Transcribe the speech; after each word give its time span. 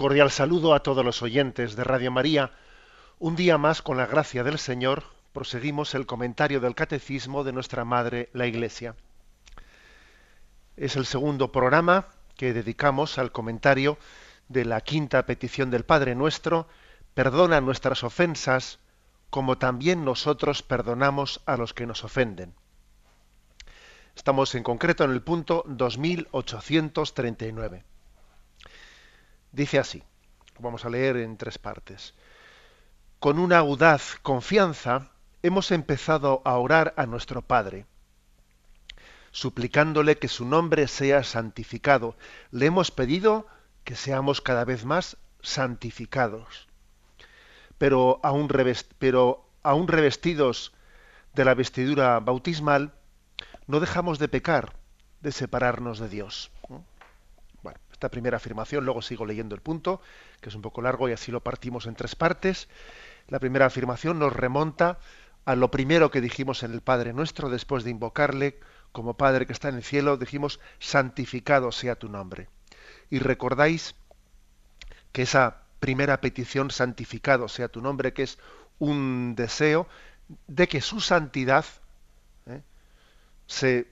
Cordial 0.00 0.30
saludo 0.30 0.72
a 0.72 0.82
todos 0.82 1.04
los 1.04 1.20
oyentes 1.20 1.76
de 1.76 1.84
Radio 1.84 2.10
María. 2.10 2.52
Un 3.18 3.36
día 3.36 3.58
más, 3.58 3.82
con 3.82 3.98
la 3.98 4.06
gracia 4.06 4.42
del 4.42 4.58
Señor, 4.58 5.04
proseguimos 5.34 5.94
el 5.94 6.06
comentario 6.06 6.58
del 6.58 6.74
Catecismo 6.74 7.44
de 7.44 7.52
nuestra 7.52 7.84
Madre, 7.84 8.30
la 8.32 8.46
Iglesia. 8.46 8.96
Es 10.78 10.96
el 10.96 11.04
segundo 11.04 11.52
programa 11.52 12.06
que 12.34 12.54
dedicamos 12.54 13.18
al 13.18 13.30
comentario 13.30 13.98
de 14.48 14.64
la 14.64 14.80
quinta 14.80 15.26
petición 15.26 15.70
del 15.70 15.84
Padre 15.84 16.14
nuestro, 16.14 16.66
perdona 17.12 17.60
nuestras 17.60 18.02
ofensas, 18.02 18.78
como 19.28 19.58
también 19.58 20.02
nosotros 20.02 20.62
perdonamos 20.62 21.42
a 21.44 21.58
los 21.58 21.74
que 21.74 21.84
nos 21.84 22.04
ofenden. 22.04 22.54
Estamos 24.16 24.54
en 24.54 24.62
concreto 24.62 25.04
en 25.04 25.10
el 25.10 25.20
punto 25.20 25.62
2839. 25.66 27.89
Dice 29.52 29.80
así, 29.80 30.02
vamos 30.60 30.84
a 30.84 30.90
leer 30.90 31.16
en 31.16 31.36
tres 31.36 31.58
partes. 31.58 32.14
Con 33.18 33.38
una 33.38 33.58
audaz 33.58 34.16
confianza 34.22 35.10
hemos 35.42 35.72
empezado 35.72 36.40
a 36.44 36.56
orar 36.56 36.94
a 36.96 37.06
nuestro 37.06 37.42
Padre, 37.42 37.86
suplicándole 39.32 40.18
que 40.18 40.28
su 40.28 40.44
nombre 40.44 40.86
sea 40.86 41.24
santificado. 41.24 42.16
Le 42.52 42.66
hemos 42.66 42.92
pedido 42.92 43.46
que 43.82 43.96
seamos 43.96 44.40
cada 44.40 44.64
vez 44.64 44.84
más 44.84 45.16
santificados. 45.42 46.68
Pero 47.76 48.20
aún, 48.22 48.48
pero 48.98 49.48
aún 49.64 49.88
revestidos 49.88 50.72
de 51.34 51.44
la 51.44 51.54
vestidura 51.54 52.20
bautismal, 52.20 52.92
no 53.66 53.80
dejamos 53.80 54.20
de 54.20 54.28
pecar, 54.28 54.74
de 55.22 55.32
separarnos 55.32 55.98
de 55.98 56.08
Dios 56.08 56.52
esta 58.00 58.08
primera 58.08 58.38
afirmación, 58.38 58.86
luego 58.86 59.02
sigo 59.02 59.26
leyendo 59.26 59.54
el 59.54 59.60
punto, 59.60 60.00
que 60.40 60.48
es 60.48 60.54
un 60.54 60.62
poco 60.62 60.80
largo 60.80 61.10
y 61.10 61.12
así 61.12 61.30
lo 61.30 61.42
partimos 61.42 61.84
en 61.84 61.94
tres 61.94 62.16
partes. 62.16 62.66
La 63.28 63.38
primera 63.38 63.66
afirmación 63.66 64.18
nos 64.18 64.32
remonta 64.32 64.98
a 65.44 65.54
lo 65.54 65.70
primero 65.70 66.10
que 66.10 66.22
dijimos 66.22 66.62
en 66.62 66.72
el 66.72 66.80
Padre 66.80 67.12
nuestro, 67.12 67.50
después 67.50 67.84
de 67.84 67.90
invocarle 67.90 68.58
como 68.92 69.18
Padre 69.18 69.44
que 69.44 69.52
está 69.52 69.68
en 69.68 69.74
el 69.74 69.84
cielo, 69.84 70.16
dijimos, 70.16 70.60
santificado 70.78 71.72
sea 71.72 71.94
tu 71.94 72.08
nombre. 72.08 72.48
Y 73.10 73.18
recordáis 73.18 73.94
que 75.12 75.20
esa 75.20 75.64
primera 75.78 76.22
petición, 76.22 76.70
santificado 76.70 77.48
sea 77.48 77.68
tu 77.68 77.82
nombre, 77.82 78.14
que 78.14 78.22
es 78.22 78.38
un 78.78 79.34
deseo 79.36 79.86
de 80.46 80.68
que 80.68 80.80
su 80.80 81.00
santidad 81.00 81.66
¿eh? 82.46 82.62
se 83.46 83.88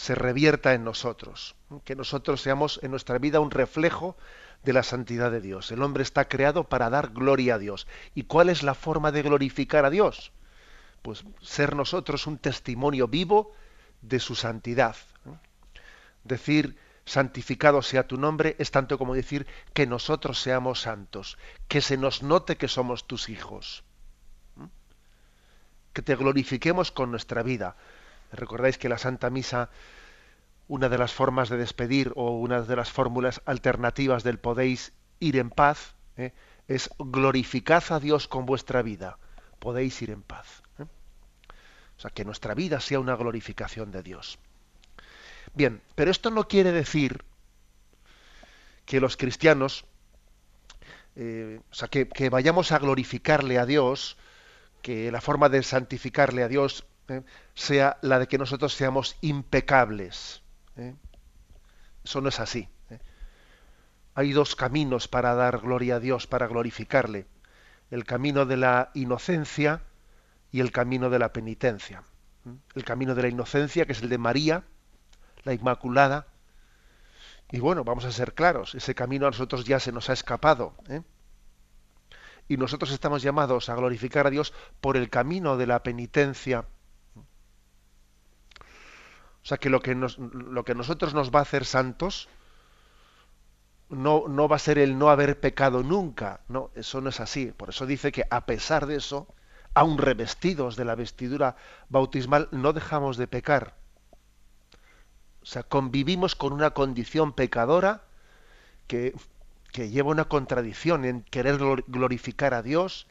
se 0.00 0.14
revierta 0.14 0.72
en 0.72 0.82
nosotros, 0.82 1.54
que 1.84 1.96
nosotros 1.96 2.40
seamos 2.40 2.80
en 2.82 2.90
nuestra 2.90 3.18
vida 3.18 3.40
un 3.40 3.50
reflejo 3.50 4.16
de 4.62 4.72
la 4.72 4.82
santidad 4.82 5.30
de 5.30 5.40
Dios. 5.40 5.70
El 5.70 5.82
hombre 5.82 6.02
está 6.02 6.26
creado 6.26 6.64
para 6.64 6.90
dar 6.90 7.10
gloria 7.10 7.54
a 7.54 7.58
Dios. 7.58 7.86
¿Y 8.14 8.24
cuál 8.24 8.48
es 8.48 8.62
la 8.62 8.74
forma 8.74 9.12
de 9.12 9.22
glorificar 9.22 9.84
a 9.84 9.90
Dios? 9.90 10.32
Pues 11.02 11.24
ser 11.40 11.76
nosotros 11.76 12.26
un 12.26 12.38
testimonio 12.38 13.08
vivo 13.08 13.52
de 14.02 14.20
su 14.20 14.34
santidad. 14.34 14.96
Decir 16.24 16.76
santificado 17.04 17.82
sea 17.82 18.06
tu 18.06 18.18
nombre 18.18 18.56
es 18.58 18.70
tanto 18.70 18.98
como 18.98 19.14
decir 19.14 19.46
que 19.72 19.86
nosotros 19.86 20.40
seamos 20.40 20.82
santos, 20.82 21.38
que 21.68 21.80
se 21.80 21.96
nos 21.96 22.22
note 22.22 22.56
que 22.56 22.68
somos 22.68 23.06
tus 23.06 23.28
hijos, 23.28 23.82
que 25.92 26.02
te 26.02 26.14
glorifiquemos 26.14 26.92
con 26.92 27.10
nuestra 27.10 27.42
vida, 27.42 27.76
Recordáis 28.32 28.78
que 28.78 28.88
la 28.88 28.98
Santa 28.98 29.30
Misa, 29.30 29.70
una 30.70 30.88
de 30.88 30.98
las 30.98 31.12
formas 31.12 31.48
de 31.48 31.56
despedir 31.56 32.12
o 32.14 32.30
una 32.30 32.62
de 32.62 32.76
las 32.76 32.92
fórmulas 32.92 33.42
alternativas 33.44 34.22
del 34.22 34.38
podéis 34.38 34.92
ir 35.18 35.36
en 35.36 35.50
paz 35.50 35.96
¿eh? 36.16 36.32
es 36.68 36.90
glorificad 36.96 37.82
a 37.90 37.98
Dios 37.98 38.28
con 38.28 38.46
vuestra 38.46 38.80
vida. 38.80 39.18
Podéis 39.58 40.00
ir 40.00 40.10
en 40.10 40.22
paz. 40.22 40.62
¿eh? 40.78 40.84
O 40.84 42.00
sea, 42.00 42.12
que 42.12 42.24
nuestra 42.24 42.54
vida 42.54 42.78
sea 42.78 43.00
una 43.00 43.16
glorificación 43.16 43.90
de 43.90 44.04
Dios. 44.04 44.38
Bien, 45.54 45.82
pero 45.96 46.12
esto 46.12 46.30
no 46.30 46.46
quiere 46.46 46.70
decir 46.70 47.24
que 48.84 49.00
los 49.00 49.16
cristianos, 49.16 49.84
eh, 51.16 51.60
o 51.68 51.74
sea, 51.74 51.88
que, 51.88 52.08
que, 52.08 52.30
vayamos 52.30 52.70
a 52.70 52.78
glorificarle 52.78 53.58
a 53.58 53.66
Dios, 53.66 54.18
que 54.82 55.10
la 55.10 55.20
forma 55.20 55.48
de 55.48 55.64
santificarle 55.64 56.44
a 56.44 56.48
Dios 56.48 56.86
sea 57.54 57.98
la 58.02 58.20
de 58.20 58.28
que 58.28 58.38
nosotros 58.38 58.72
seamos 58.72 59.16
impecables. 59.20 60.44
¿Eh? 60.76 60.94
Eso 62.04 62.20
no 62.20 62.28
es 62.28 62.40
así. 62.40 62.68
¿eh? 62.90 62.98
Hay 64.14 64.32
dos 64.32 64.56
caminos 64.56 65.08
para 65.08 65.34
dar 65.34 65.58
gloria 65.58 65.96
a 65.96 66.00
Dios, 66.00 66.26
para 66.26 66.46
glorificarle. 66.46 67.26
El 67.90 68.04
camino 68.04 68.46
de 68.46 68.56
la 68.56 68.90
inocencia 68.94 69.82
y 70.50 70.60
el 70.60 70.72
camino 70.72 71.10
de 71.10 71.18
la 71.18 71.32
penitencia. 71.32 72.02
El 72.74 72.84
camino 72.84 73.14
de 73.14 73.22
la 73.22 73.28
inocencia, 73.28 73.84
que 73.84 73.92
es 73.92 74.02
el 74.02 74.08
de 74.08 74.18
María, 74.18 74.64
la 75.44 75.52
Inmaculada. 75.52 76.26
Y 77.50 77.60
bueno, 77.60 77.84
vamos 77.84 78.04
a 78.04 78.12
ser 78.12 78.34
claros, 78.34 78.74
ese 78.74 78.94
camino 78.94 79.26
a 79.26 79.30
nosotros 79.30 79.64
ya 79.64 79.80
se 79.80 79.92
nos 79.92 80.08
ha 80.08 80.12
escapado. 80.12 80.74
Y 82.48 82.56
nosotros 82.56 82.92
estamos 82.92 83.22
llamados 83.22 83.68
a 83.68 83.74
glorificar 83.74 84.26
a 84.26 84.30
Dios 84.30 84.52
por 84.80 84.96
el 84.96 85.10
camino 85.10 85.56
de 85.56 85.66
la 85.66 85.82
penitencia 85.82 86.66
o 89.42 89.46
sea 89.46 89.58
que 89.58 89.70
lo 89.70 89.80
que, 89.80 89.94
nos, 89.94 90.18
lo 90.18 90.64
que 90.64 90.74
nosotros 90.74 91.14
nos 91.14 91.30
va 91.30 91.40
a 91.40 91.42
hacer 91.42 91.64
santos 91.64 92.28
no, 93.88 94.24
no 94.28 94.48
va 94.48 94.56
a 94.56 94.60
ser 94.60 94.78
el 94.78 94.98
no 94.98 95.10
haber 95.10 95.40
pecado 95.40 95.82
nunca. 95.82 96.40
No, 96.48 96.70
eso 96.74 97.00
no 97.00 97.10
es 97.10 97.20
así. 97.20 97.52
Por 97.52 97.70
eso 97.70 97.86
dice 97.86 98.12
que 98.12 98.24
a 98.30 98.46
pesar 98.46 98.86
de 98.86 98.96
eso, 98.96 99.26
aun 99.74 99.98
revestidos 99.98 100.76
de 100.76 100.84
la 100.84 100.94
vestidura 100.94 101.56
bautismal, 101.88 102.48
no 102.52 102.72
dejamos 102.72 103.16
de 103.16 103.26
pecar. 103.26 103.74
O 105.42 105.46
sea, 105.46 105.62
convivimos 105.62 106.36
con 106.36 106.52
una 106.52 106.70
condición 106.70 107.32
pecadora 107.32 108.02
que, 108.86 109.14
que 109.72 109.90
lleva 109.90 110.10
una 110.10 110.26
contradicción 110.26 111.04
en 111.04 111.22
querer 111.22 111.58
glorificar 111.86 112.54
a 112.54 112.62
Dios, 112.62 113.06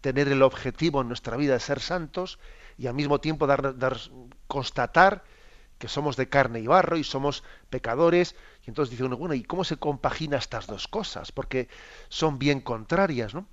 tener 0.00 0.28
el 0.28 0.42
objetivo 0.42 1.02
en 1.02 1.08
nuestra 1.08 1.36
vida 1.36 1.52
de 1.52 1.60
ser 1.60 1.80
santos 1.80 2.38
y 2.78 2.86
al 2.86 2.94
mismo 2.94 3.20
tiempo 3.20 3.46
dar, 3.46 3.78
dar 3.78 3.98
constatar 4.46 5.22
que 5.78 5.88
somos 5.88 6.16
de 6.16 6.28
carne 6.28 6.60
y 6.60 6.66
barro 6.66 6.96
y 6.96 7.04
somos 7.04 7.44
pecadores. 7.70 8.34
Y 8.64 8.70
entonces 8.70 8.90
dice 8.90 9.04
uno, 9.04 9.16
bueno, 9.16 9.34
¿y 9.34 9.42
cómo 9.42 9.64
se 9.64 9.76
compagina 9.76 10.38
estas 10.38 10.66
dos 10.66 10.88
cosas? 10.88 11.32
Porque 11.32 11.68
son 12.08 12.38
bien 12.38 12.60
contrarias, 12.60 13.34
¿no? 13.34 13.46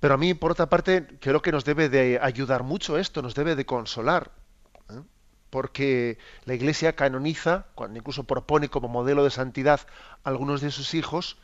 Pero 0.00 0.14
a 0.14 0.16
mí, 0.16 0.34
por 0.34 0.52
otra 0.52 0.68
parte, 0.68 1.06
creo 1.20 1.42
que 1.42 1.52
nos 1.52 1.64
debe 1.64 1.88
de 1.88 2.20
ayudar 2.22 2.62
mucho 2.62 2.98
esto, 2.98 3.20
nos 3.20 3.34
debe 3.34 3.56
de 3.56 3.66
consolar. 3.66 4.30
¿eh? 4.90 5.02
Porque 5.50 6.18
la 6.44 6.54
Iglesia 6.54 6.94
canoniza, 6.94 7.66
cuando 7.74 7.98
incluso 7.98 8.24
propone 8.24 8.68
como 8.68 8.88
modelo 8.88 9.24
de 9.24 9.30
santidad 9.30 9.80
a 10.22 10.28
algunos 10.28 10.60
de 10.60 10.70
sus 10.70 10.94
hijos, 10.94 11.38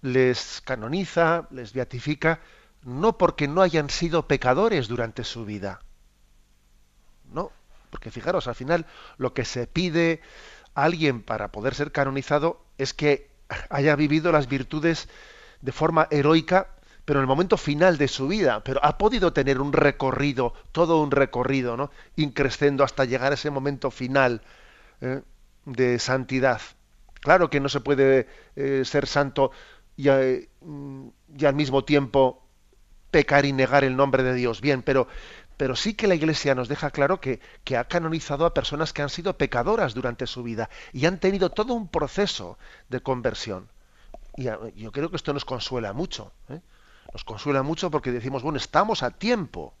les 0.00 0.60
canoniza, 0.64 1.48
les 1.50 1.72
beatifica, 1.72 2.40
no 2.82 3.18
porque 3.18 3.48
no 3.48 3.62
hayan 3.62 3.90
sido 3.90 4.28
pecadores 4.28 4.86
durante 4.86 5.24
su 5.24 5.44
vida, 5.44 5.80
no, 7.36 7.52
porque 7.90 8.10
fijaros, 8.10 8.48
al 8.48 8.56
final 8.56 8.86
lo 9.18 9.32
que 9.32 9.44
se 9.44 9.66
pide 9.68 10.20
a 10.74 10.84
alguien 10.84 11.22
para 11.22 11.52
poder 11.52 11.74
ser 11.74 11.92
canonizado 11.92 12.60
es 12.78 12.94
que 12.94 13.30
haya 13.70 13.94
vivido 13.94 14.32
las 14.32 14.48
virtudes 14.48 15.08
de 15.60 15.70
forma 15.70 16.08
heroica, 16.10 16.68
pero 17.04 17.20
en 17.20 17.24
el 17.24 17.28
momento 17.28 17.56
final 17.56 17.98
de 17.98 18.08
su 18.08 18.26
vida, 18.26 18.64
pero 18.64 18.84
ha 18.84 18.98
podido 18.98 19.32
tener 19.32 19.60
un 19.60 19.72
recorrido, 19.72 20.54
todo 20.72 21.00
un 21.00 21.12
recorrido, 21.12 21.76
¿no? 21.76 21.90
Increscendo 22.16 22.82
hasta 22.82 23.04
llegar 23.04 23.30
a 23.30 23.36
ese 23.36 23.50
momento 23.50 23.90
final 23.90 24.42
¿eh? 25.00 25.22
de 25.66 25.98
santidad. 25.98 26.60
Claro 27.20 27.48
que 27.48 27.60
no 27.60 27.68
se 27.68 27.80
puede 27.80 28.26
eh, 28.56 28.82
ser 28.84 29.06
santo 29.06 29.52
mm, 29.98 31.08
y 31.38 31.44
al 31.44 31.54
mismo 31.54 31.84
tiempo 31.84 32.42
pecar 33.10 33.46
y 33.46 33.52
negar 33.52 33.84
el 33.84 33.96
nombre 33.96 34.22
de 34.22 34.34
Dios. 34.34 34.60
Bien, 34.60 34.82
pero, 34.82 35.08
pero 35.56 35.74
sí 35.74 35.94
que 35.94 36.06
la 36.06 36.14
Iglesia 36.14 36.54
nos 36.54 36.68
deja 36.68 36.90
claro 36.90 37.20
que, 37.20 37.40
ha 37.76 37.84
canonizado 37.84 38.44
a 38.44 38.54
personas 38.54 38.92
que 38.92 39.02
han 39.02 39.08
sido 39.08 39.38
pecadoras 39.38 39.94
durante 39.94 40.26
su 40.26 40.42
vida 40.42 40.68
y 40.92 41.06
han 41.06 41.18
tenido 41.18 41.50
todo 41.50 41.74
un 41.74 41.88
proceso 41.88 42.58
de 42.88 43.00
conversión. 43.00 43.68
Y 44.36 44.44
yo 44.44 44.92
creo 44.92 45.10
que 45.10 45.16
esto 45.16 45.32
nos 45.32 45.46
consuela 45.46 45.94
mucho. 45.94 46.32
¿eh? 46.50 46.60
Nos 47.12 47.24
consuela 47.24 47.62
mucho 47.62 47.90
porque 47.90 48.12
decimos, 48.12 48.42
bueno, 48.42 48.58
estamos 48.58 49.02
a 49.02 49.10
tiempo. 49.12 49.74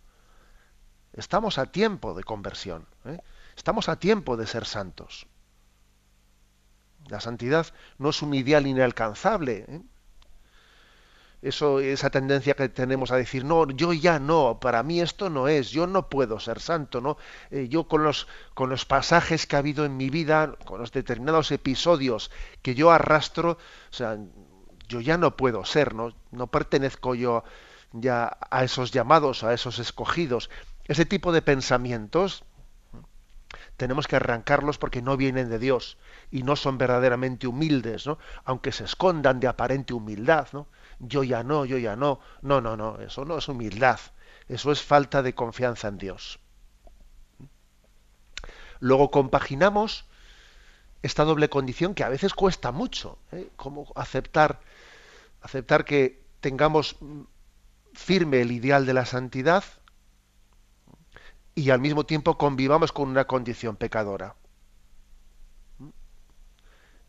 Estamos 1.12 1.58
a 1.58 1.66
tiempo 1.66 2.14
de 2.14 2.24
conversión. 2.24 2.86
¿eh? 3.04 3.18
Estamos 3.54 3.90
a 3.90 3.96
tiempo 3.96 4.38
de 4.38 4.46
ser 4.46 4.64
santos. 4.64 5.26
La 7.08 7.20
santidad 7.20 7.66
no 7.98 8.10
es 8.10 8.22
un 8.22 8.32
ideal 8.32 8.66
inalcanzable. 8.66 9.66
¿eh? 9.68 9.82
Eso, 11.42 11.80
esa 11.80 12.10
tendencia 12.10 12.54
que 12.54 12.68
tenemos 12.68 13.12
a 13.12 13.16
decir, 13.16 13.44
no, 13.44 13.68
yo 13.70 13.92
ya 13.92 14.18
no, 14.18 14.58
para 14.60 14.82
mí 14.82 15.00
esto 15.00 15.30
no 15.30 15.48
es, 15.48 15.70
yo 15.70 15.86
no 15.86 16.08
puedo 16.08 16.40
ser 16.40 16.60
santo, 16.60 17.00
¿no? 17.00 17.18
Eh, 17.50 17.68
yo 17.68 17.86
con 17.86 18.02
los, 18.02 18.26
con 18.54 18.70
los 18.70 18.84
pasajes 18.84 19.46
que 19.46 19.56
ha 19.56 19.60
habido 19.60 19.84
en 19.84 19.96
mi 19.96 20.10
vida, 20.10 20.56
con 20.64 20.80
los 20.80 20.92
determinados 20.92 21.52
episodios 21.52 22.30
que 22.62 22.74
yo 22.74 22.90
arrastro, 22.90 23.52
o 23.52 23.94
sea, 23.94 24.18
yo 24.88 25.00
ya 25.00 25.18
no 25.18 25.36
puedo 25.36 25.64
ser, 25.64 25.94
¿no? 25.94 26.14
No 26.30 26.46
pertenezco 26.48 27.14
yo 27.14 27.44
ya 27.92 28.36
a 28.50 28.64
esos 28.64 28.90
llamados, 28.92 29.44
a 29.44 29.52
esos 29.52 29.78
escogidos. 29.78 30.50
Ese 30.84 31.04
tipo 31.04 31.32
de 31.32 31.42
pensamientos 31.42 32.44
tenemos 33.76 34.06
que 34.06 34.16
arrancarlos 34.16 34.78
porque 34.78 35.02
no 35.02 35.16
vienen 35.16 35.50
de 35.50 35.58
Dios 35.58 35.98
y 36.30 36.42
no 36.42 36.56
son 36.56 36.78
verdaderamente 36.78 37.46
humildes, 37.46 38.06
¿no? 38.06 38.18
Aunque 38.44 38.72
se 38.72 38.84
escondan 38.84 39.40
de 39.40 39.48
aparente 39.48 39.94
humildad, 39.94 40.48
¿no? 40.52 40.68
Yo 40.98 41.24
ya 41.24 41.42
no, 41.42 41.64
yo 41.64 41.78
ya 41.78 41.96
no. 41.96 42.20
No, 42.42 42.60
no, 42.60 42.76
no, 42.76 43.00
eso 43.00 43.24
no 43.24 43.38
es 43.38 43.48
humildad. 43.48 44.00
Eso 44.48 44.72
es 44.72 44.82
falta 44.82 45.22
de 45.22 45.34
confianza 45.34 45.88
en 45.88 45.98
Dios. 45.98 46.38
Luego 48.80 49.10
compaginamos 49.10 50.04
esta 51.02 51.24
doble 51.24 51.48
condición 51.48 51.94
que 51.94 52.04
a 52.04 52.08
veces 52.08 52.34
cuesta 52.34 52.72
mucho, 52.72 53.18
¿eh? 53.32 53.48
como 53.56 53.92
aceptar 53.94 54.60
aceptar 55.46 55.84
que 55.84 56.24
tengamos 56.40 56.96
firme 57.92 58.40
el 58.40 58.50
ideal 58.50 58.84
de 58.84 58.94
la 58.94 59.06
santidad 59.06 59.64
y 61.54 61.70
al 61.70 61.80
mismo 61.80 62.04
tiempo 62.04 62.36
convivamos 62.36 62.92
con 62.92 63.08
una 63.08 63.26
condición 63.26 63.76
pecadora. 63.76 64.34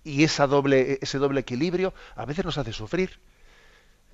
Y 0.03 0.23
esa 0.23 0.47
doble, 0.47 0.99
ese 1.01 1.17
doble 1.17 1.41
equilibrio 1.41 1.93
a 2.15 2.25
veces 2.25 2.45
nos 2.45 2.57
hace 2.57 2.71
sufrir. 2.71 3.19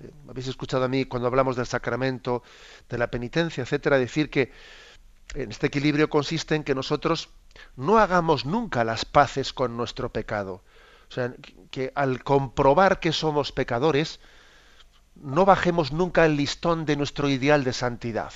Eh, 0.00 0.10
habéis 0.28 0.48
escuchado 0.48 0.84
a 0.84 0.88
mí 0.88 1.04
cuando 1.04 1.28
hablamos 1.28 1.56
del 1.56 1.66
sacramento, 1.66 2.42
de 2.88 2.98
la 2.98 3.10
penitencia, 3.10 3.62
etcétera, 3.62 3.98
decir 3.98 4.30
que 4.30 4.52
en 5.34 5.50
este 5.50 5.66
equilibrio 5.66 6.08
consiste 6.10 6.54
en 6.54 6.64
que 6.64 6.74
nosotros 6.74 7.30
no 7.76 7.98
hagamos 7.98 8.46
nunca 8.46 8.84
las 8.84 9.04
paces 9.04 9.52
con 9.52 9.76
nuestro 9.76 10.12
pecado, 10.12 10.62
o 11.08 11.12
sea, 11.12 11.32
que 11.70 11.92
al 11.94 12.22
comprobar 12.22 13.00
que 13.00 13.12
somos 13.12 13.52
pecadores, 13.52 14.20
no 15.14 15.44
bajemos 15.44 15.92
nunca 15.92 16.26
el 16.26 16.36
listón 16.36 16.86
de 16.86 16.96
nuestro 16.96 17.28
ideal 17.28 17.64
de 17.64 17.72
santidad. 17.72 18.32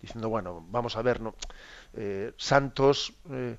Diciendo, 0.00 0.28
bueno, 0.28 0.64
vamos 0.68 0.96
a 0.96 1.02
ver, 1.02 1.20
¿no? 1.20 1.34
Eh, 1.94 2.32
santos, 2.36 3.14
eh, 3.30 3.56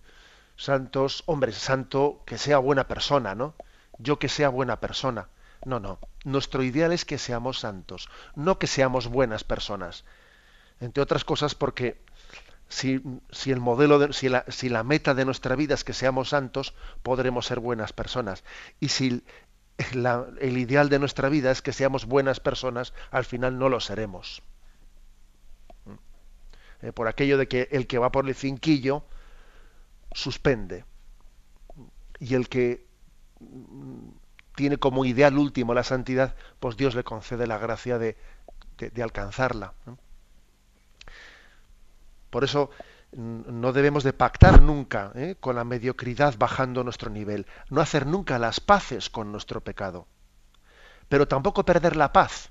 santos, 0.55 1.23
hombre, 1.25 1.51
santo 1.51 2.21
que 2.25 2.37
sea 2.37 2.57
buena 2.57 2.87
persona, 2.87 3.35
¿no? 3.35 3.55
Yo 3.97 4.19
que 4.19 4.29
sea 4.29 4.49
buena 4.49 4.79
persona. 4.79 5.29
No, 5.65 5.80
no. 5.80 6.00
Nuestro 6.24 6.63
ideal 6.63 6.92
es 6.92 7.06
que 7.06 7.18
seamos 7.18 7.59
santos, 7.59 8.09
no 8.36 8.59
que 8.59 8.68
seamos 8.68 9.07
buenas 9.07 9.44
personas. 9.44 10.04
Entre 10.80 11.01
otras 11.01 11.24
cosas 11.24 11.56
porque 11.56 12.00
si, 12.69 13.01
el 13.45 13.59
modelo, 13.59 14.12
si, 14.13 14.30
la, 14.30 14.45
si 14.50 14.69
la 14.69 14.83
meta 14.83 15.13
de 15.13 15.25
nuestra 15.25 15.56
vida 15.56 15.74
es 15.74 15.83
que 15.83 15.94
seamos 15.94 16.30
santos, 16.30 16.74
podremos 17.01 17.45
ser 17.45 17.59
buenas 17.59 17.94
personas. 17.94 18.44
Y 18.80 18.89
si 18.89 19.24
el 19.77 20.57
ideal 20.57 20.89
de 20.89 21.00
nuestra 21.00 21.30
vida 21.30 21.51
es 21.51 21.62
que 21.62 21.74
seamos 21.74 22.06
buenas 22.06 22.39
personas, 22.39 22.94
al 23.12 23.25
final 23.25 23.57
no 23.57 23.69
lo 23.69 23.80
seremos. 23.80 24.42
¿Mm? 25.86 26.86
Eh, 26.88 26.92
por 26.92 27.07
aquello 27.07 27.38
de 27.38 27.48
que 27.48 27.69
el 27.71 27.88
que 27.88 27.98
va 27.98 28.12
por 28.12 28.27
el 28.27 28.36
cinquillo 28.36 29.03
suspende. 30.13 30.86
Y 32.19 32.33
el 32.33 32.50
que 32.50 32.86
tiene 34.57 34.77
como 34.77 35.06
ideal 35.06 35.38
último 35.38 35.75
la 35.75 35.83
santidad, 35.83 36.33
pues 36.59 36.77
Dios 36.77 36.95
le 36.95 37.04
concede 37.04 37.45
la 37.45 37.59
gracia 37.59 38.00
de, 38.00 38.18
alcanzarla. 39.04 39.75
Por 42.31 42.44
eso 42.44 42.71
no 43.12 43.71
debemos 43.71 44.04
de 44.04 44.13
pactar 44.13 44.63
nunca 44.63 45.12
¿eh? 45.13 45.36
con 45.39 45.56
la 45.56 45.63
mediocridad 45.63 46.33
bajando 46.39 46.83
nuestro 46.83 47.12
nivel, 47.12 47.45
no 47.69 47.81
hacer 47.81 48.07
nunca 48.07 48.39
las 48.39 48.59
paces 48.59 49.12
con 49.12 49.31
nuestro 49.31 49.62
pecado, 49.62 50.07
pero 51.07 51.27
tampoco 51.27 51.63
perder 51.63 51.95
la 51.95 52.12
paz, 52.12 52.50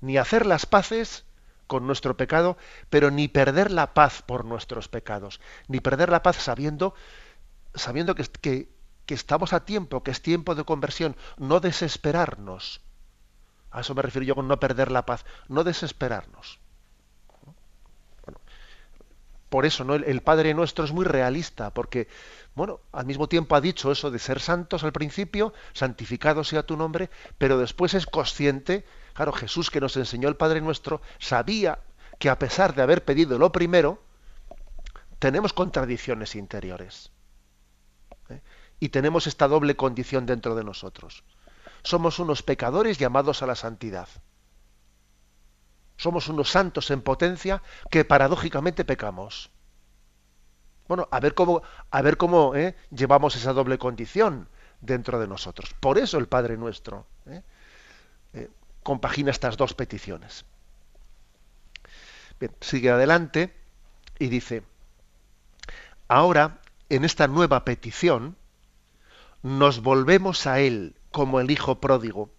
ni 0.00 0.16
hacer 0.16 0.46
las 0.46 0.64
paces 0.64 1.26
con 1.66 1.86
nuestro 1.86 2.16
pecado, 2.16 2.56
pero 2.88 3.10
ni 3.10 3.28
perder 3.28 3.70
la 3.70 3.92
paz 3.92 4.22
por 4.22 4.46
nuestros 4.46 4.88
pecados, 4.88 5.38
ni 5.68 5.80
perder 5.80 6.08
la 6.08 6.22
paz 6.22 6.36
sabiendo, 6.36 6.94
sabiendo 7.74 8.14
que, 8.14 8.70
que 9.08 9.14
estamos 9.14 9.52
a 9.52 9.64
tiempo, 9.64 10.04
que 10.04 10.12
es 10.12 10.20
tiempo 10.22 10.54
de 10.54 10.64
conversión, 10.64 11.16
no 11.38 11.58
desesperarnos. 11.58 12.82
A 13.72 13.80
eso 13.80 13.94
me 13.94 14.02
refiero 14.02 14.26
yo 14.26 14.34
con 14.36 14.46
no 14.46 14.60
perder 14.60 14.92
la 14.92 15.04
paz, 15.04 15.24
no 15.48 15.64
desesperarnos 15.64 16.60
por 19.48 19.64
eso 19.66 19.84
¿no? 19.84 19.94
el, 19.94 20.20
Padre 20.20 20.54
Nuestro 20.54 20.84
es 20.84 20.92
muy 20.92 21.04
realista, 21.04 21.72
porque, 21.72 22.08
bueno, 22.54 22.80
al 22.92 23.06
mismo 23.06 23.28
tiempo 23.28 23.56
ha 23.56 23.60
dicho 23.60 23.90
eso 23.90 24.10
de 24.10 24.18
ser 24.18 24.40
santos 24.40 24.84
al 24.84 24.92
principio, 24.92 25.52
santificado 25.72 26.44
sea 26.44 26.64
tu 26.64 26.76
nombre, 26.76 27.10
pero 27.38 27.58
después 27.58 27.94
es 27.94 28.06
consciente, 28.06 28.84
claro, 29.14 29.32
Jesús 29.32 29.70
que 29.70 29.80
nos 29.80 29.96
enseñó 29.96 30.28
el 30.28 30.36
Padre 30.36 30.60
Nuestro, 30.60 31.00
sabía 31.18 31.78
que 32.18 32.28
a 32.28 32.38
pesar 32.38 32.74
de 32.74 32.82
haber 32.82 33.04
pedido 33.04 33.38
lo 33.38 33.52
primero, 33.52 34.02
tenemos 35.18 35.52
contradicciones 35.52 36.34
interiores. 36.34 37.10
Y 38.80 38.90
tenemos 38.90 39.26
esta 39.26 39.48
doble 39.48 39.76
condición 39.76 40.26
dentro 40.26 40.54
de 40.54 40.64
nosotros. 40.64 41.24
Somos 41.82 42.18
unos 42.18 42.42
pecadores 42.42 42.98
llamados 42.98 43.42
a 43.42 43.46
la 43.46 43.54
santidad 43.54 44.08
somos 45.98 46.28
unos 46.28 46.50
santos 46.50 46.90
en 46.90 47.02
potencia 47.02 47.60
que 47.90 48.04
paradójicamente 48.04 48.84
pecamos. 48.84 49.50
Bueno, 50.86 51.08
a 51.10 51.20
ver 51.20 51.34
cómo, 51.34 51.60
a 51.90 52.02
ver 52.02 52.16
cómo 52.16 52.54
¿eh? 52.54 52.74
llevamos 52.90 53.36
esa 53.36 53.52
doble 53.52 53.78
condición 53.78 54.48
dentro 54.80 55.18
de 55.18 55.26
nosotros. 55.26 55.74
Por 55.80 55.98
eso 55.98 56.16
el 56.16 56.28
Padre 56.28 56.56
nuestro 56.56 57.06
¿eh? 57.26 57.42
Eh, 58.32 58.48
compagina 58.82 59.30
estas 59.32 59.56
dos 59.56 59.74
peticiones. 59.74 60.46
Bien, 62.40 62.54
sigue 62.60 62.90
adelante 62.90 63.52
y 64.20 64.28
dice, 64.28 64.62
ahora, 66.06 66.60
en 66.88 67.04
esta 67.04 67.26
nueva 67.26 67.64
petición, 67.64 68.36
nos 69.48 69.82
volvemos 69.82 70.46
a 70.46 70.60
Él 70.60 70.96
como 71.10 71.40
el 71.40 71.50
Hijo 71.50 71.80
pródigo 71.80 72.30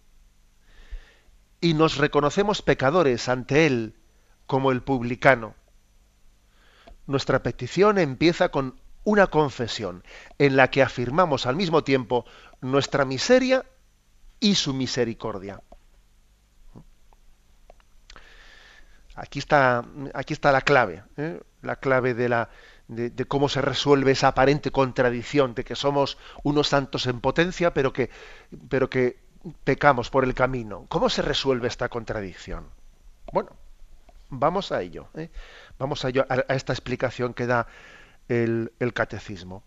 y 1.59 1.73
nos 1.73 1.97
reconocemos 1.97 2.61
pecadores 2.61 3.27
ante 3.27 3.65
Él 3.65 3.95
como 4.45 4.71
el 4.71 4.81
publicano. 4.81 5.55
Nuestra 7.07 7.41
petición 7.41 7.97
empieza 7.97 8.49
con 8.49 8.79
una 9.03 9.27
confesión 9.27 10.03
en 10.37 10.55
la 10.55 10.69
que 10.69 10.83
afirmamos 10.83 11.47
al 11.47 11.55
mismo 11.55 11.83
tiempo 11.83 12.25
nuestra 12.61 13.05
miseria 13.05 13.65
y 14.39 14.55
su 14.55 14.73
misericordia. 14.73 15.61
Aquí 19.15 19.39
está, 19.39 19.83
aquí 20.13 20.33
está 20.33 20.51
la 20.51 20.61
clave, 20.61 21.03
¿eh? 21.17 21.41
la 21.61 21.75
clave 21.75 22.13
de, 22.13 22.29
la, 22.29 22.49
de, 22.89 23.25
cómo 23.25 23.49
se 23.49 23.61
resuelve 23.61 24.11
esa 24.11 24.29
aparente 24.29 24.71
contradicción 24.71 25.53
de 25.53 25.63
que 25.63 25.75
somos 25.75 26.17
unos 26.43 26.67
santos 26.67 27.05
en 27.05 27.21
potencia, 27.21 27.73
pero 27.73 27.93
que, 27.93 28.09
pero 28.67 28.89
que 28.89 29.19
pecamos 29.63 30.09
por 30.09 30.23
el 30.23 30.33
camino. 30.33 30.85
¿Cómo 30.89 31.07
se 31.09 31.21
resuelve 31.21 31.67
esta 31.67 31.87
contradicción? 31.87 32.67
Bueno, 33.31 33.51
vamos 34.29 34.71
a 34.71 34.81
ello. 34.81 35.07
¿eh? 35.15 35.29
Vamos 35.77 36.03
a, 36.03 36.09
ello, 36.09 36.25
a, 36.29 36.53
esta 36.53 36.73
explicación 36.73 37.35
que 37.35 37.45
da 37.45 37.67
el, 38.27 38.71
catecismo. 38.95 39.63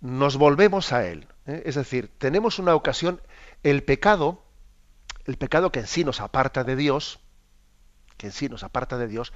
Nos 0.00 0.38
volvemos 0.38 0.92
a 0.94 1.06
él. 1.06 1.28
¿eh? 1.46 1.62
Es 1.66 1.74
decir, 1.74 2.10
tenemos 2.16 2.58
una 2.58 2.74
ocasión, 2.74 3.20
el 3.62 3.82
pecado, 3.82 4.42
el 5.26 5.36
pecado 5.36 5.70
que 5.70 5.80
en 5.80 5.86
sí 5.86 6.02
nos 6.02 6.20
aparta 6.20 6.64
de 6.64 6.76
Dios, 6.76 7.20
que 8.16 8.28
en 8.28 8.32
sí 8.32 8.48
nos 8.48 8.62
aparta 8.62 8.96
de 8.96 9.06
Dios, 9.06 9.34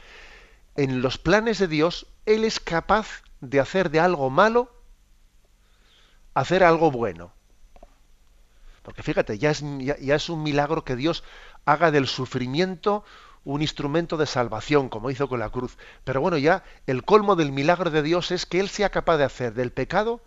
en 0.76 1.02
los 1.02 1.18
planes 1.18 1.58
de 1.58 1.68
Dios, 1.68 2.06
Él 2.26 2.44
es 2.44 2.60
capaz 2.60 3.22
de 3.40 3.60
hacer 3.60 3.90
de 3.90 4.00
algo 4.00 4.30
malo, 4.30 4.72
hacer 6.34 6.64
algo 6.64 6.90
bueno. 6.90 7.32
Porque 8.82 9.02
fíjate, 9.02 9.38
ya 9.38 9.50
es, 9.50 9.62
ya, 9.78 10.14
es 10.14 10.28
un 10.28 10.42
milagro 10.42 10.84
que 10.84 10.96
Dios 10.96 11.22
haga 11.64 11.90
del 11.90 12.06
sufrimiento 12.06 13.04
un 13.44 13.62
instrumento 13.62 14.16
de 14.16 14.26
salvación, 14.26 14.88
como 14.88 15.10
hizo 15.10 15.28
con 15.28 15.40
la 15.40 15.50
cruz. 15.50 15.78
Pero 16.04 16.20
bueno, 16.20 16.36
ya 16.36 16.62
el 16.86 17.04
colmo 17.04 17.36
del 17.36 17.52
milagro 17.52 17.90
de 17.90 18.02
Dios 18.02 18.30
es 18.30 18.44
que 18.46 18.60
Él 18.60 18.68
sea 18.68 18.90
capaz 18.90 19.16
de 19.16 19.24
hacer 19.24 19.54
del 19.54 19.72
pecado, 19.72 20.22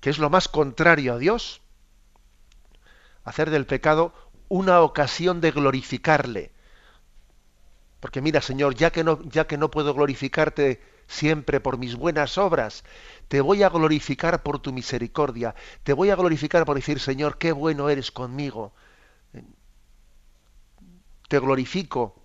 que 0.00 0.10
es 0.10 0.18
lo 0.18 0.30
más 0.30 0.48
contrario 0.48 1.14
a 1.14 1.18
Dios, 1.18 1.60
hacer 3.24 3.50
del 3.50 3.66
pecado 3.66 4.14
una 4.48 4.80
ocasión 4.80 5.40
de 5.40 5.50
glorificarle. 5.50 6.52
Porque 8.00 8.22
mira, 8.22 8.40
Señor, 8.40 8.74
ya 8.74 8.90
que 8.90 9.04
no, 9.04 9.22
ya 9.24 9.46
que 9.46 9.58
no 9.58 9.70
puedo 9.70 9.94
glorificarte 9.94 10.80
siempre 11.06 11.60
por 11.60 11.76
mis 11.78 11.96
buenas 11.96 12.38
obras, 12.38 12.84
te 13.28 13.40
voy 13.40 13.62
a 13.62 13.68
glorificar 13.68 14.42
por 14.42 14.58
tu 14.58 14.72
misericordia, 14.72 15.54
te 15.82 15.92
voy 15.92 16.10
a 16.10 16.16
glorificar 16.16 16.64
por 16.64 16.76
decir, 16.76 16.98
Señor, 17.00 17.36
qué 17.36 17.52
bueno 17.52 17.90
eres 17.90 18.10
conmigo. 18.10 18.72
Te 21.28 21.38
glorifico 21.38 22.20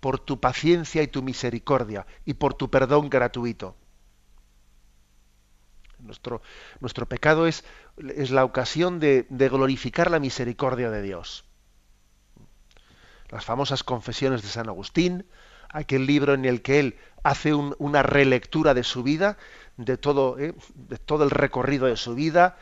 por 0.00 0.18
tu 0.18 0.40
paciencia 0.40 1.02
y 1.02 1.08
tu 1.08 1.22
misericordia 1.22 2.06
y 2.24 2.34
por 2.34 2.54
tu 2.54 2.70
perdón 2.70 3.10
gratuito. 3.10 3.76
Nuestro, 5.98 6.40
nuestro 6.80 7.06
pecado 7.06 7.46
es, 7.46 7.64
es, 8.16 8.30
la 8.30 8.44
ocasión 8.44 9.00
de, 9.00 9.26
glorificar 9.28 10.10
la 10.10 10.18
misericordia 10.18 10.90
de 10.90 11.02
Dios. 11.02 11.44
Las 13.30 13.44
famosas 13.44 13.84
confesiones 13.84 14.42
de 14.42 14.48
San 14.48 14.68
Agustín, 14.68 15.24
aquel 15.68 16.06
libro 16.06 16.34
en 16.34 16.44
el 16.44 16.62
que 16.62 16.80
él 16.80 16.98
hace 17.22 17.54
una 17.54 18.02
relectura 18.02 18.74
de 18.74 18.82
su 18.82 19.02
vida, 19.02 19.38
de 19.76 19.96
todo, 19.96 20.38
¿eh? 20.38 20.54
de 20.74 20.98
todo 20.98 21.24
el 21.24 21.30
recorrido 21.30 21.86
de 21.86 21.96
su 21.96 22.14
vida, 22.14 22.58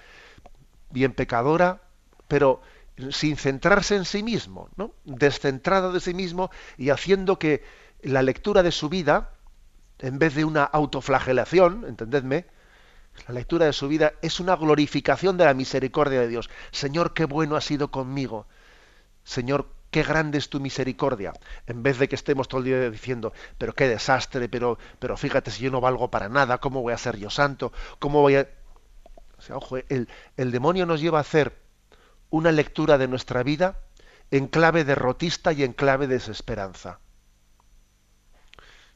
bien 0.91 1.13
pecadora, 1.13 1.81
pero 2.29 2.61
sin 3.11 3.37
centrarse 3.37 3.97
en 3.97 4.05
sí 4.05 4.23
mismo, 4.23 4.69
¿no? 4.77 4.93
descentrado 5.05 5.93
de 5.93 6.01
sí 6.01 6.15
mismo 6.15 6.51
y 6.77 6.91
haciendo 6.91 7.39
que 7.39 7.63
la 8.03 8.23
lectura 8.23 8.63
de 8.63 8.73
su 8.73 8.89
vida, 8.89 9.31
en 9.99 10.19
vez 10.19 10.35
de 10.35 10.45
una 10.45 10.65
autoflagelación, 10.65 11.85
entendedme, 11.89 12.47
la 13.27 13.35
lectura 13.35 13.67
de 13.67 13.73
su 13.73 13.89
vida 13.89 14.13
es 14.23 14.39
una 14.39 14.55
glorificación 14.55 15.37
de 15.37 15.45
la 15.45 15.55
misericordia 15.55 16.21
de 16.21 16.29
Dios. 16.29 16.51
Señor, 16.71 17.15
qué 17.15 17.25
bueno 17.25 17.57
ha 17.57 17.61
sido 17.61 17.91
conmigo. 17.91 18.47
Señor, 19.25 19.67
qué 19.91 20.03
grande 20.03 20.39
es 20.39 20.49
tu 20.49 20.61
misericordia. 20.61 21.33
En 21.67 21.83
vez 21.83 21.99
de 21.99 22.09
que 22.09 22.15
estemos 22.15 22.49
todo 22.49 22.61
el 22.61 22.67
día 22.67 22.91
diciendo, 22.91 23.33
pero 23.57 23.75
qué 23.75 23.89
desastre, 23.89 24.49
pero, 24.49 24.79
pero 24.99 25.17
fíjate 25.17 25.51
si 25.51 25.65
yo 25.65 25.71
no 25.71 25.81
valgo 25.81 26.11
para 26.11 26.29
nada, 26.29 26.59
¿cómo 26.59 26.83
voy 26.83 26.93
a 26.93 26.99
ser 26.99 27.17
yo 27.17 27.31
santo? 27.31 27.73
¿Cómo 27.99 28.21
voy 28.21 28.37
a... 28.37 28.49
O 29.39 29.41
sea, 29.41 29.57
ojo, 29.57 29.77
el, 29.77 30.09
el 30.37 30.51
demonio 30.51 30.85
nos 30.85 31.01
lleva 31.01 31.19
a 31.19 31.23
hacer 31.23 31.57
una 32.31 32.53
lectura 32.53 32.99
de 32.99 33.09
nuestra 33.09 33.43
vida 33.43 33.79
en 34.31 34.47
clave 34.49 34.85
derrotista 34.85 35.53
y 35.53 35.63
en 35.63 35.73
clave 35.73 36.07
de 36.07 36.15
desesperanza. 36.15 37.01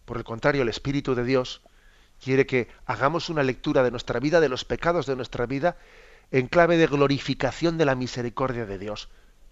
Por 0.05 0.17
el 0.17 0.25
contrario, 0.25 0.63
el 0.63 0.69
Espíritu 0.69 1.15
de 1.15 1.25
Dios 1.25 1.63
quiere 2.23 2.47
que 2.47 2.69
hagamos 2.87 3.31
una 3.31 3.43
lectura 3.43 3.83
de 3.83 3.91
nuestra 3.91 4.21
vida, 4.21 4.41
de 4.41 4.49
los 4.49 4.65
pecados 4.65 5.07
de 5.07 5.17
nuestra 5.17 5.47
vida, 5.47 5.77
en 6.31 6.49
clave 6.49 6.77
de 6.77 6.87
glorificación 6.87 7.79
de 7.79 7.85
la 7.85 7.95
misericordia 7.95 8.67
de 8.67 8.79
Dios. 8.79 9.09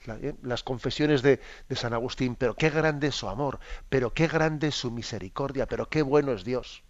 ¿Eh? 0.07 0.35
Las 0.43 0.63
confesiones 0.63 1.23
de, 1.23 1.41
de, 1.69 1.77
San 1.77 1.93
Agustín, 1.93 2.37
pero 2.37 2.55
qué 2.55 2.71
grande 2.71 3.09
es 3.09 3.15
su 3.15 3.29
amor, 3.29 3.61
pero 3.89 4.13
qué 4.13 4.27
grande 4.29 4.69
es 4.69 4.75
su 4.75 4.91
misericordia, 4.91 5.67
pero 5.67 5.89
qué 5.89 6.03
bueno 6.03 6.33
es 6.33 6.45
Dios. 6.45 6.83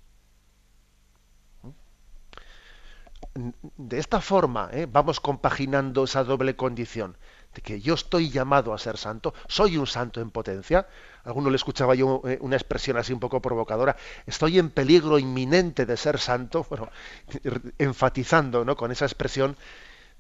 de 3.35 3.99
esta 3.99 4.21
forma 4.21 4.71
¿eh? 4.73 4.87
vamos 4.90 5.21
compaginando 5.21 6.05
esa 6.05 6.25
doble 6.25 6.57
condición 6.57 7.17
de 7.55 7.62
que 7.62 7.81
yo 7.81 7.95
estoy 7.95 8.31
llamado 8.31 8.73
a 8.73 8.79
ser 8.79 8.97
santo, 8.97 9.35
soy 9.49 9.76
un 9.76 9.87
santo 9.87 10.21
en 10.21 10.31
potencia. 10.31 10.87
A 11.25 11.29
alguno 11.29 11.50
le 11.50 11.57
escuchaba 11.57 11.95
yo 11.95 12.23
eh, 12.25 12.38
una 12.40 12.57
expresión 12.57 12.97
así 12.97 13.12
un 13.12 13.21
poco 13.21 13.43
provocadora, 13.43 13.97
estoy 14.26 14.59
en 14.59 14.71
peligro 14.71 15.19
inminente 15.19 15.85
de 15.85 15.97
ser 15.97 16.19
santo, 16.19 16.64
bueno, 16.69 16.90
enfatizando 17.79 18.64
¿no? 18.64 18.76
con 18.76 18.93
esa 18.93 19.05
expresión 19.05 19.57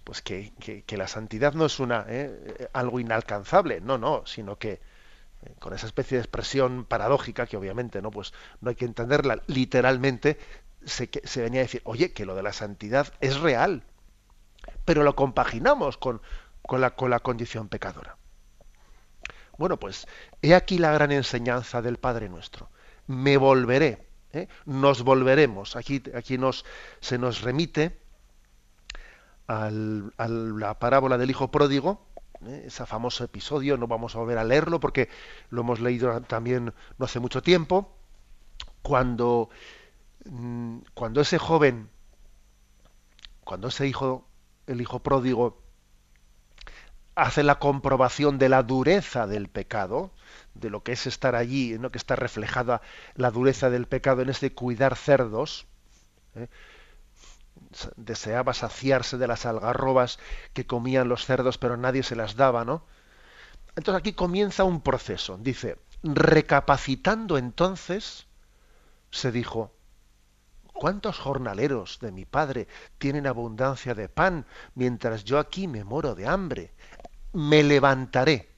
pues 0.04 0.22
que, 0.22 0.84
la 0.88 1.08
santidad 1.08 1.54
no 1.54 1.66
es 1.66 1.78
una 1.80 2.04
¿eh? 2.08 2.68
algo 2.72 3.00
inalcanzable, 3.00 3.80
no, 3.80 3.98
no, 3.98 4.24
sino 4.26 4.56
que 4.58 4.80
con 5.58 5.72
esa 5.72 5.86
especie 5.86 6.18
de 6.18 6.22
expresión 6.22 6.84
paradójica 6.84 7.46
que 7.46 7.56
obviamente 7.56 8.02
no 8.02 8.10
pues 8.10 8.34
no 8.60 8.68
hay 8.68 8.76
que 8.76 8.84
entenderla 8.84 9.40
literalmente 9.46 10.38
se, 10.84 11.08
venía 11.36 11.60
a 11.60 11.64
decir, 11.64 11.82
oye, 11.84 12.12
que 12.12 12.24
lo 12.24 12.34
de 12.34 12.42
la 12.42 12.52
santidad 12.52 13.12
es 13.20 13.38
real, 13.40 13.82
pero 14.84 15.02
lo 15.02 15.14
compaginamos 15.14 15.96
con, 15.96 16.22
con, 16.62 16.80
la, 16.80 16.94
con 16.94 17.10
la 17.10 17.20
condición 17.20 17.68
pecadora. 17.68 18.16
Bueno, 19.58 19.78
pues 19.78 20.06
he 20.42 20.54
aquí 20.54 20.78
la 20.78 20.92
gran 20.92 21.12
enseñanza 21.12 21.82
del 21.82 21.98
Padre 21.98 22.28
nuestro. 22.28 22.70
Me 23.06 23.36
volveré, 23.36 24.06
¿eh? 24.32 24.48
nos 24.64 25.02
volveremos. 25.02 25.76
Aquí, 25.76 26.02
aquí 26.14 26.38
nos, 26.38 26.64
se 27.00 27.18
nos 27.18 27.42
remite 27.42 27.99
al, 29.58 30.12
a 30.16 30.28
la 30.28 30.78
parábola 30.78 31.18
del 31.18 31.30
Hijo 31.30 31.50
Pródigo, 31.50 32.06
¿eh? 32.46 32.64
ese 32.66 32.86
famoso 32.86 33.24
episodio, 33.24 33.76
no 33.76 33.86
vamos 33.86 34.14
a 34.14 34.18
volver 34.18 34.38
a 34.38 34.44
leerlo 34.44 34.80
porque 34.80 35.08
lo 35.50 35.62
hemos 35.62 35.80
leído 35.80 36.20
también 36.22 36.74
no 36.98 37.04
hace 37.04 37.20
mucho 37.20 37.42
tiempo, 37.42 37.96
cuando 38.82 39.50
Mm, 40.24 40.80
cuando 40.94 41.20
ese 41.20 41.38
joven, 41.38 41.90
cuando 43.44 43.68
ese 43.68 43.86
hijo, 43.86 44.26
el 44.66 44.80
hijo 44.80 45.02
pródigo, 45.02 45.62
hace 47.14 47.42
la 47.42 47.58
comprobación 47.58 48.38
de 48.38 48.48
la 48.48 48.62
dureza 48.62 49.26
del 49.26 49.48
pecado, 49.48 50.12
de 50.54 50.70
lo 50.70 50.82
que 50.82 50.92
es 50.92 51.06
estar 51.06 51.34
allí, 51.34 51.78
¿no? 51.78 51.90
que 51.90 51.98
está 51.98 52.16
reflejada 52.16 52.80
la 53.14 53.30
dureza 53.30 53.70
del 53.70 53.86
pecado 53.86 54.22
en 54.22 54.30
ese 54.30 54.54
cuidar 54.54 54.96
cerdos, 54.96 55.66
¿eh? 56.34 56.48
Deseaba 57.96 58.54
saciarse 58.54 59.16
de 59.16 59.28
las 59.28 59.46
algarrobas 59.46 60.18
que 60.52 60.66
comían 60.66 61.08
los 61.08 61.24
cerdos, 61.24 61.58
pero 61.58 61.76
nadie 61.76 62.02
se 62.02 62.16
las 62.16 62.36
daba, 62.36 62.64
¿no? 62.64 62.84
Entonces 63.76 64.00
aquí 64.00 64.12
comienza 64.12 64.64
un 64.64 64.80
proceso. 64.80 65.38
Dice, 65.38 65.78
recapacitando 66.02 67.38
entonces, 67.38 68.26
se 69.10 69.30
dijo, 69.30 69.72
¿Cuántos 70.72 71.18
jornaleros 71.18 71.98
de 72.00 72.10
mi 72.10 72.24
padre 72.24 72.66
tienen 72.96 73.26
abundancia 73.26 73.94
de 73.94 74.08
pan 74.08 74.46
mientras 74.74 75.24
yo 75.24 75.38
aquí 75.38 75.68
me 75.68 75.84
moro 75.84 76.14
de 76.14 76.26
hambre? 76.26 76.72
Me 77.34 77.62
levantaré. 77.62 78.48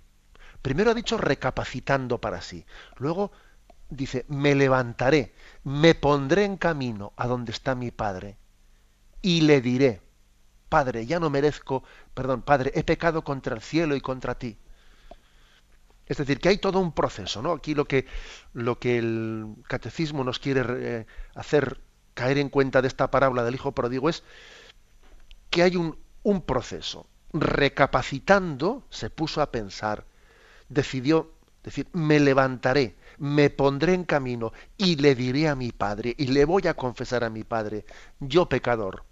Primero 0.63 0.93
ha 0.93 0.95
dicho 0.95 1.19
recapacitando 1.19 2.21
para 2.21 2.41
sí. 2.41 2.65
Luego 2.97 3.33
dice, 3.91 4.25
me 4.29 4.55
levantaré, 4.55 5.35
me 5.65 5.97
pondré 5.97 6.45
en 6.45 6.59
camino 6.59 7.13
a 7.17 7.27
donde 7.27 7.51
está 7.51 7.75
mi 7.75 7.91
padre 7.91 8.37
y 9.23 9.43
le 9.43 9.61
diré, 9.61 10.01
Padre, 10.69 11.07
ya 11.07 11.21
no 11.21 11.31
merezco, 11.31 11.85
perdón, 12.15 12.43
Padre, 12.43 12.73
he 12.75 12.83
pecado 12.85 13.23
contra 13.25 13.55
el 13.55 13.63
cielo 13.63 13.95
y 13.95 14.01
contra 14.01 14.39
ti. 14.39 14.59
Es 16.07 16.17
decir, 16.17 16.41
que 16.41 16.49
hay 16.49 16.59
todo 16.59 16.81
un 16.81 16.93
proceso, 16.93 17.41
¿no? 17.43 17.53
Aquí 17.53 17.75
lo 17.75 17.87
que, 17.87 18.07
lo 18.53 18.79
que 18.79 18.99
el 18.99 19.55
catecismo 19.69 20.25
nos 20.25 20.39
quiere 20.39 20.63
eh, 20.69 21.07
hacer 21.35 21.81
caer 22.15 22.39
en 22.39 22.49
cuenta 22.49 22.83
de 22.83 22.89
esta 22.89 23.11
parábola 23.11 23.45
del 23.45 23.55
hijo 23.55 23.73
pródigo 23.73 24.09
es 24.09 24.23
que 25.51 25.63
hay 25.63 25.77
un, 25.77 25.99
un 26.23 26.43
proceso. 26.43 27.07
Recapacitando, 27.33 28.87
se 28.91 29.09
puso 29.09 29.41
a 29.41 29.51
pensar, 29.51 30.07
decidió 30.69 31.33
decir, 31.63 31.89
me 31.93 32.21
levantaré, 32.21 32.97
me 33.19 33.51
pondré 33.51 33.95
en 33.95 34.05
camino 34.05 34.53
y 34.77 34.97
le 34.97 35.15
diré 35.15 35.49
a 35.49 35.55
mi 35.55 35.73
padre 35.73 36.15
y 36.19 36.27
le 36.27 36.45
voy 36.45 36.67
a 36.67 36.75
confesar 36.75 37.25
a 37.25 37.31
mi 37.31 37.45
padre, 37.45 37.85
yo 38.21 38.49
pecador. 38.49 39.05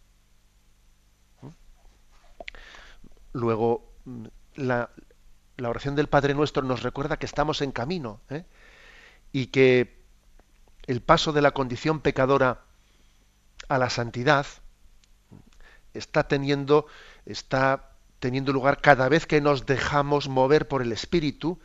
Luego, 3.32 3.92
la, 4.54 4.90
la 5.60 5.68
oración 5.68 5.94
del 5.94 6.08
Padre 6.08 6.34
Nuestro 6.34 6.62
nos 6.62 6.82
recuerda 6.82 7.18
que 7.18 7.26
estamos 7.26 7.62
en 7.62 7.72
camino 7.72 8.20
¿eh? 8.30 8.44
y 9.32 9.46
que 9.46 10.00
el 10.86 11.02
paso 11.02 11.32
de 11.32 11.42
la 11.42 11.52
condición 11.52 12.00
pecadora 12.00 12.62
a 13.68 13.78
la 13.78 13.90
santidad 13.90 14.46
está 15.94 16.26
teniendo, 16.26 16.86
está 17.26 17.90
teniendo 18.18 18.52
lugar 18.52 18.80
cada 18.80 19.08
vez 19.08 19.26
que 19.26 19.40
nos 19.40 19.66
dejamos 19.66 20.28
mover 20.28 20.66
por 20.68 20.82
el 20.82 20.92
Espíritu 20.92 21.58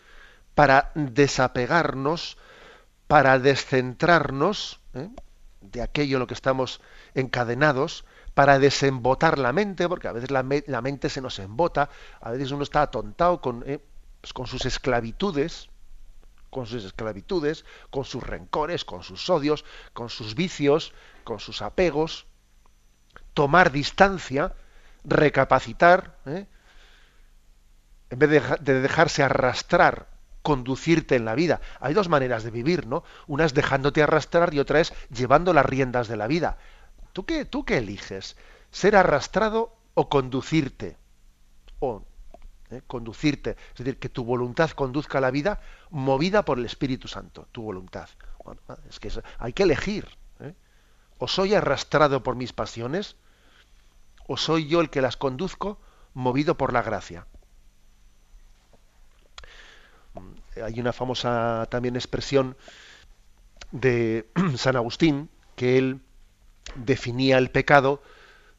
para 0.53 0.91
desapegarnos, 0.95 2.37
para 3.07 3.39
descentrarnos 3.39 4.79
¿eh? 4.93 5.09
de 5.61 5.81
aquello 5.81 6.17
en 6.17 6.19
lo 6.21 6.27
que 6.27 6.33
estamos 6.33 6.81
encadenados, 7.13 8.05
para 8.35 8.59
desembotar 8.59 9.39
la 9.39 9.53
mente, 9.53 9.89
porque 9.89 10.09
a 10.09 10.11
veces 10.11 10.29
la, 10.29 10.43
mente 10.43 11.09
se 11.09 11.21
nos 11.21 11.39
embota, 11.39 11.89
a 12.21 12.31
veces 12.31 12.51
uno 12.51 12.63
está 12.63 12.83
atontado 12.83 13.41
con, 13.41 13.63
¿eh? 13.65 13.79
pues 14.21 14.33
con 14.33 14.45
sus 14.45 14.65
esclavitudes, 14.65 15.69
con 16.51 16.67
sus 16.67 16.83
esclavitudes, 16.83 17.65
con 17.89 18.03
sus 18.05 18.21
rencores, 18.21 18.85
con 18.85 19.03
sus 19.03 19.29
odios, 19.29 19.65
con 19.93 20.09
sus 20.09 20.35
vicios, 20.35 20.93
con 21.23 21.39
sus 21.39 21.61
apegos, 21.61 22.27
tomar 23.33 23.71
distancia, 23.71 24.53
recapacitar, 25.05 26.17
¿eh? 26.25 26.45
en 28.09 28.19
vez 28.19 28.29
de, 28.59 28.81
dejarse 28.81 29.23
arrastrar, 29.23 30.07
conducirte 30.41 31.15
en 31.15 31.23
la 31.23 31.35
vida. 31.35 31.61
Hay 31.79 31.93
dos 31.93 32.09
maneras 32.09 32.43
de 32.43 32.51
vivir, 32.51 32.85
¿no? 32.85 33.03
Una 33.27 33.45
es 33.45 33.53
dejándote 33.53 34.03
arrastrar 34.03 34.53
y 34.53 34.59
otra 34.59 34.81
es 34.81 34.93
llevando 35.09 35.53
las 35.53 35.65
riendas 35.65 36.09
de 36.09 36.17
la 36.17 36.27
vida. 36.27 36.57
¿Tú 37.15 37.25
qué, 37.25 37.45
tú 37.45 37.63
qué 37.63 37.77
eliges? 37.77 38.35
¿Ser 38.71 38.97
arrastrado 38.97 39.73
o 39.93 40.09
conducirte? 40.09 40.97
O 41.79 42.03
¿eh? 42.71 42.81
conducirte, 42.87 43.51
es 43.51 43.77
decir, 43.77 43.99
que 43.99 44.09
tu 44.09 44.25
voluntad 44.25 44.71
conduzca 44.71 45.21
la 45.21 45.31
vida 45.31 45.61
movida 45.91 46.43
por 46.43 46.59
el 46.59 46.65
Espíritu 46.65 47.07
Santo, 47.07 47.47
tu 47.53 47.61
voluntad. 47.61 48.09
es 48.89 48.99
que 48.99 49.09
hay 49.37 49.53
que 49.53 49.63
elegir. 49.63 50.09
¿eh? 50.41 50.55
O 51.17 51.29
soy 51.29 51.55
arrastrado 51.55 52.21
por 52.21 52.35
mis 52.35 52.51
pasiones, 52.51 53.15
o 54.27 54.35
soy 54.35 54.67
yo 54.67 54.81
el 54.81 54.89
que 54.89 54.99
las 54.99 55.15
conduzco 55.15 55.79
movido 56.13 56.57
por 56.57 56.73
la 56.73 56.81
gracia. 56.81 57.27
Hay 60.61 60.81
una 60.81 60.91
famosa 60.91 61.65
también 61.71 61.95
expresión 61.95 62.57
de 63.71 64.29
San 64.57 64.75
Agustín 64.75 65.29
que 65.55 65.77
él 65.77 66.01
definía 66.73 67.37
el 67.37 67.51
pecado 67.51 68.01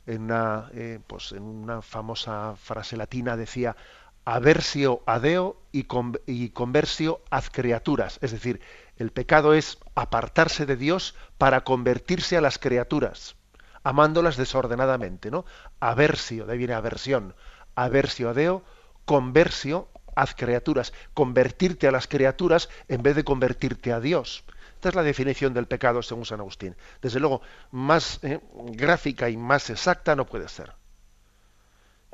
en 0.06 0.22
una, 0.22 0.70
eh, 0.72 1.00
pues 1.06 1.32
en 1.32 1.42
una 1.42 1.82
famosa 1.82 2.54
frase 2.56 2.96
latina 2.96 3.36
decía 3.36 3.76
aversio 4.24 5.02
adeo 5.06 5.56
y, 5.72 5.86
y 6.26 6.48
conversio 6.50 7.20
ad 7.30 7.44
criaturas. 7.50 8.18
Es 8.22 8.32
decir, 8.32 8.60
el 8.96 9.10
pecado 9.10 9.54
es 9.54 9.78
apartarse 9.94 10.66
de 10.66 10.76
Dios 10.76 11.14
para 11.38 11.62
convertirse 11.64 12.36
a 12.36 12.40
las 12.40 12.58
criaturas, 12.58 13.36
amándolas 13.84 14.36
desordenadamente, 14.36 15.30
¿no? 15.30 15.44
Aversio, 15.80 16.46
de 16.46 16.52
ahí 16.52 16.58
viene 16.58 16.74
aversión. 16.74 17.34
Aversio 17.74 18.30
adeo, 18.30 18.64
conversio 19.04 19.88
ad 20.14 20.30
criaturas. 20.36 20.92
Convertirte 21.14 21.86
a 21.86 21.92
las 21.92 22.08
criaturas 22.08 22.68
en 22.88 23.02
vez 23.02 23.14
de 23.16 23.24
convertirte 23.24 23.92
a 23.92 24.00
Dios. 24.00 24.44
Esta 24.86 25.00
es 25.00 25.02
la 25.02 25.08
definición 25.08 25.52
del 25.52 25.66
pecado 25.66 26.00
según 26.00 26.24
San 26.24 26.38
Agustín. 26.38 26.76
Desde 27.02 27.18
luego, 27.18 27.42
más 27.72 28.20
eh, 28.22 28.38
gráfica 28.66 29.28
y 29.28 29.36
más 29.36 29.68
exacta 29.68 30.14
no 30.14 30.26
puede 30.26 30.48
ser. 30.48 30.74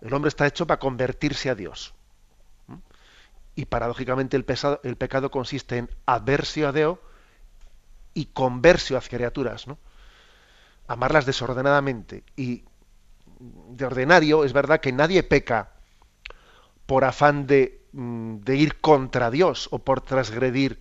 El 0.00 0.14
hombre 0.14 0.30
está 0.30 0.46
hecho 0.46 0.66
para 0.66 0.80
convertirse 0.80 1.50
a 1.50 1.54
Dios. 1.54 1.92
Y 3.54 3.66
paradójicamente 3.66 4.38
el, 4.38 4.46
el 4.84 4.96
pecado 4.96 5.30
consiste 5.30 5.76
en 5.76 5.90
adversio 6.06 6.66
a 6.66 6.72
Deo 6.72 6.98
y 8.14 8.24
conversio 8.32 8.96
a 8.96 9.02
criaturas, 9.02 9.66
¿no? 9.66 9.76
Amarlas 10.86 11.26
desordenadamente. 11.26 12.24
Y 12.36 12.64
de 13.38 13.84
ordinario 13.84 14.44
es 14.44 14.54
verdad 14.54 14.80
que 14.80 14.92
nadie 14.92 15.22
peca 15.22 15.72
por 16.86 17.04
afán 17.04 17.46
de, 17.46 17.84
mm, 17.92 18.36
de 18.36 18.56
ir 18.56 18.80
contra 18.80 19.30
Dios 19.30 19.68
o 19.72 19.78
por 19.78 20.00
transgredir 20.00 20.80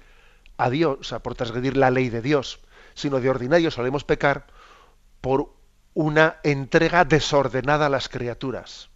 a 0.64 0.70
Dios, 0.70 0.98
o 1.00 1.04
sea, 1.04 1.20
por 1.20 1.36
transgredir 1.36 1.78
la 1.78 1.92
ley 1.92 2.10
de 2.10 2.22
Dios, 2.22 2.60
sino 2.94 3.20
de 3.20 3.30
ordinario 3.30 3.72
solemos 3.72 4.04
pecar 4.04 4.48
por 5.22 5.54
una 5.94 6.38
entrega 6.44 7.06
desordenada 7.06 7.88
a 7.88 7.90
las 7.90 8.10
criaturas 8.10 8.92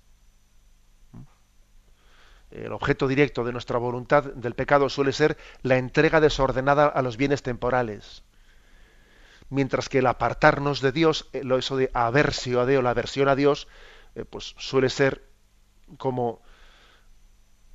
el 2.63 2.71
objeto 2.71 3.07
directo 3.07 3.43
de 3.43 3.51
nuestra 3.51 3.77
voluntad 3.77 4.23
del 4.23 4.55
pecado 4.55 4.89
suele 4.89 5.11
ser 5.11 5.37
la 5.61 5.77
entrega 5.77 6.21
desordenada 6.21 6.87
a 6.87 7.01
los 7.01 7.17
bienes 7.17 7.43
temporales. 7.43 8.23
Mientras 9.49 9.89
que 9.89 9.99
el 9.99 10.07
apartarnos 10.07 10.81
de 10.81 10.91
Dios, 10.91 11.29
eh, 11.33 11.43
eso 11.57 11.77
de 11.77 11.91
aversio 11.93 12.61
a 12.61 12.65
Dios, 12.65 12.83
la 12.83 12.91
aversión 12.91 13.27
a 13.27 13.35
Dios, 13.35 13.67
eh, 14.15 14.25
pues 14.25 14.55
suele 14.57 14.89
ser 14.89 15.23
como 15.97 16.41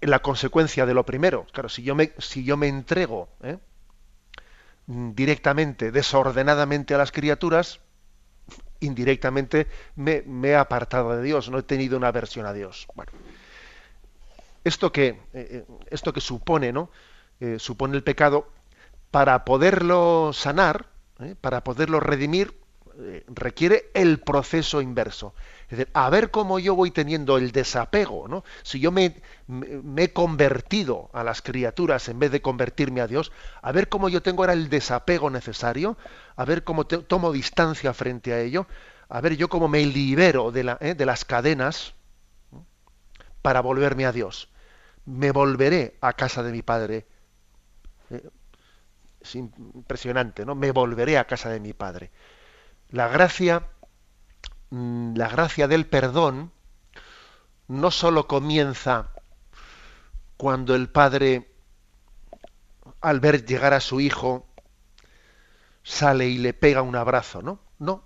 la 0.00 0.20
consecuencia 0.20 0.86
de 0.86 0.94
lo 0.94 1.04
primero. 1.04 1.46
Claro, 1.52 1.68
si 1.68 1.82
yo 1.82 1.94
me, 1.94 2.12
si 2.18 2.44
yo 2.44 2.56
me 2.56 2.68
entrego 2.68 3.28
¿eh? 3.42 3.58
Directamente, 4.90 5.92
desordenadamente 5.92 6.94
a 6.94 6.98
las 6.98 7.12
criaturas, 7.12 7.80
indirectamente 8.80 9.68
me, 9.94 10.22
me, 10.22 10.48
he 10.48 10.56
apartado 10.56 11.16
de 11.16 11.22
Dios, 11.22 11.48
no 11.48 11.58
he 11.58 11.62
tenido 11.62 11.96
una 11.96 12.08
aversión 12.08 12.44
a 12.46 12.52
Dios. 12.52 12.88
Bueno, 12.96 13.12
esto 14.64 14.90
que, 14.90 15.08
eh, 15.08 15.18
eh, 15.32 15.64
esto 15.90 16.12
que 16.12 16.20
supone, 16.20 16.72
¿no? 16.72 16.90
Eh, 17.38 17.58
supone 17.60 17.96
el 17.96 18.02
pecado, 18.02 18.50
para 19.12 19.44
poderlo 19.44 20.32
sanar, 20.32 20.86
para 21.40 21.62
poderlo 21.62 22.00
redimir, 22.00 22.58
requiere 23.28 23.90
el 23.94 24.20
proceso 24.20 24.80
inverso. 24.80 25.34
Es 25.64 25.78
decir, 25.78 25.88
a 25.94 26.10
ver 26.10 26.30
cómo 26.30 26.58
yo 26.58 26.74
voy 26.74 26.90
teniendo 26.90 27.38
el 27.38 27.52
desapego, 27.52 28.26
¿no? 28.26 28.44
Si 28.62 28.80
yo 28.80 28.90
me, 28.90 29.22
he 29.96 30.12
convertido 30.12 31.10
a 31.12 31.22
las 31.22 31.42
criaturas 31.42 32.08
en 32.08 32.18
vez 32.18 32.32
de 32.32 32.42
convertirme 32.42 33.00
a 33.00 33.06
Dios, 33.06 33.30
a 33.62 33.70
ver 33.72 33.88
cómo 33.88 34.08
yo 34.08 34.22
tengo 34.22 34.42
ahora 34.42 34.52
el 34.52 34.68
desapego 34.68 35.30
necesario, 35.30 35.96
a 36.36 36.44
ver 36.44 36.64
cómo 36.64 36.86
tomo 36.86 37.32
distancia 37.32 37.94
frente 37.94 38.32
a 38.32 38.40
ello, 38.40 38.66
a 39.08 39.20
ver 39.20 39.36
yo 39.36 39.48
cómo 39.48 39.68
me 39.68 39.84
libero 39.86 40.50
de, 40.50 40.94
de 40.96 41.06
las 41.06 41.24
cadenas 41.24 41.94
para 43.42 43.60
volverme 43.60 44.06
a 44.06 44.12
Dios. 44.12 44.50
Me 45.04 45.30
volveré 45.30 45.96
a 46.00 46.12
casa 46.14 46.42
de 46.42 46.52
mi 46.52 46.62
padre. 46.62 47.06
Eh, 48.10 48.28
es 49.20 49.34
impresionante, 49.34 50.44
¿no? 50.44 50.54
Me 50.54 50.72
volveré 50.72 51.18
a 51.18 51.26
casa 51.26 51.50
de 51.50 51.60
mi 51.60 51.72
padre. 51.72 52.10
La 52.90 53.08
gracia, 53.08 53.66
mm, 54.70 55.16
la 55.16 55.28
gracia 55.28 55.68
del 55.68 55.86
perdón 55.86 56.52
no 57.68 57.90
sólo 57.90 58.26
comienza 58.26 59.10
cuando 60.36 60.74
el 60.74 60.88
padre, 60.88 61.50
al 63.00 63.20
ver 63.20 63.44
llegar 63.44 63.74
a 63.74 63.80
su 63.80 64.00
hijo, 64.00 64.46
sale 65.82 66.28
y 66.28 66.38
le 66.38 66.52
pega 66.52 66.82
un 66.82 66.96
abrazo, 66.96 67.42
¿no? 67.42 67.60
No. 67.78 68.04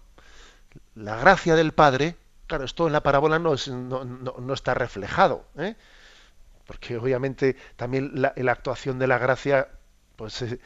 La 0.95 1.17
gracia 1.17 1.57
del 1.57 1.73
padre 1.73 2.17
Claro, 2.47 2.65
esto 2.65 2.87
en 2.87 2.93
la 2.93 3.03
parábola 3.03 3.39
no, 3.39 3.55
está 3.55 4.75
reflejado, 4.75 5.47
¿eh? 5.57 5.77
porque 6.67 6.97
obviamente 6.97 7.57
también 7.77 8.11
la, 8.15 8.35
actuación 8.53 8.99
de 8.99 9.07
la 9.07 9.19
gracia 9.19 9.69
pues, 10.17 10.43
eh, 10.43 10.61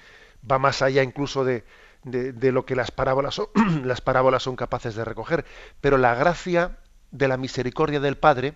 va 0.50 0.59
más 0.59 0.83
allá 0.83 1.02
incluso 1.02 1.44
de, 1.44 1.64
lo 2.04 2.66
que 2.66 2.76
las 2.76 2.90
parábolas, 2.90 3.34
son, 3.34 3.46
las 3.84 4.00
parábolas 4.00 4.42
son 4.42 4.56
capaces 4.56 4.94
de 4.94 5.04
recoger. 5.04 5.44
Pero 5.80 5.98
la 5.98 6.14
gracia 6.14 6.78
de 7.11 7.28
la 7.28 7.37
misericordia 7.37 8.00
del 8.00 8.16
Padre 8.16 8.54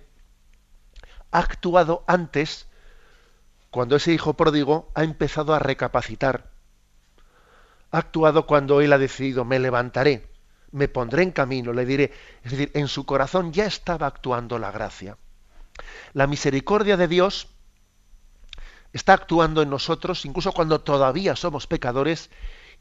ha 1.30 1.38
actuado 1.38 2.04
antes, 2.06 2.66
cuando 3.70 3.96
ese 3.96 4.12
hijo 4.12 4.34
pródigo 4.34 4.90
ha 4.94 5.04
empezado 5.04 5.54
a 5.54 5.58
recapacitar. 5.58 6.50
Ha 7.90 7.98
actuado 7.98 8.46
cuando 8.46 8.80
él 8.80 8.92
ha 8.92 8.98
decidido, 8.98 9.44
me 9.44 9.58
levantaré 9.58 10.32
me 10.72 10.88
pondré 10.88 11.22
en 11.22 11.30
camino, 11.30 11.72
le 11.72 11.86
diré. 11.86 12.12
Es 12.42 12.52
decir, 12.52 12.70
en 12.74 12.88
su 12.88 13.06
corazón 13.06 13.52
ya 13.52 13.66
estaba 13.66 14.06
actuando 14.06 14.58
la 14.58 14.72
gracia. 14.72 15.16
La 16.14 16.26
misericordia 16.26 16.96
de 16.96 17.08
Dios 17.08 17.48
está 18.92 19.14
actuando 19.14 19.62
en 19.62 19.70
nosotros 19.70 20.26
incluso 20.26 20.52
cuando 20.52 20.80
todavía 20.82 21.34
somos 21.34 21.66
pecadores 21.66 22.28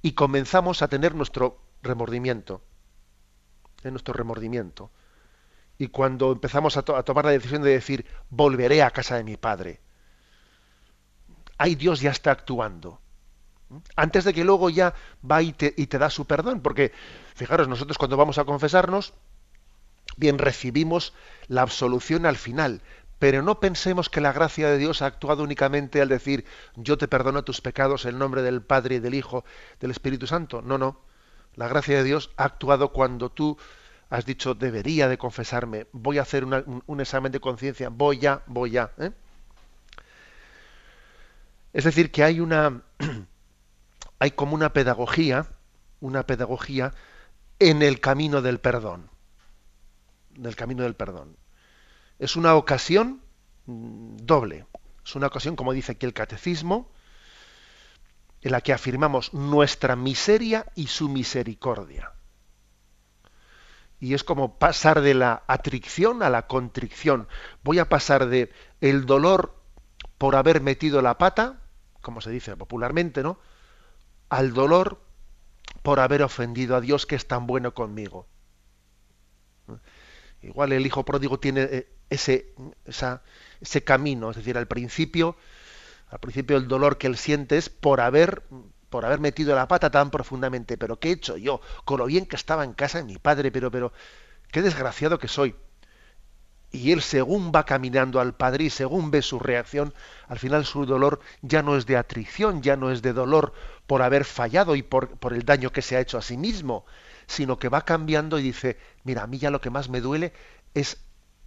y 0.02 0.14
comenzamos 0.14 0.82
a 0.82 0.88
tener 0.88 1.16
nuestro 1.16 1.60
remordimiento. 1.82 2.62
En 3.84 3.92
nuestro 3.92 4.14
remordimiento. 4.14 4.92
Y 5.78 5.88
cuando 5.88 6.32
empezamos 6.32 6.78
a, 6.78 6.82
a 6.82 7.04
tomar 7.04 7.26
la 7.26 7.32
decisión 7.32 7.64
de 7.64 7.72
decir, 7.72 8.06
volveré 8.30 8.84
a 8.84 8.92
casa 8.92 9.16
de 9.16 9.24
mi 9.24 9.38
padre. 9.38 9.82
Ahí 11.58 11.76
Dios 11.76 12.02
ya 12.02 12.12
está 12.12 12.32
actuando 12.32 13.02
antes 13.96 14.24
de 14.24 14.34
que 14.34 14.44
luego 14.44 14.70
ya 14.70 14.94
va 15.30 15.42
y 15.42 15.54
te, 15.54 15.74
y 15.78 15.88
te 15.88 15.98
da 15.98 16.10
su 16.10 16.26
perdón, 16.26 16.62
porque 16.62 16.92
fijaros, 17.36 17.68
nosotros 17.68 17.98
cuando 17.98 18.18
vamos 18.18 18.38
a 18.38 18.46
confesarnos, 18.46 19.14
bien 20.18 20.38
recibimos 20.38 21.14
la 21.48 21.62
absolución 21.62 22.26
al 22.26 22.38
final, 22.38 22.82
pero 23.22 23.44
no 23.44 23.60
pensemos 23.60 24.10
que 24.10 24.20
la 24.20 24.34
gracia 24.34 24.68
de 24.68 24.80
Dios 24.80 25.04
ha 25.04 25.06
actuado 25.06 25.44
únicamente 25.44 26.02
al 26.02 26.10
decir 26.10 26.44
yo 26.76 26.98
te 26.98 27.08
perdono 27.08 27.44
tus 27.44 27.62
pecados 27.62 28.06
en 28.06 28.18
nombre 28.18 28.42
del 28.42 28.64
Padre 28.64 28.96
y 28.96 29.00
del 29.00 29.14
Hijo, 29.14 29.46
del 29.80 29.92
Espíritu 29.92 30.26
Santo. 30.26 30.64
No, 30.64 30.80
no. 30.80 31.02
La 31.54 31.68
gracia 31.68 31.98
de 31.98 32.04
Dios 32.04 32.32
ha 32.36 32.46
actuado 32.46 32.92
cuando 32.92 33.30
tú 33.30 33.60
has 34.10 34.26
dicho 34.26 34.56
debería 34.56 35.08
de 35.08 35.20
confesarme, 35.20 35.86
voy 35.92 36.18
a 36.18 36.24
hacer 36.24 36.46
un, 36.46 37.00
examen 37.00 37.32
de 37.32 37.40
conciencia, 37.40 37.90
voy 37.90 38.18
ya, 38.18 38.42
voy 38.48 38.72
ya. 38.72 38.92
¿eh? 38.98 39.12
Es 41.74 41.84
decir, 41.84 42.12
que 42.12 42.24
hay 42.24 42.40
una 42.40 42.82
hay 44.20 44.32
como 44.32 44.56
una 44.56 44.74
pedagogía, 44.74 45.46
una 46.00 46.26
pedagogía 46.26 46.92
en 47.60 47.84
el 47.84 48.00
camino 48.00 48.42
del 48.42 48.60
perdón. 48.60 49.12
Del 50.32 50.56
camino 50.56 50.82
del 50.82 50.96
perdón. 50.96 51.38
Es 52.22 52.36
una 52.36 52.54
ocasión 52.54 53.24
mm, 53.66 54.18
doble. 54.18 54.68
Es 55.04 55.16
una 55.16 55.26
ocasión, 55.26 55.56
como 55.56 55.74
dice 55.74 55.94
aquí 55.94 56.06
el 56.06 56.14
catecismo, 56.14 56.92
en 58.44 58.52
la 58.52 58.62
que 58.62 58.74
afirmamos 58.74 59.34
nuestra 59.34 59.96
miseria 59.96 60.68
y 60.76 60.86
su 60.86 61.10
misericordia. 61.10 62.12
Y 64.00 64.14
es 64.14 64.24
como 64.24 64.60
pasar 64.60 65.02
de 65.02 65.16
la 65.16 65.42
atricción 65.48 66.22
a 66.22 66.30
la 66.30 66.46
contrición. 66.46 67.28
Voy 67.64 67.80
a 67.80 67.90
pasar 67.90 68.28
de 68.28 68.52
el 68.82 69.08
dolor 69.08 69.60
por 70.20 70.36
haber 70.36 70.62
metido 70.62 71.02
la 71.02 71.18
pata, 71.18 71.60
como 72.02 72.22
se 72.22 72.30
dice 72.30 72.56
popularmente, 72.56 73.24
¿no? 73.24 73.40
al 74.30 74.54
dolor 74.54 75.02
por 75.82 76.00
haber 76.00 76.22
ofendido 76.22 76.76
a 76.76 76.82
Dios 76.82 77.08
que 77.08 77.16
es 77.16 77.28
tan 77.28 77.48
bueno 77.48 77.74
conmigo. 77.74 78.28
Igual 80.42 80.74
el 80.74 80.86
hijo 80.86 81.06
pródigo 81.06 81.40
tiene 81.40 81.62
eh, 81.62 81.88
ese, 82.10 82.54
ese 83.62 83.84
camino, 83.84 84.32
es 84.32 84.38
decir, 84.38 84.58
al 84.58 84.68
principio, 84.68 85.38
al 86.10 86.20
principio 86.20 86.58
el 86.58 86.68
dolor 86.68 86.98
que 86.98 87.08
él 87.08 87.18
siente 87.18 87.58
es 87.58 87.70
por 87.70 88.02
haber, 88.02 88.44
por 88.90 89.06
haber 89.06 89.20
metido 89.20 89.56
la 89.56 89.68
pata 89.68 89.92
tan 89.92 90.12
profundamente. 90.12 90.78
Pero 90.78 91.00
¿qué 91.00 91.10
he 91.10 91.14
hecho 91.14 91.38
yo? 91.38 91.62
Con 91.86 92.00
lo 92.00 92.06
bien 92.06 92.26
que 92.26 92.36
estaba 92.36 92.64
en 92.64 92.74
casa 92.74 92.98
de 92.98 93.06
mi 93.06 93.18
padre, 93.18 93.52
pero, 93.52 93.72
pero, 93.72 93.94
qué 94.52 94.62
desgraciado 94.62 95.20
que 95.20 95.28
soy. 95.28 95.56
Y 96.72 96.94
él, 96.94 97.02
según 97.02 97.52
va 97.54 97.66
caminando 97.66 98.22
al 98.22 98.34
Padre 98.34 98.66
y 98.66 98.70
según 98.70 99.12
ve 99.12 99.22
su 99.22 99.40
reacción, 99.40 99.94
al 100.28 100.40
final 100.40 100.66
su 100.66 100.86
dolor 100.86 101.20
ya 101.42 101.62
no 101.62 101.76
es 101.76 101.86
de 101.86 101.98
atrición, 101.98 102.62
ya 102.62 102.78
no 102.78 102.92
es 102.92 103.02
de 103.02 103.12
dolor 103.12 103.54
por 103.88 104.02
haber 104.02 104.24
fallado 104.24 104.78
y 104.78 104.82
por, 104.82 105.18
por 105.18 105.34
el 105.34 105.44
daño 105.44 105.72
que 105.72 105.82
se 105.82 105.98
ha 105.98 106.00
hecho 106.00 106.18
a 106.18 106.22
sí 106.22 106.38
mismo, 106.38 106.86
sino 107.32 107.58
que 107.58 107.70
va 107.70 107.86
cambiando 107.86 108.38
y 108.40 108.44
dice, 108.44 108.78
mira, 109.04 109.24
a 109.24 109.28
mí 109.28 109.38
ya 109.40 109.50
lo 109.50 109.62
que 109.62 109.70
más 109.70 109.90
me 109.90 110.02
duele 110.02 110.34
es 110.74 110.98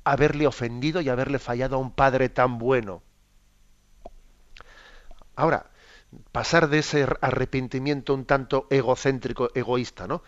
haberle 0.04 0.46
ofendido 0.46 1.00
y 1.00 1.08
haberle 1.08 1.38
fallado 1.38 1.76
a 1.76 1.78
un 1.78 1.92
Padre 1.92 2.28
tan 2.28 2.58
bueno. 2.58 3.02
Ahora, 5.36 5.66
pasar 6.32 6.68
de 6.68 6.78
ese 6.78 7.06
arrepentimiento 7.20 8.14
un 8.14 8.24
tanto 8.24 8.66
egocéntrico, 8.70 9.50
egoísta, 9.54 10.06
¿no? 10.06 10.22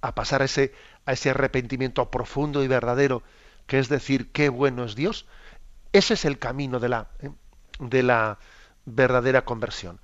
A 0.00 0.14
pasar 0.14 0.42
a 0.42 0.46
ese, 0.46 0.72
a 1.04 1.12
ese 1.12 1.30
arrepentimiento 1.30 2.10
profundo 2.10 2.62
y 2.62 2.68
verdadero, 2.68 3.22
que 3.66 3.78
es 3.78 3.88
decir, 3.88 4.30
qué 4.32 4.48
bueno 4.48 4.84
es 4.84 4.94
Dios, 4.94 5.26
ese 5.92 6.14
es 6.14 6.24
el 6.24 6.38
camino 6.38 6.80
de 6.80 6.88
la, 6.88 7.08
¿eh? 7.20 7.30
de 7.80 8.02
la 8.02 8.38
verdadera 8.84 9.44
conversión. 9.44 10.00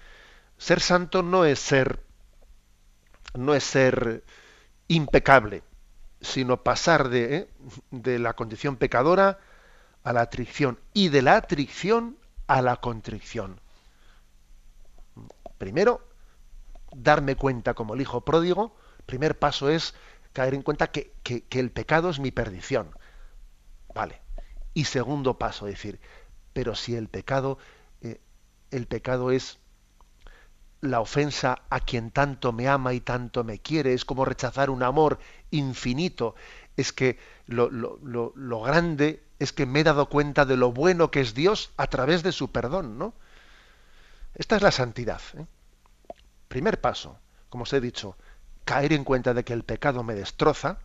Ser 0.59 0.81
santo 0.81 1.23
no 1.23 1.45
es 1.45 1.59
ser, 1.59 2.01
no 3.35 3.55
es 3.55 3.65
ser 3.65 4.23
impecable, 4.89 5.63
sino 6.21 6.63
pasar 6.63 7.09
de, 7.09 7.37
¿eh? 7.37 7.49
de 7.91 8.19
la 8.19 8.35
condición 8.35 8.77
pecadora 8.77 9.39
a 10.03 10.13
la 10.13 10.23
atricción 10.23 10.79
y 10.93 11.09
de 11.09 11.23
la 11.23 11.37
atricción 11.37 12.19
a 12.47 12.63
la 12.63 12.77
contrición. 12.77 13.61
Primero, 15.59 16.07
darme 16.95 17.37
cuenta 17.37 17.75
como 17.75 17.95
el 17.95 18.01
hijo 18.01 18.23
pródigo, 18.23 18.77
primer 19.07 19.39
paso 19.39 19.71
es 19.71 19.95
caer 20.33 20.55
en 20.55 20.63
cuenta 20.63 20.89
que, 20.89 21.13
que 21.23 21.61
el 21.61 21.71
pecado 21.71 22.11
es 22.11 22.19
mi 22.19 22.31
perdición. 22.31 22.91
Vale. 23.95 24.21
Y 24.75 24.85
segundo 24.85 25.39
paso, 25.39 25.67
decir, 25.67 26.01
pero 26.53 26.75
si 26.75 26.97
el 26.97 27.09
pecado, 27.09 27.59
eh, 28.01 28.21
el 28.71 28.87
pecado 28.87 29.31
es 29.31 29.59
la 30.81 31.01
ofensa 31.01 31.63
a 31.71 31.81
quien 31.81 32.11
tanto 32.11 32.53
me 32.53 32.69
ama 32.69 32.93
y 32.93 33.01
tanto 33.01 33.45
me 33.45 33.59
quiere, 33.59 33.95
es 33.95 34.05
como 34.05 34.25
rechazar 34.25 34.71
un 34.71 34.83
amor 34.83 35.19
infinito, 35.51 36.35
es 36.77 36.93
que 36.93 37.19
lo, 37.47 37.71
lo, 37.71 37.99
lo, 38.35 38.61
grande 38.61 39.23
es 39.39 39.53
que 39.53 39.67
me 39.67 39.81
he 39.81 39.85
dado 39.85 40.09
cuenta 40.09 40.45
de 40.45 40.57
lo 40.57 40.73
bueno 40.73 41.11
que 41.11 41.21
es 41.21 41.35
Dios 41.35 41.71
a 41.77 41.87
través 41.87 42.23
de 42.23 42.33
su 42.33 42.51
perdón, 42.51 42.99
¿no? 42.99 43.15
Esta 44.35 44.57
es 44.57 44.63
la 44.63 44.73
santidad. 44.73 45.21
¿eh? 45.39 45.47
Primer 46.49 46.81
paso, 46.81 47.19
como 47.49 47.63
os 47.63 47.73
he 47.73 47.81
dicho, 47.81 48.17
caer 48.65 48.93
en 48.93 49.05
cuenta 49.05 49.35
de 49.35 49.45
que 49.45 49.53
el 49.53 49.63
pecado 49.63 50.03
me 50.03 50.15
destroza, 50.15 50.79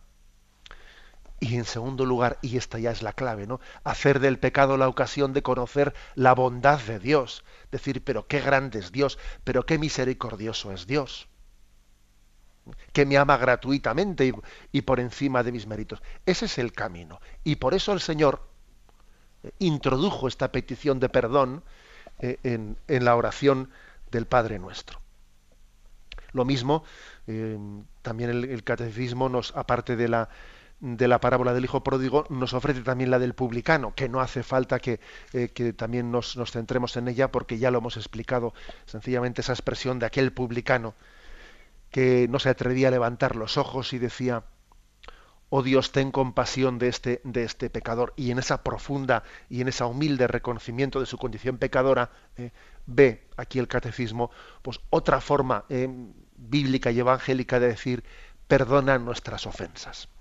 y 1.40 1.56
en 1.56 1.64
segundo 1.64 2.04
lugar, 2.04 2.38
y 2.42 2.58
esta 2.58 2.78
ya 2.78 2.90
es 2.90 3.02
la 3.02 3.14
clave, 3.14 3.46
¿no? 3.46 3.60
Hacer 3.82 4.20
del 4.20 4.38
pecado 4.38 4.76
la 4.76 4.88
ocasión 4.88 5.32
de 5.32 5.42
conocer 5.42 5.94
la 6.14 6.34
bondad 6.34 6.78
de 6.80 6.98
Dios. 6.98 7.44
Decir, 7.72 8.04
pero 8.04 8.26
qué 8.26 8.40
grande 8.40 8.78
es 8.78 8.92
Dios, 8.92 9.18
pero 9.42 9.64
qué 9.64 9.78
misericordioso 9.78 10.70
es 10.70 10.86
Dios. 10.86 11.28
Que 12.92 13.06
me 13.06 13.16
ama 13.16 13.38
gratuitamente 13.38 14.34
y, 14.70 14.82
por 14.82 15.00
encima 15.00 15.42
de 15.42 15.50
mis 15.50 15.66
méritos. 15.66 16.02
Ese 16.26 16.44
es 16.44 16.58
el 16.58 16.72
camino. 16.72 17.20
Y 17.42 17.56
por 17.56 17.72
eso 17.72 17.94
el 17.94 18.00
Señor 18.00 18.46
eh, 19.42 19.50
introdujo 19.60 20.28
esta 20.28 20.52
petición 20.52 21.00
de 21.00 21.08
perdón 21.08 21.64
eh, 22.18 22.38
en, 22.42 22.76
la 22.86 23.16
oración 23.16 23.70
del 24.10 24.26
Padre 24.26 24.58
nuestro. 24.58 25.00
Lo 26.32 26.44
mismo, 26.44 26.84
eh, 27.26 27.58
también 28.02 28.28
el 28.30 28.62
catecismo 28.62 29.30
nos, 29.30 29.56
aparte 29.56 29.96
de 29.96 30.06
la 30.06 30.28
de 30.80 31.08
la 31.08 31.20
parábola 31.20 31.52
del 31.52 31.64
hijo 31.64 31.82
pródigo 31.84 32.26
nos 32.30 32.54
ofrece 32.54 32.80
también 32.80 33.10
la 33.10 33.18
del 33.18 33.34
publicano, 33.34 33.94
que 33.94 34.08
no 34.08 34.20
hace 34.20 34.42
falta 34.42 34.78
que, 34.78 35.00
eh, 35.32 35.48
que 35.48 35.72
también 35.72 36.10
nos, 36.10 36.36
nos, 36.36 36.52
centremos 36.52 36.96
en 36.96 37.08
ella 37.08 37.30
porque 37.30 37.58
ya 37.58 37.70
lo 37.70 37.78
hemos 37.78 37.96
explicado, 37.96 38.54
sencillamente 38.86 39.42
esa 39.42 39.52
expresión 39.52 39.98
de 39.98 40.06
aquel 40.06 40.32
publicano 40.32 40.94
que 41.90 42.28
no 42.28 42.38
se 42.38 42.48
atrevía 42.48 42.88
a 42.88 42.90
levantar 42.90 43.36
los 43.36 43.58
ojos 43.58 43.92
y 43.92 43.98
decía, 43.98 44.44
oh 45.50 45.62
Dios, 45.62 45.92
ten 45.92 46.12
compasión 46.12 46.78
de 46.78 46.88
este, 46.88 47.20
de 47.24 47.44
este 47.44 47.68
pecador, 47.68 48.14
y 48.16 48.30
en 48.30 48.38
esa 48.38 48.62
profunda 48.62 49.24
y 49.48 49.60
en 49.60 49.68
esa 49.68 49.86
humilde 49.86 50.28
reconocimiento 50.28 51.00
de 51.00 51.06
su 51.06 51.18
condición 51.18 51.58
pecadora, 51.58 52.10
eh, 52.36 52.52
ve 52.86 53.28
aquí 53.36 53.58
el 53.58 53.68
catecismo, 53.68 54.30
pues 54.62 54.80
otra 54.90 55.20
forma 55.20 55.64
eh, 55.68 55.88
bíblica 56.36 56.90
y 56.90 57.00
evangélica 57.00 57.60
de 57.60 57.68
decir, 57.68 58.04
perdona 58.46 58.98
nuestras 58.98 59.46
ofensas. 59.46 60.08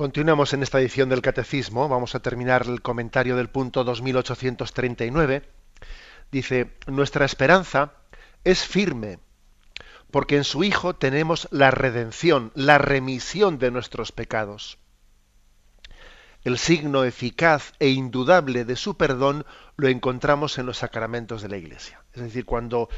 Continuamos 0.00 0.54
en 0.54 0.62
esta 0.62 0.80
edición 0.80 1.10
del 1.10 1.20
Catecismo. 1.20 1.86
Vamos 1.86 2.14
a 2.14 2.20
terminar 2.20 2.64
el 2.66 2.80
comentario 2.80 3.36
del 3.36 3.50
punto 3.50 3.84
2839. 3.84 5.42
Dice, 6.32 6.70
nuestra 6.86 7.26
esperanza 7.26 7.92
es 8.42 8.64
firme, 8.64 9.18
porque 10.10 10.38
en 10.38 10.44
su 10.44 10.64
Hijo 10.64 10.94
tenemos 10.96 11.48
la 11.50 11.70
redención, 11.70 12.50
la 12.54 12.78
remisión 12.78 13.58
de 13.58 13.70
nuestros 13.70 14.10
pecados. 14.10 14.78
El 16.44 16.56
signo 16.56 17.04
eficaz 17.04 17.74
e 17.78 17.90
indudable 17.90 18.64
de 18.64 18.76
su 18.76 18.96
perdón 18.96 19.44
lo 19.76 19.88
encontramos 19.88 20.56
en 20.56 20.64
los 20.64 20.78
sacramentos 20.78 21.42
de 21.42 21.50
la 21.50 21.58
Iglesia. 21.58 22.02
Es 22.14 22.22
decir, 22.22 22.46
cuando 22.46 22.88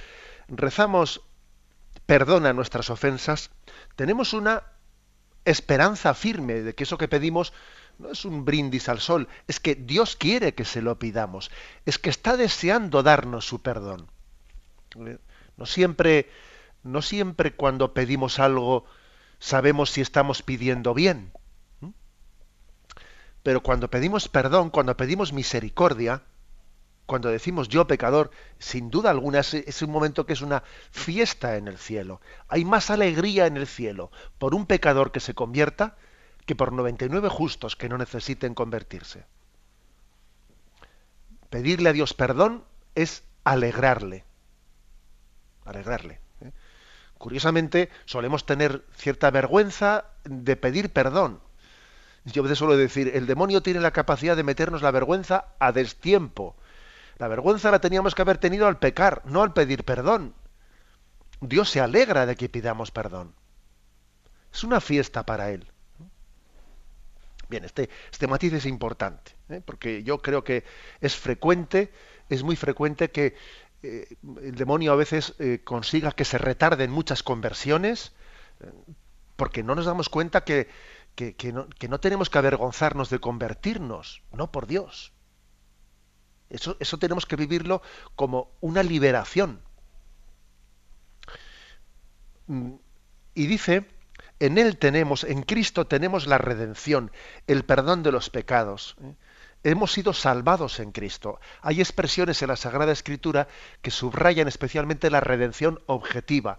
rezamos 0.47 1.23
perdona 2.07 2.53
nuestras 2.53 2.91
ofensas, 2.91 3.51
tenemos 3.97 4.35
una 4.35 4.63
esperanza 5.45 6.15
firme 6.15 6.63
de 6.63 6.75
que 6.75 6.85
eso 6.85 6.99
que 6.99 7.09
pedimos 7.09 7.53
no 7.99 8.11
es 8.11 8.25
un 8.25 8.45
brindis 8.45 8.89
al 8.89 9.01
sol, 9.01 9.29
es 9.47 9.61
que 9.61 9.75
Dios 9.75 10.17
quiere 10.17 10.55
que 10.55 10.65
se 10.65 10.83
lo 10.83 10.99
pidamos, 10.99 11.51
es 11.87 11.99
que 11.99 12.11
está 12.11 12.37
deseando 12.37 13.03
darnos 13.03 13.47
su 13.47 13.63
perdón. 13.63 14.09
No 15.57 15.67
siempre, 15.67 16.29
no 16.83 17.03
siempre 17.03 17.55
cuando 17.55 17.95
pedimos 17.95 18.39
algo 18.39 18.85
sabemos 19.39 19.91
si 19.91 20.01
estamos 20.01 20.43
pidiendo 20.43 20.95
bien. 20.95 21.33
Pero 23.43 23.63
cuando 23.63 23.91
pedimos 23.91 24.29
perdón, 24.29 24.71
cuando 24.71 24.97
pedimos 24.97 25.33
misericordia, 25.33 26.23
cuando 27.07 27.29
decimos 27.31 27.69
yo 27.69 27.87
pecador, 27.87 28.31
sin 28.59 28.91
duda 28.91 29.11
alguna 29.11 29.41
es, 29.41 29.83
un 29.83 29.91
momento 29.91 30.25
que 30.25 30.33
es 30.33 30.41
una 30.41 30.63
fiesta 30.91 31.57
en 31.57 31.69
el 31.69 31.79
cielo. 31.79 32.21
Hay 32.49 32.65
más 32.65 32.91
alegría 32.91 33.47
en 33.47 33.57
el 33.57 33.67
cielo 33.67 34.11
por 34.39 34.55
un 34.55 34.67
pecador 34.67 35.13
que 35.13 35.21
se 35.21 35.35
convierta 35.35 35.97
que 36.47 36.57
por 36.57 36.73
99 36.73 37.29
justos 37.29 37.77
que 37.77 37.89
no 37.89 37.99
necesiten 37.99 38.55
convertirse. 38.55 39.25
Pedirle 41.51 41.91
a 41.91 41.93
Dios 41.93 42.15
perdón 42.15 42.65
es 42.95 43.25
alegrarle. 43.45 44.25
Alegrarle. 45.65 46.21
¿eh? 46.41 46.53
Curiosamente, 47.19 47.91
solemos 48.05 48.47
tener 48.47 48.85
cierta 48.97 49.31
vergüenza 49.31 50.07
de 50.25 50.57
pedir 50.57 50.93
perdón. 50.93 51.41
Yo 52.25 52.43
a 52.43 52.45
veces 52.45 52.59
suelo 52.59 52.77
decir, 52.77 53.11
el 53.15 53.27
demonio 53.27 53.63
tiene 53.63 53.81
la 53.81 53.91
capacidad 53.91 54.37
de 54.37 54.45
meternos 54.45 54.83
la 54.83 54.93
vergüenza 54.93 55.47
a 55.59 55.73
destiempo. 55.73 56.57
La 57.23 57.29
vergüenza 57.29 57.71
la 57.71 57.81
teníamos 57.81 58.17
que 58.17 58.23
haber 58.23 58.39
tenido 58.39 58.67
al 58.67 58.81
pecar, 58.81 59.23
no 59.27 59.45
al 59.45 59.53
pedir 59.53 59.85
perdón. 59.85 60.35
Dios 61.41 61.71
se 61.71 61.81
alegra 61.81 62.27
de 62.27 62.35
que 62.35 62.49
pidamos 62.49 62.91
perdón. 62.91 63.33
Es 64.53 64.65
una 64.65 64.81
fiesta 64.81 65.25
para 65.25 65.51
Él. 65.51 65.71
Bien, 67.49 67.65
este, 67.65 67.91
este 68.11 68.27
matiz 68.27 68.53
es 68.55 68.67
importante, 68.67 69.37
¿eh? 69.51 69.63
porque 69.65 70.03
yo 70.03 70.21
creo 70.21 70.43
que 70.43 70.65
es 71.01 71.15
frecuente, 71.15 71.93
es 72.29 72.43
muy 72.43 72.57
frecuente 72.57 73.13
que 73.13 73.37
eh, 73.85 74.17
el 74.43 74.57
demonio 74.57 74.91
a 74.91 74.97
veces 74.97 75.37
eh, 75.39 75.61
consiga 75.63 76.11
que 76.11 76.25
se 76.25 76.39
retarden 76.39 76.91
muchas 76.91 77.23
conversiones, 77.23 78.11
porque 79.37 79.63
no 79.63 79.77
nos 79.77 79.87
damos 79.87 80.09
cuenta 80.09 80.43
que, 80.43 80.69
que, 81.15 81.53
no, 81.53 82.01
tenemos 82.01 82.31
que 82.31 82.39
avergonzarnos 82.39 83.11
de 83.11 83.21
convertirnos, 83.21 84.23
no 84.33 84.51
por 84.51 84.67
Dios. 84.67 85.12
Eso, 86.53 86.77
eso 86.79 86.99
tenemos 86.99 87.27
que 87.27 87.37
vivirlo 87.37 87.83
como 88.15 88.53
una 88.61 88.83
liberación. 88.83 89.61
Mm, 92.47 92.75
y 93.35 93.47
dice 93.47 93.87
en 94.39 94.59
Él 94.59 94.77
tenemos, 94.77 95.23
en 95.23 95.43
Cristo 95.43 95.87
tenemos 95.87 96.27
la 96.27 96.37
redención, 96.37 97.13
el 97.47 97.65
perdón 97.65 98.03
de 98.03 98.11
los 98.11 98.29
pecados. 98.29 98.97
¿eh? 99.01 99.15
Hemos 99.63 99.93
sido 99.93 100.13
salvados 100.13 100.81
en 100.81 100.91
Cristo. 100.91 101.39
Hay 101.61 101.81
expresiones 101.81 102.43
en 102.43 102.49
la 102.49 102.57
Sagrada 102.57 102.91
Escritura 102.91 103.47
que 103.83 103.93
subrayan 103.93 104.49
especialmente 104.49 105.11
la 105.11 105.21
redención 105.21 105.81
objetiva. 105.87 106.59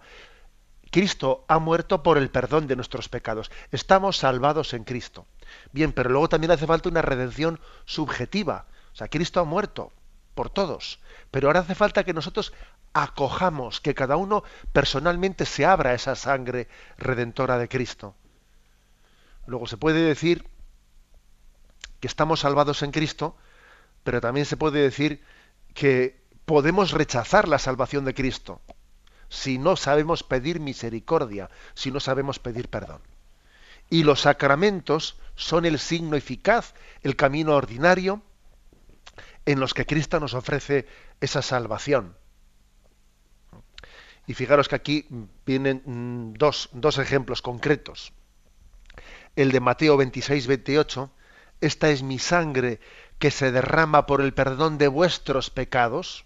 Cristo 0.91 1.43
ha 1.49 1.59
muerto 1.59 2.03
por 2.03 2.17
el 2.17 2.29
perdón 2.29 2.67
de 2.67 2.77
nuestros 2.77 3.09
pecados. 3.09 3.51
Estamos 3.71 4.15
salvados 4.15 4.73
en 4.73 4.85
Cristo. 4.85 5.25
Bien, 5.73 5.91
pero 5.91 6.09
luego 6.09 6.29
también 6.29 6.51
hace 6.51 6.65
falta 6.65 6.87
una 6.87 7.01
redención 7.01 7.59
subjetiva. 7.83 8.67
O 8.93 8.95
sea, 8.95 9.07
Cristo 9.07 9.39
ha 9.39 9.43
muerto 9.43 9.91
por 10.35 10.49
todos. 10.49 10.99
Pero 11.31 11.47
ahora 11.47 11.61
hace 11.61 11.75
falta 11.75 12.03
que 12.03 12.13
nosotros 12.13 12.53
acojamos, 12.93 13.81
que 13.81 13.95
cada 13.95 14.17
uno 14.17 14.43
personalmente 14.71 15.45
se 15.45 15.65
abra 15.65 15.91
a 15.91 15.93
esa 15.95 16.15
sangre 16.15 16.67
redentora 16.97 17.57
de 17.57 17.67
Cristo. 17.67 18.15
Luego 19.45 19.67
se 19.67 19.77
puede 19.77 20.01
decir 20.01 20.45
que 21.99 22.07
estamos 22.07 22.41
salvados 22.41 22.83
en 22.83 22.91
Cristo, 22.91 23.35
pero 24.03 24.21
también 24.21 24.45
se 24.45 24.57
puede 24.57 24.81
decir 24.81 25.23
que 25.73 26.21
podemos 26.45 26.91
rechazar 26.91 27.47
la 27.47 27.59
salvación 27.59 28.05
de 28.05 28.13
Cristo 28.13 28.61
si 29.33 29.57
no 29.57 29.75
sabemos 29.75 30.21
pedir 30.21 30.59
misericordia, 30.59 31.49
si 31.73 31.89
no 31.89 31.99
sabemos 31.99 32.37
pedir 32.37 32.69
perdón. 32.69 33.01
Y 33.89 34.03
los 34.03 34.21
sacramentos 34.21 35.17
son 35.35 35.65
el 35.65 35.79
signo 35.79 36.15
eficaz, 36.15 36.75
el 37.01 37.15
camino 37.15 37.55
ordinario 37.55 38.21
en 39.45 39.59
los 39.59 39.73
que 39.73 39.85
Cristo 39.85 40.19
nos 40.19 40.33
ofrece 40.33 40.87
esa 41.19 41.41
salvación. 41.41 42.15
Y 44.25 44.33
fijaros 44.33 44.69
que 44.69 44.75
aquí 44.75 45.07
vienen 45.45 45.81
mm, 45.85 46.33
dos, 46.33 46.69
dos 46.71 46.97
ejemplos 46.97 47.41
concretos. 47.41 48.13
El 49.35 49.51
de 49.51 49.59
Mateo 49.59 49.97
26, 49.97 50.47
28, 50.47 51.11
esta 51.59 51.89
es 51.89 52.03
mi 52.03 52.19
sangre 52.19 52.79
que 53.19 53.31
se 53.31 53.51
derrama 53.51 54.05
por 54.05 54.21
el 54.21 54.33
perdón 54.33 54.77
de 54.77 54.87
vuestros 54.87 55.49
pecados. 55.49 56.25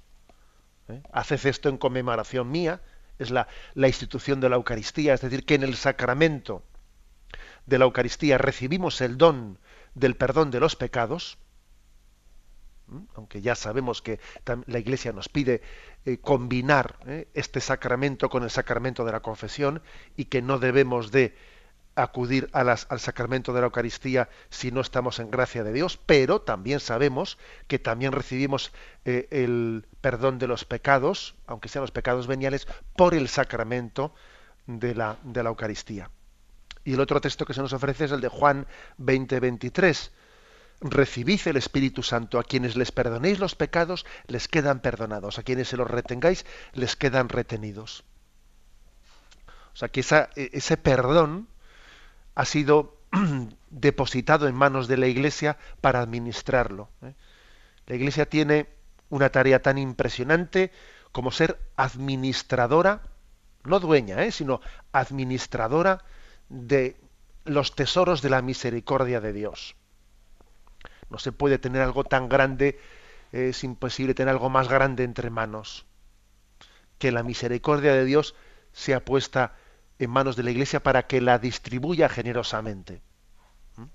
¿Eh? 0.90 1.02
Haced 1.12 1.46
esto 1.46 1.70
en 1.70 1.78
conmemoración 1.78 2.52
mía, 2.52 2.82
es 3.20 3.32
la, 3.32 3.48
la 3.74 3.88
institución 3.88 4.40
de 4.40 4.50
la 4.50 4.58
Eucaristía, 4.58 5.14
es 5.14 5.22
decir, 5.22 5.46
que 5.46 5.56
en 5.56 5.64
el 5.64 5.76
sacramento 5.76 6.64
de 7.66 7.80
la 7.80 7.86
Eucaristía 7.86 8.38
recibimos 8.38 9.02
el 9.02 9.18
don 9.18 9.60
del 9.96 10.16
perdón 10.16 10.52
de 10.52 10.60
los 10.60 10.76
pecados, 10.76 11.38
aunque 13.16 13.42
ya 13.42 13.56
sabemos 13.56 14.02
que 14.02 14.20
la 14.66 14.80
Iglesia 14.80 15.12
nos 15.12 15.30
pide 15.30 15.62
eh, 16.06 16.18
combinar 16.20 16.98
eh, 17.06 17.28
este 17.34 17.60
sacramento 17.60 18.30
con 18.30 18.44
el 18.44 18.50
sacramento 18.50 19.04
de 19.06 19.12
la 19.12 19.20
confesión 19.22 19.82
y 20.16 20.26
que 20.26 20.42
no 20.42 20.60
debemos 20.60 21.12
de 21.12 21.36
acudir 21.96 22.48
al 22.54 22.78
sacramento 23.00 23.54
de 23.54 23.60
la 23.60 23.66
Eucaristía 23.66 24.30
si 24.50 24.72
no 24.72 24.82
estamos 24.82 25.18
en 25.20 25.32
gracia 25.32 25.64
de 25.64 25.74
Dios, 25.74 25.98
pero 26.06 26.42
también 26.42 26.80
sabemos 26.80 27.40
que 27.68 27.80
también 27.80 28.12
recibimos 28.12 28.72
eh, 29.04 29.28
el 29.32 29.88
perdón 30.00 30.38
de 30.38 30.48
los 30.48 30.64
pecados, 30.64 31.36
aunque 31.48 31.70
sean 31.70 31.82
los 31.82 31.92
pecados 31.92 32.28
veniales, 32.28 32.68
por 32.96 33.16
el 33.16 33.28
sacramento 33.28 34.14
de 34.68 34.94
la, 34.94 35.18
de 35.24 35.42
la 35.42 35.50
Eucaristía. 35.50 36.12
Y 36.84 36.94
el 36.94 37.00
otro 37.00 37.20
texto 37.20 37.46
que 37.46 37.56
se 37.56 37.62
nos 37.62 37.74
ofrece 37.74 38.06
es 38.06 38.12
el 38.12 38.22
de 38.22 38.30
Juan 38.30 38.68
20, 38.98 39.40
23 39.40 40.12
recibid 40.82 41.42
el 41.48 41.58
Espíritu 41.58 42.04
Santo. 42.04 42.40
A 42.40 42.44
quienes 42.44 42.76
les 42.76 42.92
perdonéis 42.92 43.40
los 43.40 43.56
pecados, 43.56 44.06
les 44.28 44.48
quedan 44.48 44.80
perdonados. 44.82 45.40
A 45.40 45.44
quienes 45.44 45.70
se 45.70 45.78
los 45.78 45.90
retengáis, 45.90 46.46
les 46.74 46.96
quedan 46.96 47.30
retenidos. 47.30 48.04
O 49.74 49.78
sea 49.78 49.90
que 49.90 50.02
e, 50.02 50.50
ese 50.54 50.76
perdón 50.76 51.48
ha 52.34 52.46
sido 52.46 52.98
depositado 53.70 54.48
en 54.48 54.56
manos 54.56 54.88
de 54.88 54.98
la 54.98 55.08
Iglesia 55.08 55.58
para 55.82 56.02
administrarlo. 56.02 56.90
¿eh? 57.04 57.14
La 57.86 57.96
Iglesia 57.96 58.28
tiene 58.28 58.68
una 59.10 59.30
tarea 59.30 59.62
tan 59.62 59.78
impresionante 59.78 60.72
como 61.12 61.32
ser 61.32 61.58
administradora, 61.78 63.02
no 63.64 63.80
dueña, 63.80 64.24
¿eh? 64.24 64.32
sino 64.32 64.62
administradora 64.92 66.04
de 66.50 66.98
los 67.46 67.76
tesoros 67.76 68.22
de 68.22 68.30
la 68.30 68.42
misericordia 68.42 69.22
de 69.22 69.32
Dios. 69.34 69.77
No 71.10 71.20
se 71.20 71.32
puede 71.32 71.58
tener 71.58 71.82
algo 71.82 72.04
tan 72.04 72.30
grande, 72.30 72.80
es 73.32 73.64
imposible 73.64 74.14
tener 74.14 74.32
algo 74.32 74.50
más 74.50 74.68
grande 74.68 75.04
entre 75.04 75.30
manos. 75.30 75.86
Que 76.98 77.12
la 77.12 77.24
misericordia 77.24 77.94
de 77.94 78.06
Dios 78.06 78.36
sea 78.74 79.04
puesta 79.04 79.56
en 80.00 80.10
manos 80.10 80.36
de 80.36 80.44
la 80.44 80.52
Iglesia 80.52 80.82
para 80.82 81.08
que 81.08 81.22
la 81.22 81.40
distribuya 81.40 82.10
generosamente. 82.10 83.02
¿Mm? 83.76 83.86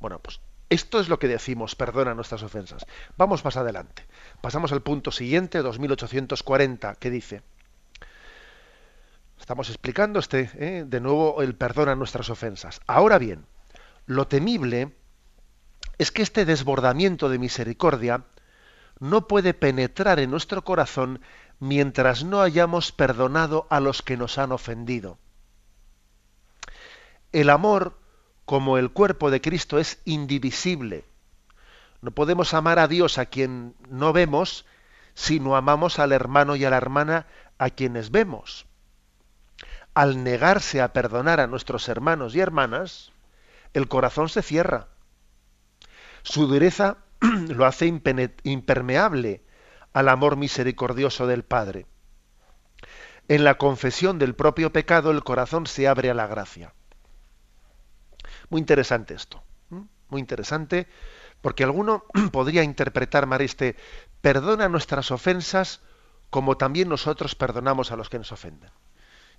Bueno, 0.00 0.18
pues 0.18 0.40
esto 0.70 1.00
es 1.00 1.08
lo 1.08 1.18
que 1.18 1.28
decimos, 1.28 1.74
perdona 1.74 2.14
nuestras 2.14 2.42
ofensas. 2.42 2.86
Vamos 3.16 3.44
más 3.44 3.56
adelante. 3.56 4.06
Pasamos 4.42 4.72
al 4.72 4.82
punto 4.82 5.10
siguiente, 5.10 5.58
2840, 5.58 6.96
que 6.96 7.10
dice, 7.10 7.42
estamos 9.40 9.70
explicando 9.70 10.18
este, 10.18 10.50
¿eh? 10.54 10.84
de 10.86 11.00
nuevo 11.00 11.40
el 11.40 11.54
perdona 11.54 11.94
nuestras 11.94 12.28
ofensas. 12.28 12.80
Ahora 12.86 13.18
bien, 13.18 13.46
lo 14.04 14.26
temible 14.28 14.94
es 15.98 16.12
que 16.12 16.22
este 16.22 16.44
desbordamiento 16.44 17.28
de 17.28 17.38
misericordia 17.38 18.22
no 19.00 19.26
puede 19.26 19.52
penetrar 19.52 20.20
en 20.20 20.30
nuestro 20.30 20.62
corazón 20.64 21.20
mientras 21.60 22.24
no 22.24 22.40
hayamos 22.40 22.92
perdonado 22.92 23.66
a 23.68 23.80
los 23.80 24.02
que 24.02 24.16
nos 24.16 24.38
han 24.38 24.52
ofendido. 24.52 25.18
El 27.32 27.50
amor, 27.50 27.98
como 28.44 28.78
el 28.78 28.90
cuerpo 28.90 29.30
de 29.30 29.40
Cristo, 29.40 29.78
es 29.78 30.00
indivisible. 30.04 31.04
No 32.00 32.12
podemos 32.12 32.54
amar 32.54 32.78
a 32.78 32.88
Dios 32.88 33.18
a 33.18 33.26
quien 33.26 33.74
no 33.88 34.12
vemos 34.12 34.64
si 35.14 35.40
no 35.40 35.56
amamos 35.56 35.98
al 35.98 36.12
hermano 36.12 36.54
y 36.54 36.64
a 36.64 36.70
la 36.70 36.76
hermana 36.76 37.26
a 37.58 37.70
quienes 37.70 38.12
vemos. 38.12 38.66
Al 39.94 40.22
negarse 40.22 40.80
a 40.80 40.92
perdonar 40.92 41.40
a 41.40 41.48
nuestros 41.48 41.88
hermanos 41.88 42.36
y 42.36 42.40
hermanas, 42.40 43.10
el 43.74 43.88
corazón 43.88 44.28
se 44.28 44.42
cierra 44.42 44.86
su 46.28 46.46
dureza 46.46 46.98
lo 47.48 47.64
hace 47.64 47.86
impermeable 47.86 49.42
al 49.94 50.08
amor 50.10 50.36
misericordioso 50.36 51.26
del 51.26 51.42
Padre. 51.42 51.86
En 53.28 53.44
la 53.44 53.56
confesión 53.56 54.18
del 54.18 54.34
propio 54.34 54.70
pecado 54.70 55.10
el 55.10 55.24
corazón 55.24 55.66
se 55.66 55.88
abre 55.88 56.10
a 56.10 56.14
la 56.14 56.26
gracia. 56.26 56.74
Muy 58.50 58.60
interesante 58.60 59.14
esto, 59.14 59.42
muy 60.10 60.20
interesante, 60.20 60.86
porque 61.40 61.64
alguno 61.64 62.04
podría 62.32 62.62
interpretar 62.62 63.26
mal 63.26 63.40
este 63.40 63.76
perdona 64.20 64.68
nuestras 64.68 65.10
ofensas 65.10 65.80
como 66.28 66.58
también 66.58 66.90
nosotros 66.90 67.34
perdonamos 67.34 67.90
a 67.90 67.96
los 67.96 68.10
que 68.10 68.18
nos 68.18 68.32
ofenden. 68.32 68.70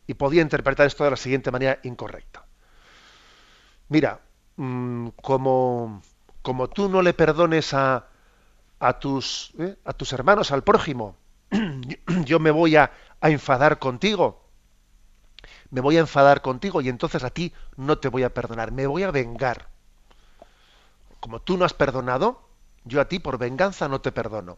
Y 0.08 0.16
podría 0.16 0.42
interpretar 0.42 0.88
esto 0.88 1.04
de 1.04 1.12
la 1.12 1.18
siguiente 1.18 1.52
manera 1.52 1.80
incorrecta. 1.84 2.48
Mira, 3.90 4.22
mm, 4.56 5.10
como 5.22 6.02
como 6.50 6.68
tú 6.68 6.90
no 6.90 7.04
le 7.04 7.14
perdones 7.14 7.76
a, 7.76 8.08
a, 8.80 9.00
tus, 9.00 9.54
¿eh? 9.60 9.78
a 9.86 9.94
tus 9.94 10.14
hermanos, 10.14 10.52
al 10.52 10.64
prójimo, 10.64 11.16
yo 12.26 12.40
me 12.40 12.50
voy 12.50 12.76
a, 12.76 12.92
a 13.22 13.30
enfadar 13.30 13.78
contigo. 13.78 14.50
Me 15.70 15.80
voy 15.80 15.98
a 15.98 16.00
enfadar 16.00 16.42
contigo 16.42 16.82
y 16.82 16.90
entonces 16.90 17.24
a 17.24 17.30
ti 17.30 17.54
no 17.78 18.00
te 18.00 18.08
voy 18.08 18.24
a 18.24 18.34
perdonar, 18.34 18.72
me 18.72 18.88
voy 18.88 19.04
a 19.04 19.12
vengar. 19.12 19.70
Como 21.20 21.40
tú 21.40 21.56
no 21.56 21.66
has 21.66 21.76
perdonado, 21.76 22.42
yo 22.84 23.00
a 23.00 23.08
ti 23.08 23.20
por 23.20 23.38
venganza 23.38 23.88
no 23.88 24.02
te 24.02 24.12
perdono. 24.12 24.58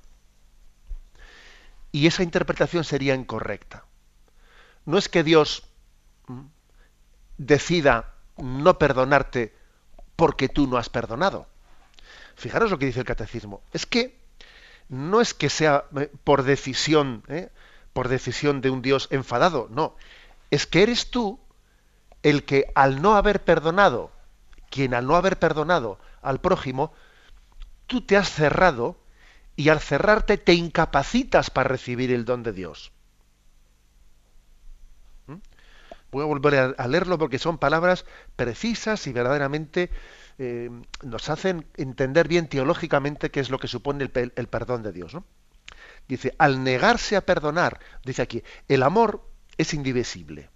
Y 1.91 2.08
esa 2.08 2.23
interpretación 2.23 2.86
sería 2.86 3.15
incorrecta. 3.15 3.84
No 4.86 4.97
es 4.97 5.10
que 5.10 5.25
Dios 5.25 5.67
decida 7.38 8.13
no 8.38 8.80
perdonarte 8.80 9.54
porque 10.15 10.47
tú 10.47 10.67
no 10.67 10.77
has 10.77 10.88
perdonado. 10.88 11.51
Fijaros 12.36 12.72
lo 12.72 12.80
que 12.80 12.86
dice 12.86 13.00
el 13.00 13.06
catecismo. 13.06 13.62
Es 13.74 13.86
que 13.86 14.20
no 14.89 15.22
es 15.22 15.34
que 15.34 15.50
sea 15.50 15.86
eh, 15.98 16.12
por 16.24 16.44
decisión, 16.44 17.24
¿eh? 17.30 17.50
por 17.94 18.10
decisión 18.10 18.62
de 18.62 18.70
un 18.70 18.82
Dios 18.82 19.08
enfadado, 19.12 19.67
no. 19.72 19.96
Es 20.50 20.67
que 20.67 20.84
eres 20.84 21.10
tú 21.12 21.39
el 22.24 22.44
que 22.44 22.72
al 22.76 23.02
no 23.02 23.15
haber 23.15 23.44
perdonado, 23.44 24.12
quien 24.70 24.94
al 24.94 25.08
no 25.08 25.15
haber 25.15 25.39
perdonado 25.39 25.98
al 26.22 26.41
prójimo, 26.41 26.94
tú 27.88 28.02
te 28.02 28.17
has 28.17 28.30
cerrado 28.30 28.98
y 29.56 29.70
al 29.70 29.80
cerrarte 29.80 30.38
te 30.38 30.54
incapacitas 30.54 31.50
para 31.50 31.70
recibir 31.70 32.12
el 32.12 32.26
don 32.26 32.44
de 32.44 32.54
Dios. 32.54 32.91
¿Mm? 35.28 35.36
Voy 36.12 36.24
a 36.24 36.28
volver 36.28 36.76
a 36.78 36.88
leerlo 36.88 37.17
porque 37.17 37.39
son 37.39 37.58
palabras 37.58 38.06
precisas 38.36 39.08
y 39.08 39.13
verdaderamente 39.13 39.89
eh, 40.38 40.70
nos 41.04 41.30
hacen 41.30 41.67
entender 41.78 42.28
bien 42.28 42.48
teológicamente 42.48 43.32
qué 43.32 43.39
es 43.39 43.50
lo 43.50 43.60
que 43.60 43.67
supone 43.67 44.10
el, 44.13 44.48
perdón 44.48 44.84
de 44.84 44.91
Dios. 44.91 45.13
¿no? 45.13 45.26
Dice, 46.08 46.36
al 46.38 46.63
negarse 46.63 47.15
a 47.15 47.26
perdonar, 47.26 47.80
dice 48.04 48.22
aquí, 48.22 48.44
el 48.67 48.84
amor 48.84 49.28
es 49.58 49.74
indivisible. 49.74 50.50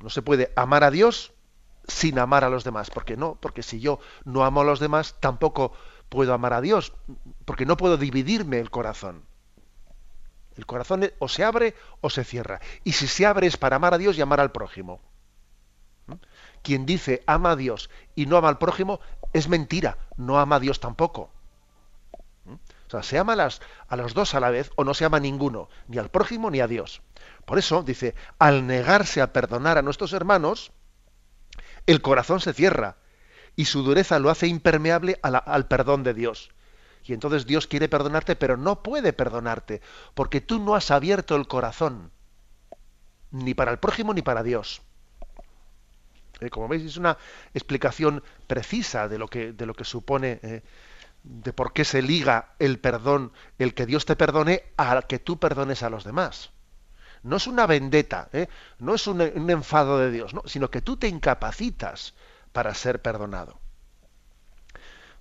No 0.00 0.10
se 0.10 0.22
puede 0.22 0.52
amar 0.56 0.84
a 0.84 0.90
Dios 0.90 1.32
sin 1.86 2.18
amar 2.18 2.44
a 2.44 2.48
los 2.48 2.64
demás. 2.64 2.90
porque 2.90 3.16
no? 3.16 3.36
Porque 3.36 3.62
si 3.62 3.80
yo 3.80 4.00
no 4.24 4.44
amo 4.44 4.62
a 4.62 4.64
los 4.64 4.80
demás, 4.80 5.16
tampoco 5.20 5.72
puedo 6.08 6.34
amar 6.34 6.52
a 6.52 6.60
Dios, 6.60 6.92
porque 7.44 7.66
no 7.66 7.76
puedo 7.76 7.96
dividirme 7.96 8.58
el 8.58 8.70
corazón. 8.70 9.24
El 10.56 10.66
corazón 10.66 11.10
o 11.18 11.28
se 11.28 11.44
abre 11.44 11.74
o 12.00 12.10
se 12.10 12.24
cierra. 12.24 12.60
Y 12.84 12.92
si 12.92 13.06
se 13.06 13.24
abre 13.24 13.46
es 13.46 13.56
para 13.56 13.76
amar 13.76 13.94
a 13.94 13.98
Dios 13.98 14.18
y 14.18 14.20
amar 14.20 14.40
al 14.40 14.52
prójimo. 14.52 15.00
Quien 16.62 16.86
dice 16.86 17.22
ama 17.26 17.52
a 17.52 17.56
Dios 17.56 17.90
y 18.14 18.26
no 18.26 18.36
ama 18.36 18.48
al 18.48 18.58
prójimo 18.58 19.00
es 19.32 19.48
mentira, 19.48 19.98
no 20.16 20.38
ama 20.38 20.56
a 20.56 20.60
Dios 20.60 20.80
tampoco. 20.80 21.30
¿Mm? 22.44 22.54
O 22.54 22.90
sea, 22.90 23.02
se 23.02 23.18
ama 23.18 23.32
a, 23.32 23.36
las, 23.36 23.60
a 23.88 23.96
los 23.96 24.14
dos 24.14 24.34
a 24.34 24.40
la 24.40 24.50
vez 24.50 24.70
o 24.76 24.84
no 24.84 24.94
se 24.94 25.04
ama 25.04 25.16
a 25.16 25.20
ninguno, 25.20 25.68
ni 25.88 25.98
al 25.98 26.10
prójimo 26.10 26.50
ni 26.50 26.60
a 26.60 26.68
Dios. 26.68 27.02
Por 27.44 27.58
eso 27.58 27.82
dice, 27.82 28.14
al 28.38 28.66
negarse 28.66 29.20
a 29.20 29.32
perdonar 29.32 29.78
a 29.78 29.82
nuestros 29.82 30.12
hermanos, 30.12 30.72
el 31.86 32.02
corazón 32.02 32.40
se 32.40 32.52
cierra 32.52 32.96
y 33.56 33.66
su 33.66 33.82
dureza 33.82 34.18
lo 34.18 34.30
hace 34.30 34.46
impermeable 34.46 35.18
al 35.22 35.66
perdón 35.66 36.02
de 36.02 36.14
Dios. 36.14 36.50
Y 37.04 37.12
entonces 37.12 37.46
Dios 37.46 37.66
quiere 37.66 37.88
perdonarte, 37.88 38.36
pero 38.36 38.56
no 38.56 38.82
puede 38.82 39.12
perdonarte, 39.12 39.80
porque 40.14 40.40
tú 40.40 40.60
no 40.60 40.74
has 40.74 40.90
abierto 40.90 41.34
el 41.34 41.48
corazón, 41.48 42.12
ni 43.30 43.54
para 43.54 43.72
el 43.72 43.78
prójimo 43.78 44.14
ni 44.14 44.22
para 44.22 44.42
Dios. 44.42 44.82
Eh, 46.42 46.50
como 46.50 46.68
veis, 46.68 46.82
es 46.82 46.96
una 46.96 47.16
explicación 47.54 48.22
precisa 48.46 49.08
de 49.08 49.18
lo 49.18 49.28
que, 49.28 49.52
de 49.52 49.66
lo 49.66 49.74
que 49.74 49.84
supone, 49.84 50.40
eh, 50.42 50.62
de 51.22 51.52
por 51.52 51.72
qué 51.72 51.84
se 51.84 52.02
liga 52.02 52.54
el 52.58 52.80
perdón, 52.80 53.32
el 53.58 53.74
que 53.74 53.86
Dios 53.86 54.06
te 54.06 54.16
perdone, 54.16 54.64
a 54.76 55.02
que 55.02 55.20
tú 55.20 55.38
perdones 55.38 55.82
a 55.82 55.90
los 55.90 56.02
demás. 56.02 56.50
No 57.22 57.36
es 57.36 57.46
una 57.46 57.66
vendetta, 57.66 58.28
¿eh? 58.32 58.48
no 58.80 58.94
es 58.94 59.06
un, 59.06 59.20
enfado 59.20 59.98
de 59.98 60.10
Dios, 60.10 60.32
sino 60.46 60.70
que 60.70 60.82
tú 60.82 60.96
te 60.96 61.06
incapacitas 61.06 62.14
para 62.52 62.74
ser 62.74 63.00
perdonado. 63.00 63.60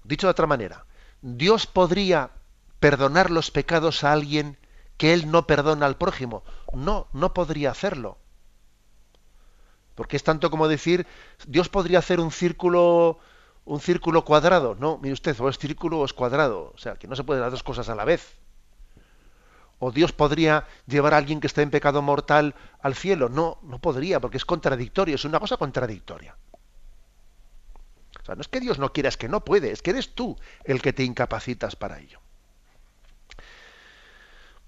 Dicho 0.03 0.25
de 0.25 0.31
otra 0.31 0.47
manera, 0.47 0.86
Dios 1.21 1.67
podría 1.67 2.31
perdonar 2.79 3.29
los 3.29 3.51
pecados 3.51 4.03
a 4.03 4.12
alguien 4.12 4.57
que 4.97 5.13
él 5.13 5.29
no 5.29 5.45
perdona 5.45 5.86
al 5.86 5.97
prójimo. 5.97 6.43
No, 6.73 7.07
no 7.13 7.36
podría 7.36 7.69
hacerlo. 7.69 8.17
Porque 10.02 10.18
es 10.18 10.24
tanto 10.24 10.50
como 10.50 10.68
decir, 10.68 11.06
Dios 11.46 11.70
podría 11.70 12.00
hacer 12.00 12.20
un 12.20 12.32
círculo 12.32 13.20
un 13.66 13.80
círculo 13.80 14.26
cuadrado. 14.26 14.74
No, 14.74 14.98
mire 14.98 15.14
usted, 15.14 15.40
o 15.40 15.48
es 15.48 15.60
círculo 15.60 16.00
o 16.00 16.06
es 16.06 16.12
cuadrado. 16.12 16.72
O 16.74 16.78
sea, 16.80 16.96
que 16.96 17.08
no 17.08 17.16
se 17.16 17.24
pueden 17.24 17.44
las 17.44 17.52
dos 17.52 17.62
cosas 17.62 17.88
a 17.88 17.94
la 17.94 18.04
vez. 18.04 18.34
¿O 19.78 19.92
Dios 19.92 20.12
podría 20.12 20.66
llevar 20.88 21.14
a 21.14 21.18
alguien 21.18 21.40
que 21.40 21.46
está 21.46 21.62
en 21.62 21.70
pecado 21.70 22.02
mortal 22.02 22.56
al 22.80 22.96
cielo? 22.96 23.30
No, 23.30 23.60
no 23.62 23.78
podría, 23.78 24.20
porque 24.20 24.38
es 24.38 24.46
contradictorio, 24.46 25.14
es 25.14 25.24
una 25.24 25.40
cosa 25.40 25.58
contradictoria. 25.58 26.36
O 28.24 28.26
sea, 28.26 28.34
no 28.34 28.42
es 28.42 28.48
que 28.48 28.60
Dios 28.60 28.80
no 28.80 28.92
quiera, 28.92 29.10
es 29.10 29.18
que 29.18 29.30
no 29.30 29.46
puede, 29.46 29.72
es 29.72 29.84
que 29.84 29.92
eres 29.92 30.16
tú 30.16 30.36
el 30.64 30.82
que 30.82 30.94
te 30.94 31.04
incapacitas 31.04 31.76
para 31.76 32.00
ello. 32.00 32.20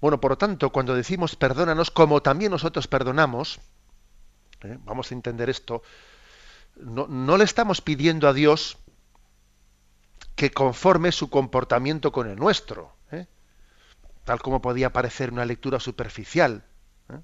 Bueno, 0.00 0.20
por 0.20 0.30
lo 0.30 0.38
tanto, 0.38 0.70
cuando 0.70 0.94
decimos 0.94 1.34
perdónanos 1.34 1.90
como 1.90 2.22
también 2.22 2.52
nosotros 2.52 2.86
perdonamos, 2.86 3.58
¿eh? 4.64 4.78
vamos 4.84 5.10
a 5.10 5.14
entender 5.14 5.48
esto, 5.48 5.82
no, 6.76 7.36
le 7.36 7.44
estamos 7.44 7.80
pidiendo 7.80 8.28
a 8.28 8.32
Dios 8.32 8.78
que 10.34 10.50
conforme 10.50 11.12
su 11.12 11.30
comportamiento 11.30 12.10
con 12.10 12.28
el 12.28 12.36
nuestro 12.36 12.94
tal 14.24 14.40
como 14.40 14.60
podía 14.60 14.92
parecer 14.92 15.30
una 15.32 15.44
lectura 15.44 15.78
superficial. 15.78 16.64
¿eh? 17.10 17.20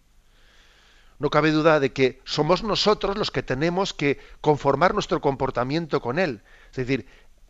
No 1.18 1.30
cabe 1.30 1.50
duda 1.50 1.80
de 1.80 1.92
que 1.92 2.20
somos 2.24 2.62
nosotros 2.62 3.16
los 3.16 3.30
que 3.30 3.42
tenemos 3.42 3.92
que 3.94 4.20
conformar 4.40 4.94
nuestro 4.94 5.20
comportamiento 5.20 6.00
con 6.00 6.18
Él. 6.18 6.42
Es 6.70 6.76
decir, 6.76 7.06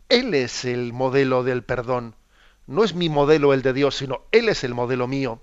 Él 0.09 0.33
es 0.33 0.65
el 0.65 0.93
modelo 0.93 1.43
del 1.43 1.63
perdón. 1.63 2.15
No 2.65 2.83
es 2.83 2.95
mi 2.95 3.09
modelo 3.09 3.53
el 3.53 3.61
de 3.61 3.73
Dios, 3.73 3.95
sino 3.97 4.21
Él 4.31 4.49
es 4.49 4.63
el 4.63 4.73
modelo 4.73 5.07
mío. 5.07 5.41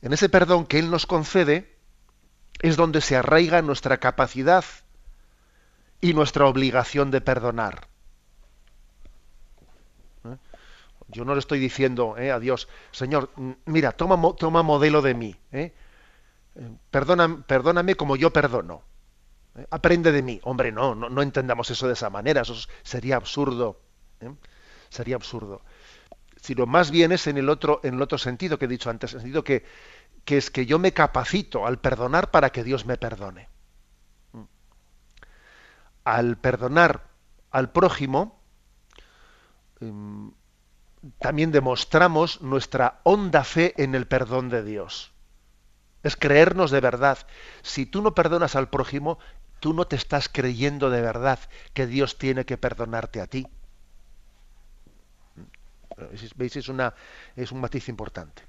En 0.00 0.12
ese 0.12 0.28
perdón 0.28 0.66
que 0.66 0.78
Él 0.78 0.90
nos 0.90 1.06
concede 1.06 1.71
es 2.60 2.76
donde 2.76 3.00
se 3.00 3.16
arraiga 3.16 3.62
nuestra 3.62 3.98
capacidad 3.98 4.64
y 6.00 6.14
nuestra 6.14 6.46
obligación 6.46 7.10
de 7.10 7.20
perdonar. 7.20 7.88
Yo 11.08 11.24
no 11.24 11.34
le 11.34 11.40
estoy 11.40 11.58
diciendo 11.58 12.16
eh, 12.16 12.30
a 12.30 12.40
Dios, 12.40 12.68
Señor, 12.90 13.30
mira, 13.66 13.92
toma, 13.92 14.18
toma 14.34 14.62
modelo 14.62 15.02
de 15.02 15.14
mí. 15.14 15.36
Eh. 15.52 15.72
eh 16.54 16.70
perdóname 16.90 17.94
como 17.96 18.16
yo 18.16 18.32
perdono. 18.32 18.82
Eh, 19.56 19.66
aprende 19.70 20.10
de 20.10 20.22
mí. 20.22 20.40
Hombre, 20.44 20.72
no, 20.72 20.94
no, 20.94 21.10
no, 21.10 21.22
entendamos 21.22 21.70
eso 21.70 21.86
de 21.86 21.92
esa 21.92 22.08
manera. 22.08 22.40
Eso 22.40 22.54
sería 22.82 23.16
absurdo. 23.16 23.78
Sería 24.88 25.16
absurdo. 25.16 25.60
Sino 26.40 26.66
más 26.66 26.90
bien 26.90 27.12
es 27.12 27.26
en 27.26 27.36
el 27.36 27.50
otro, 27.50 27.80
en 27.82 27.94
el 27.94 28.02
otro 28.02 28.16
sentido 28.16 28.58
que 28.58 28.64
he 28.64 28.68
dicho 28.68 28.88
antes, 28.88 29.12
en 29.12 29.18
el 29.18 29.22
sentido 29.22 29.44
que, 29.44 29.64
que 30.24 30.36
es 30.36 30.50
que 30.50 30.66
yo 30.66 30.78
me 30.78 30.92
capacito 30.92 31.66
al 31.66 31.78
perdonar 31.78 32.30
para 32.30 32.50
que 32.50 32.64
Dios 32.64 32.86
me 32.86 32.96
perdone. 32.96 33.48
Al 36.04 36.36
perdonar 36.36 37.08
al 37.50 37.70
prójimo, 37.70 38.40
em, 39.80 40.32
también 41.18 41.52
demostramos 41.52 42.40
nuestra 42.42 43.00
honda 43.04 43.44
fe 43.44 43.74
en 43.76 43.94
el 43.94 44.06
perdón 44.06 44.48
de 44.48 44.62
Dios. 44.62 45.12
Es 46.02 46.16
creernos 46.16 46.70
de 46.70 46.80
verdad. 46.80 47.18
Si 47.62 47.86
tú 47.86 48.02
no 48.02 48.14
perdonas 48.14 48.56
al 48.56 48.68
prójimo, 48.68 49.18
tú 49.60 49.74
no 49.74 49.86
te 49.86 49.96
estás 49.96 50.28
creyendo 50.28 50.90
de 50.90 51.00
verdad 51.00 51.38
que 51.72 51.86
Dios 51.86 52.18
tiene 52.18 52.44
que 52.44 52.58
perdonarte 52.58 53.20
a 53.20 53.26
ti. 53.26 53.46
¿Veis? 56.36 56.56
Es, 56.56 56.68
una, 56.68 56.94
es 57.36 57.52
un 57.52 57.60
matiz 57.60 57.88
importante. 57.88 58.42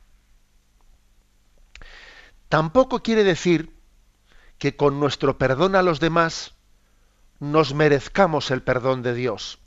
Tampoco 2.53 3.01
quiere 3.01 3.23
decir 3.23 3.75
que 4.59 4.75
con 4.75 4.99
nuestro 4.99 5.39
perdón 5.39 5.75
a 5.75 5.81
los 5.81 5.99
demás 5.99 6.53
nos 7.39 7.73
merezcamos 7.73 8.51
el 8.51 8.61
perdón 8.61 9.01
de 9.01 9.15
Dios. 9.15 9.57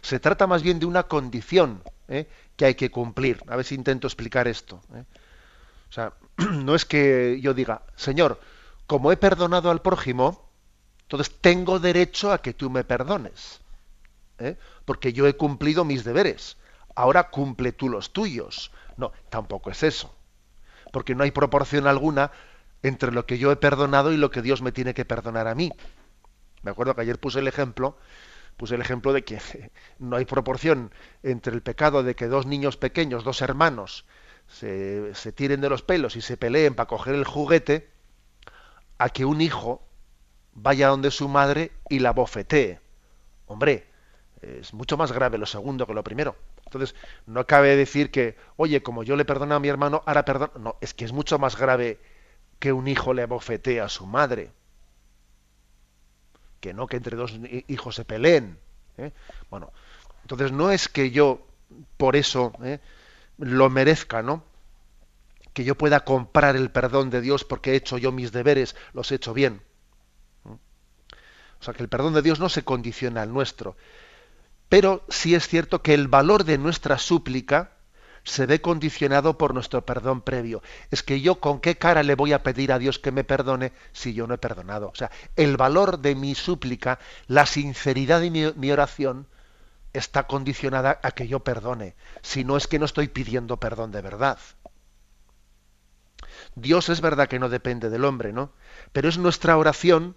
Se 0.00 0.20
trata 0.20 0.46
más 0.46 0.62
bien 0.62 0.78
de 0.78 0.86
una 0.86 1.08
condición 1.08 1.82
¿eh? 2.06 2.28
que 2.54 2.66
hay 2.66 2.76
que 2.76 2.92
cumplir. 2.92 3.42
A 3.48 3.56
ver 3.56 3.64
si 3.64 3.74
intento 3.74 4.06
explicar 4.06 4.46
esto. 4.46 4.80
¿eh? 4.94 5.02
O 5.90 5.92
sea, 5.92 6.12
no 6.52 6.76
es 6.76 6.84
que 6.84 7.40
yo 7.42 7.52
diga, 7.52 7.82
Señor, 7.96 8.40
como 8.86 9.10
he 9.10 9.16
perdonado 9.16 9.68
al 9.68 9.82
prójimo, 9.82 10.48
entonces 11.00 11.34
tengo 11.40 11.80
derecho 11.80 12.30
a 12.30 12.40
que 12.42 12.54
tú 12.54 12.70
me 12.70 12.84
perdones. 12.84 13.60
¿eh? 14.38 14.56
Porque 14.84 15.12
yo 15.12 15.26
he 15.26 15.36
cumplido 15.36 15.84
mis 15.84 16.04
deberes. 16.04 16.58
Ahora 16.94 17.30
cumple 17.30 17.72
tú 17.72 17.88
los 17.88 18.12
tuyos. 18.12 18.70
No, 18.96 19.10
tampoco 19.30 19.72
es 19.72 19.82
eso. 19.82 20.14
Porque 20.92 21.16
no 21.16 21.24
hay 21.24 21.32
proporción 21.32 21.88
alguna 21.88 22.30
entre 22.84 23.10
lo 23.10 23.26
que 23.26 23.38
yo 23.38 23.50
he 23.50 23.56
perdonado 23.56 24.12
y 24.12 24.16
lo 24.16 24.30
que 24.30 24.42
Dios 24.42 24.62
me 24.62 24.70
tiene 24.70 24.94
que 24.94 25.04
perdonar 25.04 25.48
a 25.48 25.56
mí. 25.56 25.72
Me 26.62 26.70
acuerdo 26.70 26.94
que 26.94 27.00
ayer 27.00 27.18
puse 27.18 27.40
el 27.40 27.48
ejemplo 27.48 27.96
puse 28.56 28.74
el 28.74 28.80
ejemplo 28.80 29.12
de 29.12 29.24
que 29.24 29.40
no 29.98 30.16
hay 30.16 30.24
proporción 30.24 30.92
entre 31.22 31.54
el 31.54 31.62
pecado 31.62 32.02
de 32.02 32.14
que 32.14 32.28
dos 32.28 32.46
niños 32.46 32.76
pequeños, 32.76 33.24
dos 33.24 33.42
hermanos, 33.42 34.04
se, 34.46 35.32
tiren 35.34 35.60
de 35.60 35.68
los 35.68 35.82
pelos 35.82 36.16
y 36.16 36.20
se 36.20 36.36
peleen 36.36 36.74
para 36.74 36.86
coger 36.88 37.14
el 37.14 37.24
juguete, 37.24 37.88
a 38.98 39.08
que 39.08 39.24
un 39.24 39.40
hijo 39.40 39.82
vaya 40.52 40.88
donde 40.88 41.10
su 41.10 41.28
madre 41.28 41.72
y 41.88 41.98
la 41.98 42.12
bofetee. 42.12 42.78
Hombre, 43.46 43.86
Es 44.42 44.74
mucho 44.74 44.96
más 44.96 45.12
grave 45.12 45.38
lo 45.38 45.46
segundo 45.46 45.86
que 45.86 45.94
lo 45.94 46.02
primero. 46.02 46.36
Entonces, 46.72 46.96
no 47.26 47.46
cabe 47.46 47.76
decir 47.76 48.10
que, 48.10 48.34
oye, 48.56 48.82
como 48.82 49.02
yo 49.02 49.14
le 49.14 49.26
perdono 49.26 49.54
a 49.54 49.60
mi 49.60 49.68
hermano, 49.68 50.02
ahora 50.06 50.24
perdono. 50.24 50.52
No, 50.58 50.76
es 50.80 50.94
que 50.94 51.04
es 51.04 51.12
mucho 51.12 51.38
más 51.38 51.58
grave 51.58 52.00
que 52.58 52.72
un 52.72 52.88
hijo 52.88 53.12
le 53.12 53.22
abofetee 53.22 53.80
a 53.80 53.90
su 53.90 54.06
madre. 54.06 54.50
Que 56.60 56.72
no 56.72 56.86
que 56.86 56.96
entre 56.96 57.14
dos 57.14 57.38
hijos 57.68 57.94
se 57.94 58.06
peleen. 58.06 58.58
¿eh? 58.96 59.12
Bueno, 59.50 59.70
entonces 60.22 60.50
no 60.50 60.70
es 60.70 60.88
que 60.88 61.10
yo 61.10 61.46
por 61.98 62.16
eso 62.16 62.54
¿eh? 62.62 62.80
lo 63.36 63.68
merezca, 63.68 64.22
¿no? 64.22 64.42
Que 65.52 65.64
yo 65.64 65.76
pueda 65.76 66.06
comprar 66.06 66.56
el 66.56 66.70
perdón 66.70 67.10
de 67.10 67.20
Dios 67.20 67.44
porque 67.44 67.72
he 67.72 67.76
hecho 67.76 67.98
yo 67.98 68.12
mis 68.12 68.32
deberes, 68.32 68.76
los 68.94 69.12
he 69.12 69.16
hecho 69.16 69.34
bien. 69.34 69.60
O 70.46 71.64
sea, 71.64 71.74
que 71.74 71.82
el 71.82 71.90
perdón 71.90 72.14
de 72.14 72.22
Dios 72.22 72.40
no 72.40 72.48
se 72.48 72.64
condiciona 72.64 73.20
al 73.20 73.32
nuestro. 73.32 73.76
Pero 74.72 75.04
sí 75.10 75.34
es 75.34 75.48
cierto 75.48 75.82
que 75.82 75.92
el 75.92 76.08
valor 76.08 76.44
de 76.44 76.56
nuestra 76.56 76.96
súplica 76.96 77.72
se 78.24 78.46
ve 78.46 78.62
condicionado 78.62 79.36
por 79.36 79.52
nuestro 79.52 79.84
perdón 79.84 80.22
previo. 80.22 80.62
Es 80.90 81.02
que 81.02 81.20
yo 81.20 81.40
con 81.40 81.60
qué 81.60 81.76
cara 81.76 82.02
le 82.02 82.14
voy 82.14 82.32
a 82.32 82.42
pedir 82.42 82.72
a 82.72 82.78
Dios 82.78 82.98
que 82.98 83.12
me 83.12 83.22
perdone 83.22 83.74
si 83.92 84.14
yo 84.14 84.26
no 84.26 84.32
he 84.32 84.38
perdonado. 84.38 84.88
O 84.88 84.94
sea, 84.94 85.10
el 85.36 85.58
valor 85.58 85.98
de 85.98 86.14
mi 86.14 86.34
súplica, 86.34 86.98
la 87.26 87.44
sinceridad 87.44 88.22
de 88.22 88.30
mi, 88.30 88.50
mi 88.56 88.72
oración, 88.72 89.26
está 89.92 90.26
condicionada 90.26 90.98
a 91.02 91.10
que 91.10 91.28
yo 91.28 91.40
perdone. 91.40 91.94
Si 92.22 92.42
no 92.42 92.56
es 92.56 92.66
que 92.66 92.78
no 92.78 92.86
estoy 92.86 93.08
pidiendo 93.08 93.58
perdón 93.58 93.92
de 93.92 94.00
verdad. 94.00 94.38
Dios 96.54 96.88
es 96.88 97.02
verdad 97.02 97.28
que 97.28 97.38
no 97.38 97.50
depende 97.50 97.90
del 97.90 98.06
hombre, 98.06 98.32
¿no? 98.32 98.52
Pero 98.92 99.10
es 99.10 99.18
nuestra 99.18 99.58
oración 99.58 100.16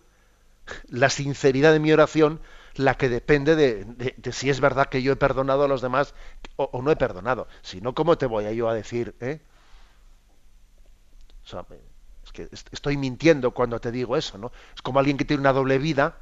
la 0.88 1.10
sinceridad 1.10 1.74
de 1.74 1.80
mi 1.82 1.92
oración 1.92 2.40
la 2.76 2.96
que 2.96 3.10
depende 3.10 3.56
de, 3.56 4.32
si 4.32 4.50
es 4.50 4.60
verdad 4.60 4.88
que 4.88 5.02
yo 5.02 5.14
he 5.14 5.16
perdonado 5.16 5.64
a 5.64 5.68
los 5.68 5.82
demás 5.82 6.14
o, 6.58 6.82
no 6.82 6.92
he 6.92 6.96
perdonado. 6.96 7.48
Si 7.62 7.82
no, 7.82 7.94
¿cómo 7.94 8.18
te 8.18 8.26
voy 8.26 8.46
a 8.46 8.52
yo 8.52 8.70
a 8.70 8.74
decir? 8.74 9.16
Eh? 9.20 9.42
es 12.24 12.32
que 12.32 12.50
estoy 12.72 12.98
mintiendo 12.98 13.52
cuando 13.52 13.80
te 13.80 13.92
digo 13.92 14.18
eso, 14.18 14.38
¿no? 14.38 14.52
Es 14.74 14.82
como 14.82 15.00
alguien 15.00 15.18
que 15.18 15.26
tiene 15.26 15.42
una 15.42 15.54
doble 15.54 15.78
vida, 15.78 16.18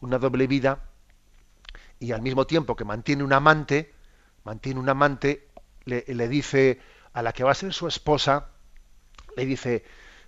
una 0.00 0.18
doble 0.18 0.46
vida, 0.46 0.82
y 2.00 2.12
al 2.12 2.22
mismo 2.22 2.46
tiempo 2.46 2.74
que 2.74 2.84
mantiene 2.84 3.22
un 3.22 3.32
amante, 3.32 3.94
mantiene 4.44 4.80
un 4.80 4.88
amante, 4.88 5.48
le, 5.84 6.04
le 6.08 6.28
dice 6.28 6.80
a 7.12 7.22
la 7.22 7.32
que 7.32 7.44
va 7.44 7.52
a 7.52 7.54
ser 7.54 7.72
su 7.72 7.86
esposa, 7.86 8.48
le 9.36 9.46
dice, 9.46 9.84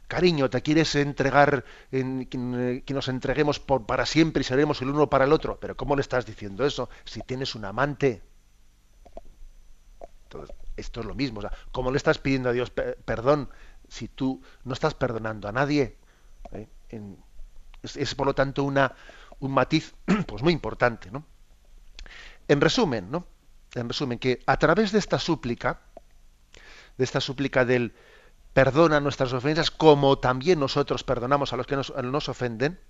cariño, 0.09 0.51
te 0.51 0.63
quieres 0.63 0.95
entregar, 0.95 1.65
en, 1.91 2.27
que, 2.27 2.95
nos 2.95 3.09
entreguemos 3.09 3.61
para 3.61 4.07
siempre 4.07 4.43
y 4.43 4.45
seremos 4.45 4.81
el 4.83 4.91
uno 4.91 5.09
para 5.09 5.25
el 5.25 5.33
otro. 5.33 5.59
Pero 5.61 5.77
¿cómo 5.77 5.97
le 5.97 6.03
estás 6.03 6.27
diciendo 6.27 6.65
eso 6.65 6.89
si 7.05 7.21
tienes 7.21 7.55
un 7.55 7.65
amante? 7.65 8.23
Entonces, 10.25 10.55
esto 10.77 11.01
es 11.01 11.07
lo 11.07 11.15
mismo. 11.15 11.41
¿Cómo 11.73 11.91
le 11.91 11.97
estás 11.97 12.19
pidiendo 12.19 12.49
a 12.49 12.53
Dios 12.53 12.71
perdón 12.71 13.49
si 13.89 14.09
tú 14.09 14.43
no 14.65 14.73
estás 14.73 14.95
perdonando 14.95 15.49
a 15.49 15.53
nadie? 15.53 15.97
¿Eh? 16.53 16.69
es, 17.83 18.15
por 18.15 18.27
lo 18.27 18.35
tanto 18.35 18.65
una, 18.65 18.95
un 19.41 19.53
matiz 19.53 19.95
pues 20.27 20.43
muy 20.43 20.53
importante. 20.53 21.11
¿no? 21.11 21.25
En 22.49 22.61
resumen, 22.61 23.11
¿no? 23.11 23.27
En 23.75 23.89
resumen, 23.89 24.19
que 24.19 24.41
a 24.47 24.57
través 24.59 24.93
de 24.93 24.99
esta 24.99 25.19
súplica, 25.19 25.81
de 26.97 27.05
esta 27.05 27.21
súplica 27.21 27.65
del, 27.65 27.95
perdona 28.55 29.01
nuestras 29.01 29.33
ofensas 29.33 29.71
como 29.71 30.19
también 30.19 30.61
nosotros 30.61 31.03
perdonamos 31.03 31.53
a 31.53 31.57
los 31.57 31.67
que 31.67 31.77
nos, 31.77 32.29
ofenden, 32.29 32.81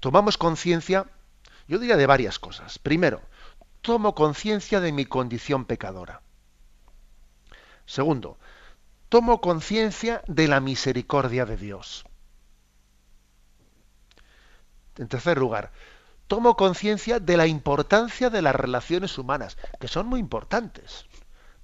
tomamos 0.00 0.38
conciencia, 0.38 1.06
yo 1.68 1.78
diría 1.78 1.96
de 1.96 2.06
varias 2.06 2.38
cosas. 2.38 2.78
Primero, 2.78 3.20
tomo 3.82 4.14
conciencia 4.14 4.80
de 4.80 4.92
mi 4.92 5.04
condición 5.04 5.66
pecadora. 5.66 6.22
Segundo, 7.84 8.38
tomo 9.10 9.40
conciencia 9.42 10.22
de 10.26 10.48
la 10.48 10.60
misericordia 10.60 11.44
de 11.44 11.58
Dios. 11.58 12.06
En 14.96 15.08
tercer 15.08 15.36
lugar, 15.36 15.70
tomo 16.26 16.56
conciencia 16.56 17.20
de 17.20 17.36
la 17.36 17.46
importancia 17.46 18.30
de 18.30 18.40
las 18.40 18.54
relaciones 18.54 19.18
humanas, 19.18 19.58
que 19.78 19.86
son 19.86 20.06
muy 20.06 20.18
importantes. 20.18 21.04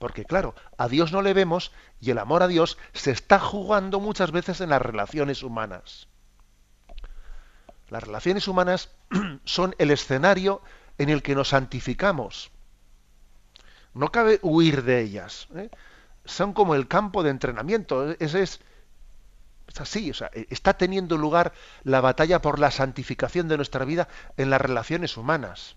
Porque 0.03 0.25
claro, 0.25 0.57
a 0.79 0.89
Dios 0.89 1.13
no 1.13 1.23
le 1.23 1.33
vemos 1.33 1.71
y 2.01 2.11
el 2.11 2.19
amor 2.19 2.43
a 2.43 2.49
Dios 2.49 2.77
se 2.93 3.13
está 3.13 3.39
jugando 3.39 4.01
muchas 4.01 4.33
veces 4.33 4.61
en 4.61 4.71
las 4.71 4.83
relaciones 4.83 5.45
humanas. 5.45 6.09
Las 7.89 8.03
relaciones 8.03 8.49
humanas 8.49 8.91
son 9.45 9.77
el 9.79 9.93
escenario 9.93 10.61
en 10.99 11.09
el 11.09 11.23
que 11.23 11.37
nos 11.37 11.51
santificamos. 11.51 12.51
No 13.95 14.11
cabe 14.11 14.41
huir 14.43 14.83
de 14.83 15.03
ellas. 15.03 15.47
¿eh? 15.55 15.71
Son 16.25 16.53
como 16.53 16.75
el 16.75 16.89
campo 16.89 17.23
de 17.23 17.31
entrenamiento. 17.31 18.11
Es, 18.19 18.35
es, 18.35 18.61
es 19.69 19.81
así. 19.81 20.11
O 20.11 20.15
sea, 20.15 20.33
está 20.51 20.77
teniendo 20.77 21.17
lugar 21.17 21.53
la 21.85 22.01
batalla 22.01 22.43
por 22.43 22.59
la 22.59 22.73
santificación 22.73 23.47
de 23.47 23.57
nuestra 23.57 23.85
vida 23.85 24.09
en 24.37 24.51
las 24.51 24.61
relaciones 24.61 25.17
humanas 25.17 25.77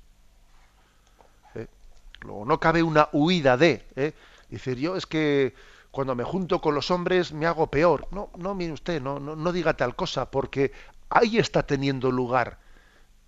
no 2.24 2.60
cabe 2.60 2.84
una 2.84 3.10
huida 3.12 3.58
de. 3.58 3.86
¿eh? 3.96 4.14
Decir, 4.50 4.78
yo 4.78 4.96
es 4.96 5.06
que 5.06 5.54
cuando 5.92 6.16
me 6.16 6.24
junto 6.24 6.62
con 6.62 6.76
los 6.76 6.92
hombres 6.92 7.32
me 7.32 7.46
hago 7.46 7.68
peor. 7.68 8.08
No, 8.12 8.30
no, 8.38 8.54
mire 8.56 8.74
usted, 8.74 9.02
no, 9.02 9.20
no, 9.20 9.36
no 9.36 9.52
diga 9.52 9.76
tal 9.76 9.96
cosa, 9.96 10.30
porque 10.30 10.72
ahí 11.10 11.38
está 11.38 11.64
teniendo 11.64 12.12
lugar 12.12 12.60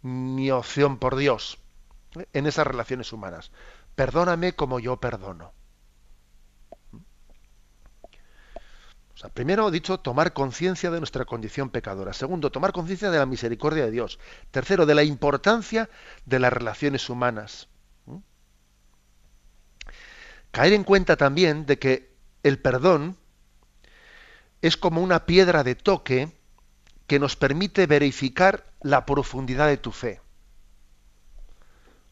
mi 0.01 0.51
opción 0.51 0.97
por 0.97 1.15
Dios 1.15 1.59
¿eh? 2.17 2.25
en 2.33 2.45
esas 2.47 2.67
relaciones 2.67 3.13
humanas. 3.13 3.51
Perdóname 3.95 4.53
como 4.53 4.79
yo 4.79 4.97
perdono. 4.97 5.53
O 9.13 9.19
sea, 9.19 9.29
primero, 9.29 9.71
dicho, 9.71 9.99
tomar 9.99 10.33
conciencia 10.33 10.91
de 10.91 10.99
nuestra 10.99 11.25
condición 11.25 11.71
pecadora. 11.71 12.13
Segundo, 12.13 12.51
tomar 12.51 12.71
conciencia 12.71 13.09
de 13.09 13.17
la 13.17 13.25
misericordia 13.25 13.85
de 13.85 13.91
Dios. 13.91 14.19
Tercero, 14.51 14.85
de 14.85 14.93
la 14.93 15.03
importancia 15.03 15.89
de 16.25 16.37
las 16.37 16.53
relaciones 16.53 17.09
humanas 17.09 17.67
caer 20.57 20.73
en 20.73 20.83
cuenta 20.83 21.17
también 21.17 21.67
de 21.67 21.77
que 21.77 22.17
el 22.41 22.57
perdón 22.57 23.15
es 24.63 24.75
como 24.75 25.03
una 25.03 25.27
piedra 25.27 25.63
de 25.63 25.75
toque 25.75 26.31
que 27.05 27.19
nos 27.19 27.35
permite 27.35 27.85
verificar 27.85 28.65
la 28.81 29.05
profundidad 29.05 29.67
de 29.67 29.77
tu 29.77 29.91
fe. 29.91 30.19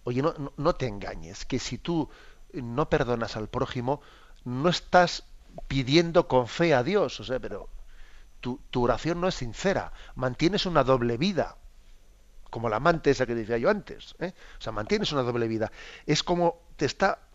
Oye, 0.03 0.21
no, 0.21 0.75
te 0.75 0.85
engañes, 0.85 1.43
que 1.45 1.57
si 1.57 1.79
tú 1.79 2.07
no 2.53 2.87
perdonas 2.87 3.35
al 3.35 3.49
prójimo, 3.49 4.01
no 4.43 4.69
estás 4.69 5.23
pidiendo 5.67 6.27
con 6.27 6.47
fe 6.47 6.75
a 6.75 6.83
Dios, 6.83 7.19
o 7.19 7.23
sea, 7.23 7.39
pero 7.39 7.67
tu, 8.41 8.59
oración 8.75 9.21
no 9.21 9.27
es 9.27 9.33
sincera, 9.33 9.91
mantienes 10.13 10.67
una 10.67 10.83
doble 10.83 11.17
vida, 11.17 11.57
como 12.51 12.69
la 12.69 12.75
amante 12.75 13.09
esa 13.09 13.25
que 13.25 13.33
decía 13.33 13.57
yo 13.57 13.71
antes, 13.71 14.13
¿eh? 14.19 14.35
o 14.59 14.61
sea, 14.61 14.71
mantienes 14.71 15.11
una 15.13 15.23
doble 15.23 15.47
vida. 15.47 15.71
Es 16.05 16.21
como 16.21 16.61
te 16.77 16.85
está 16.85 17.25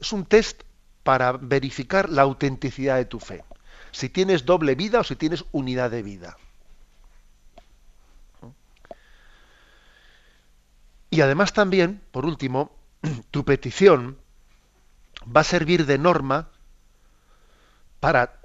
es 0.00 0.12
un 0.12 0.24
test 0.24 0.62
para 1.02 1.32
verificar 1.32 2.08
la 2.08 2.22
autenticidad 2.22 2.96
de 2.96 3.04
tu 3.04 3.20
fe. 3.20 3.44
Si 3.92 4.08
tienes 4.08 4.44
doble 4.44 4.74
vida 4.74 5.00
o 5.00 5.04
si 5.04 5.16
tienes 5.16 5.44
unidad 5.52 5.90
de 5.90 6.02
vida. 6.02 6.36
Y 11.10 11.20
además 11.20 11.52
también, 11.52 12.02
por 12.10 12.26
último, 12.26 12.72
tu 13.30 13.44
petición 13.44 14.18
va 15.24 15.42
a 15.42 15.44
servir 15.44 15.86
de 15.86 15.98
norma 15.98 16.50
para 18.00 18.40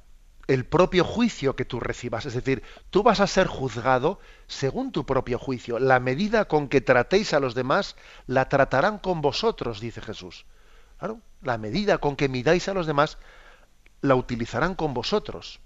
el 0.47 0.65
propio 0.65 1.03
juicio 1.03 1.55
que 1.55 1.65
tú 1.65 1.79
recibas. 1.79 2.25
Es 2.25 2.33
decir, 2.33 2.63
tú 2.89 3.03
vas 3.03 3.19
a 3.19 3.27
ser 3.27 3.47
juzgado 3.47 4.19
según 4.47 4.91
tu 4.91 5.05
propio 5.05 5.39
juicio. 5.39 5.79
La 5.79 5.99
medida 5.99 6.45
con 6.45 6.67
que 6.67 6.81
tratéis 6.81 7.33
a 7.33 7.39
los 7.39 7.55
demás, 7.55 7.95
la 8.27 8.49
tratarán 8.49 8.97
con 8.99 9.21
vosotros, 9.21 9.79
dice 9.79 10.01
Jesús. 10.01 10.45
Claro, 10.99 11.21
la 11.41 11.57
medida 11.57 11.97
con 11.97 12.15
que 12.15 12.29
midáis 12.29 12.67
a 12.67 12.73
los 12.73 12.85
demás, 12.85 13.17
la 14.01 14.15
utilizarán 14.15 14.75
con 14.75 14.93
vosotros. 14.93 15.59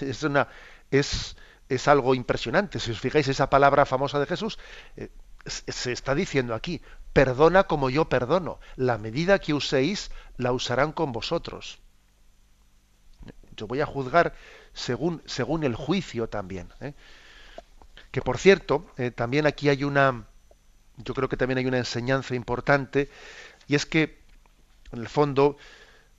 Es, 0.00 0.22
una, 0.24 0.48
es, 0.90 1.36
es 1.68 1.88
algo 1.88 2.14
impresionante. 2.14 2.80
Si 2.80 2.90
os 2.90 3.00
fijáis 3.00 3.28
esa 3.28 3.48
palabra 3.48 3.86
famosa 3.86 4.18
de 4.18 4.26
Jesús, 4.26 4.58
eh, 4.96 5.10
se 5.46 5.92
está 5.92 6.14
diciendo 6.14 6.54
aquí, 6.54 6.82
perdona 7.12 7.64
como 7.64 7.88
yo 7.88 8.08
perdono. 8.08 8.58
La 8.74 8.98
medida 8.98 9.38
que 9.38 9.54
uséis, 9.54 10.10
la 10.36 10.52
usarán 10.52 10.92
con 10.92 11.12
vosotros. 11.12 11.78
Yo 13.56 13.66
voy 13.66 13.80
a 13.80 13.86
juzgar 13.86 14.34
según, 14.74 15.22
según 15.26 15.64
el 15.64 15.74
juicio 15.74 16.28
también. 16.28 16.68
¿eh? 16.80 16.92
Que 18.10 18.20
por 18.20 18.38
cierto, 18.38 18.86
eh, 18.98 19.10
también 19.10 19.46
aquí 19.46 19.68
hay 19.68 19.84
una, 19.84 20.26
yo 20.98 21.14
creo 21.14 21.28
que 21.28 21.36
también 21.36 21.58
hay 21.58 21.66
una 21.66 21.78
enseñanza 21.78 22.34
importante 22.34 23.08
y 23.66 23.74
es 23.74 23.86
que, 23.86 24.22
en 24.92 25.00
el 25.00 25.08
fondo, 25.08 25.56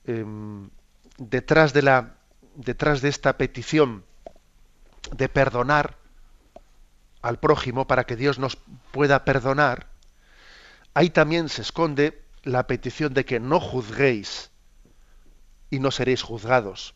em, 0.04 0.70
detrás, 1.16 1.72
de 1.72 1.82
la, 1.82 2.16
detrás 2.54 3.00
de 3.00 3.08
esta 3.08 3.36
petición 3.38 4.04
de 5.12 5.28
perdonar, 5.28 5.96
al 7.22 7.40
prójimo 7.40 7.86
para 7.86 8.04
que 8.04 8.16
Dios 8.16 8.38
nos 8.38 8.56
pueda 8.92 9.24
perdonar, 9.24 9.88
ahí 10.94 11.10
también 11.10 11.48
se 11.48 11.62
esconde 11.62 12.22
la 12.42 12.66
petición 12.66 13.12
de 13.14 13.24
que 13.24 13.40
no 13.40 13.60
juzguéis 13.60 14.50
y 15.70 15.80
no 15.80 15.90
seréis 15.90 16.22
juzgados. 16.22 16.94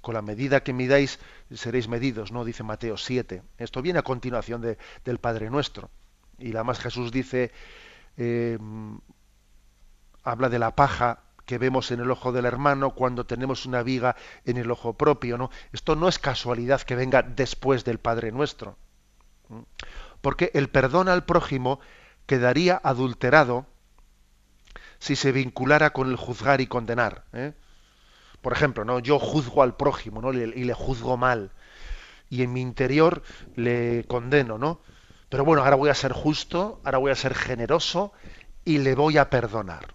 Con 0.00 0.14
la 0.14 0.22
medida 0.22 0.62
que 0.62 0.72
midáis 0.72 1.20
seréis 1.54 1.88
medidos, 1.88 2.32
¿no? 2.32 2.44
Dice 2.44 2.62
Mateo 2.64 2.96
7. 2.96 3.42
Esto 3.58 3.82
viene 3.82 4.00
a 4.00 4.02
continuación 4.02 4.60
de, 4.60 4.76
del 5.04 5.18
Padre 5.18 5.48
Nuestro. 5.48 5.90
Y 6.38 6.54
además 6.54 6.80
Jesús 6.80 7.12
dice, 7.12 7.52
eh, 8.16 8.58
habla 10.22 10.48
de 10.48 10.58
la 10.58 10.74
paja 10.74 11.20
que 11.46 11.58
vemos 11.58 11.90
en 11.90 12.00
el 12.00 12.10
ojo 12.10 12.32
del 12.32 12.44
hermano 12.44 12.94
cuando 12.94 13.26
tenemos 13.26 13.66
una 13.66 13.82
viga 13.82 14.16
en 14.44 14.56
el 14.56 14.70
ojo 14.70 14.94
propio, 14.94 15.36
¿no? 15.38 15.50
Esto 15.72 15.96
no 15.96 16.08
es 16.08 16.18
casualidad 16.18 16.82
que 16.82 16.94
venga 16.94 17.22
después 17.22 17.84
del 17.84 17.98
Padre 17.98 18.32
Nuestro. 18.32 18.76
Porque 20.20 20.50
el 20.54 20.68
perdón 20.68 21.08
al 21.08 21.24
prójimo 21.24 21.80
quedaría 22.26 22.80
adulterado 22.82 23.66
si 24.98 25.16
se 25.16 25.32
vinculara 25.32 25.92
con 25.92 26.08
el 26.08 26.16
juzgar 26.16 26.60
y 26.60 26.68
condenar. 26.68 27.24
¿eh? 27.32 27.52
Por 28.40 28.52
ejemplo, 28.52 28.84
¿no? 28.84 29.00
yo 29.00 29.18
juzgo 29.18 29.62
al 29.62 29.76
prójimo 29.76 30.22
¿no? 30.22 30.32
y 30.32 30.64
le 30.64 30.74
juzgo 30.74 31.16
mal. 31.16 31.50
Y 32.30 32.42
en 32.42 32.52
mi 32.52 32.60
interior 32.60 33.22
le 33.56 34.04
condeno, 34.08 34.56
¿no? 34.56 34.80
Pero 35.32 35.46
bueno, 35.46 35.64
ahora 35.64 35.76
voy 35.76 35.88
a 35.88 35.94
ser 35.94 36.12
justo, 36.12 36.78
ahora 36.84 36.98
voy 36.98 37.10
a 37.10 37.14
ser 37.14 37.34
generoso 37.34 38.12
y 38.66 38.76
le 38.80 38.94
voy 38.94 39.16
a 39.16 39.30
perdonar. 39.30 39.94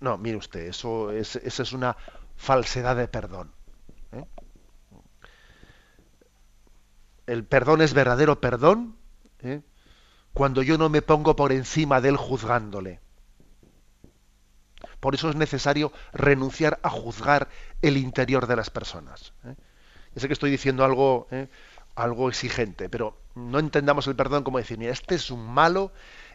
No, 0.00 0.16
mire 0.16 0.38
usted, 0.38 0.60
eso 0.60 1.12
es, 1.12 1.36
esa 1.36 1.62
es 1.62 1.74
una 1.74 1.98
falsedad 2.34 2.96
de 2.96 3.06
perdón. 3.06 3.52
¿eh? 4.12 4.24
El 7.26 7.44
perdón 7.44 7.82
es 7.82 7.92
verdadero 7.92 8.40
perdón 8.40 8.96
¿eh? 9.40 9.60
cuando 10.32 10.62
yo 10.62 10.78
no 10.78 10.88
me 10.88 11.02
pongo 11.02 11.36
por 11.36 11.52
encima 11.52 12.00
de 12.00 12.08
él 12.08 12.16
juzgándole. 12.16 13.00
Por 14.98 15.14
eso 15.14 15.28
es 15.28 15.36
necesario 15.36 15.92
renunciar 16.14 16.80
a 16.82 16.88
juzgar 16.88 17.50
el 17.82 17.98
interior 17.98 18.46
de 18.46 18.56
las 18.56 18.70
personas. 18.70 19.34
¿eh? 19.44 19.56
Ya 20.14 20.22
sé 20.22 20.26
que 20.26 20.32
estoy 20.32 20.50
diciendo 20.50 20.86
algo, 20.86 21.26
¿eh? 21.32 21.48
Algo 21.94 22.28
exigente, 22.28 22.88
pero 22.88 23.16
no 23.34 23.58
entendamos 23.58 24.06
el 24.06 24.16
perdón 24.16 24.44
como 24.44 24.58
decir, 24.58 24.78
mira, 24.78 24.92
este 24.92 25.14
es 25.14 25.30
un 25.30 25.46
malo, 25.46 25.92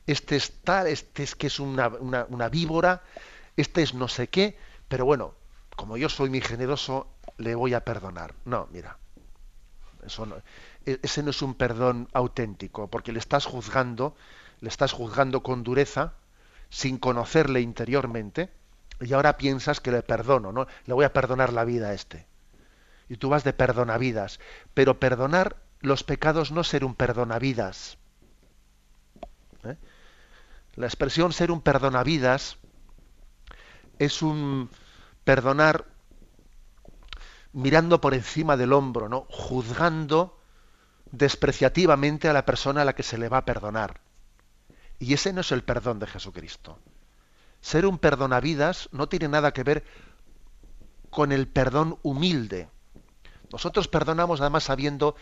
este 0.07 0.35
es 0.35 0.51
tal, 0.63 0.87
este 0.87 1.23
es 1.23 1.35
que 1.35 1.47
es 1.47 1.59
una, 1.59 1.87
una 1.87 2.49
víbora, 2.49 3.03
este 3.57 3.81
es 3.81 3.93
no 3.93 4.07
sé 4.07 4.27
qué, 4.27 4.57
pero 4.87 5.05
bueno, 5.05 5.33
como 5.75 5.97
yo 5.97 6.09
soy 6.09 6.29
muy 6.29 6.41
generoso, 6.41 7.07
le 7.37 7.55
voy 7.55 7.73
a 7.73 7.85
perdonar. 7.85 8.33
No, 8.45 8.67
mira, 8.71 8.97
eso 10.05 10.25
no, 10.25 10.35
e, 10.85 10.99
ese 11.01 11.23
no 11.23 11.29
es 11.29 11.41
un 11.41 11.55
perdón 11.55 12.09
auténtico, 12.13 12.89
porque 12.89 13.11
le 13.11 13.19
estás 13.19 13.45
juzgando, 13.45 14.15
le 14.59 14.69
estás 14.69 14.91
juzgando 14.91 15.41
con 15.41 15.63
dureza, 15.63 16.13
sin 16.69 16.97
conocerle 16.97 17.61
interiormente, 17.61 18.49
y 19.01 19.13
ahora 19.13 19.37
piensas 19.37 19.79
que 19.79 19.91
le 19.91 20.03
perdono, 20.03 20.51
¿no? 20.51 20.67
Le 20.85 20.93
voy 20.93 21.05
a 21.05 21.13
perdonar 21.13 21.53
la 21.53 21.63
vida 21.63 21.89
a 21.89 21.93
este. 21.93 22.27
Y 23.09 23.17
tú 23.17 23.29
vas 23.29 23.43
de 23.43 23.53
perdonavidas. 23.53 24.39
Pero 24.73 24.99
perdonar 24.99 25.57
los 25.81 26.03
pecados 26.03 26.51
no 26.51 26.63
ser 26.63 26.85
un 26.85 26.95
perdonavidas. 26.95 27.97
¿eh? 29.63 29.75
La 30.75 30.85
expresión 30.85 31.33
ser 31.33 31.51
un 31.51 31.61
perdonavidas 31.61 32.57
es 33.97 34.21
un 34.21 34.69
perdonar 35.23 35.85
mirando 37.51 37.99
por 37.99 38.13
encima 38.13 38.57
del 38.57 38.73
hombro, 38.73 39.09
¿no? 39.09 39.25
Juzgando 39.29 40.39
despreciativamente 41.11 42.29
a 42.29 42.33
la 42.33 42.45
persona 42.45 42.81
a 42.81 42.85
la 42.85 42.93
que 42.93 43.03
se 43.03 43.17
le 43.17 43.29
va 43.29 43.39
a 43.39 43.45
perdonar. 43.45 44.01
Y 44.99 45.13
ese 45.13 45.33
no 45.33 45.41
es 45.41 45.51
el 45.51 45.63
perdón 45.63 45.99
de 45.99 46.07
Jesucristo. 46.07 46.79
Ser 47.61 47.85
un 47.85 47.97
perdonavidas 47.97 48.89
no 48.91 49.09
tiene 49.09 49.27
nada 49.27 49.51
que 49.53 49.63
ver 49.63 49.83
con 51.09 51.31
el 51.31 51.47
perdón 51.47 51.97
humilde. 52.03 52.69
Nosotros 53.51 53.87
perdonamos 53.87 54.41
además 54.41 54.63
sabiendo, 54.63 55.15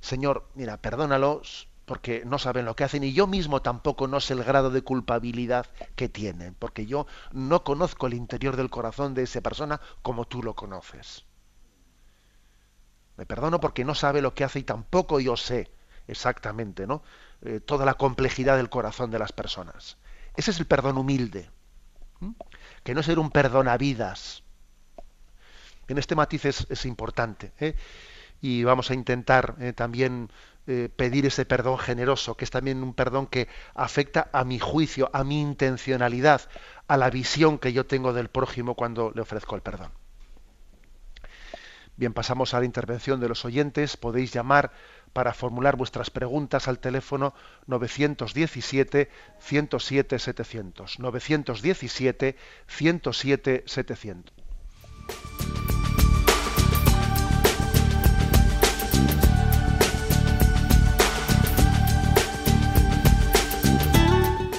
Señor, 0.00 0.48
mira, 0.54 0.76
perdónalos 0.78 1.68
porque 1.84 2.22
no 2.26 2.38
saben 2.38 2.66
lo 2.66 2.76
que 2.76 2.84
hacen 2.84 3.02
y 3.02 3.14
yo 3.14 3.26
mismo 3.26 3.62
tampoco 3.62 4.06
no 4.08 4.20
sé 4.20 4.34
el 4.34 4.44
grado 4.44 4.70
de 4.70 4.82
culpabilidad 4.82 5.66
que 5.96 6.08
tienen, 6.08 6.54
porque 6.54 6.86
yo 6.86 7.06
no 7.32 7.64
conozco 7.64 8.06
el 8.06 8.14
interior 8.14 8.56
del 8.56 8.68
corazón 8.68 9.14
de 9.14 9.22
esa 9.22 9.40
persona 9.40 9.80
como 10.02 10.26
tú 10.26 10.42
lo 10.42 10.54
conoces. 10.54 11.24
Me 13.16 13.26
perdono 13.26 13.58
porque 13.58 13.84
no 13.84 13.94
sabe 13.94 14.22
lo 14.22 14.34
que 14.34 14.44
hace 14.44 14.60
y 14.60 14.64
tampoco 14.64 15.18
yo 15.18 15.36
sé 15.36 15.70
exactamente, 16.06 16.86
¿no? 16.86 17.02
Eh, 17.42 17.60
toda 17.60 17.84
la 17.84 17.94
complejidad 17.94 18.56
del 18.56 18.70
corazón 18.70 19.10
de 19.10 19.18
las 19.18 19.32
personas. 19.32 19.96
Ese 20.36 20.50
es 20.50 20.60
el 20.60 20.66
perdón 20.66 20.98
humilde 20.98 21.50
que 22.82 22.94
no 22.94 23.02
ser 23.02 23.18
un 23.18 23.30
perdonavidas. 23.30 24.42
En 25.88 25.98
este 25.98 26.14
matiz 26.14 26.44
es, 26.44 26.84
importante. 26.84 27.52
¿eh? 27.58 27.74
Y 28.40 28.62
vamos 28.62 28.90
a 28.90 28.94
intentar 28.94 29.56
eh, 29.58 29.72
también 29.72 30.30
eh, 30.66 30.90
pedir 30.94 31.24
ese 31.26 31.46
perdón 31.46 31.78
generoso, 31.78 32.36
que 32.36 32.44
es 32.44 32.50
también 32.50 32.82
un 32.82 32.92
perdón 32.94 33.26
que 33.26 33.48
afecta 33.74 34.28
a 34.32 34.44
mi 34.44 34.58
juicio, 34.58 35.10
a 35.14 35.24
mi 35.24 35.40
intencionalidad, 35.40 36.42
a 36.86 36.96
la 36.98 37.08
visión 37.08 37.58
que 37.58 37.72
yo 37.72 37.86
tengo 37.86 38.12
del 38.12 38.28
prójimo 38.28 38.74
cuando 38.74 39.10
le 39.14 39.22
ofrezco 39.22 39.56
el 39.56 39.62
perdón. 39.62 39.90
Bien, 41.96 42.12
pasamos 42.12 42.54
a 42.54 42.60
la 42.60 42.66
intervención 42.66 43.18
de 43.18 43.28
los 43.28 43.44
oyentes. 43.44 43.96
Podéis 43.96 44.32
llamar 44.32 44.70
para 45.12 45.32
formular 45.32 45.74
vuestras 45.74 46.10
preguntas 46.10 46.68
al 46.68 46.78
teléfono 46.78 47.34
917 47.66 49.10
107 49.40 50.18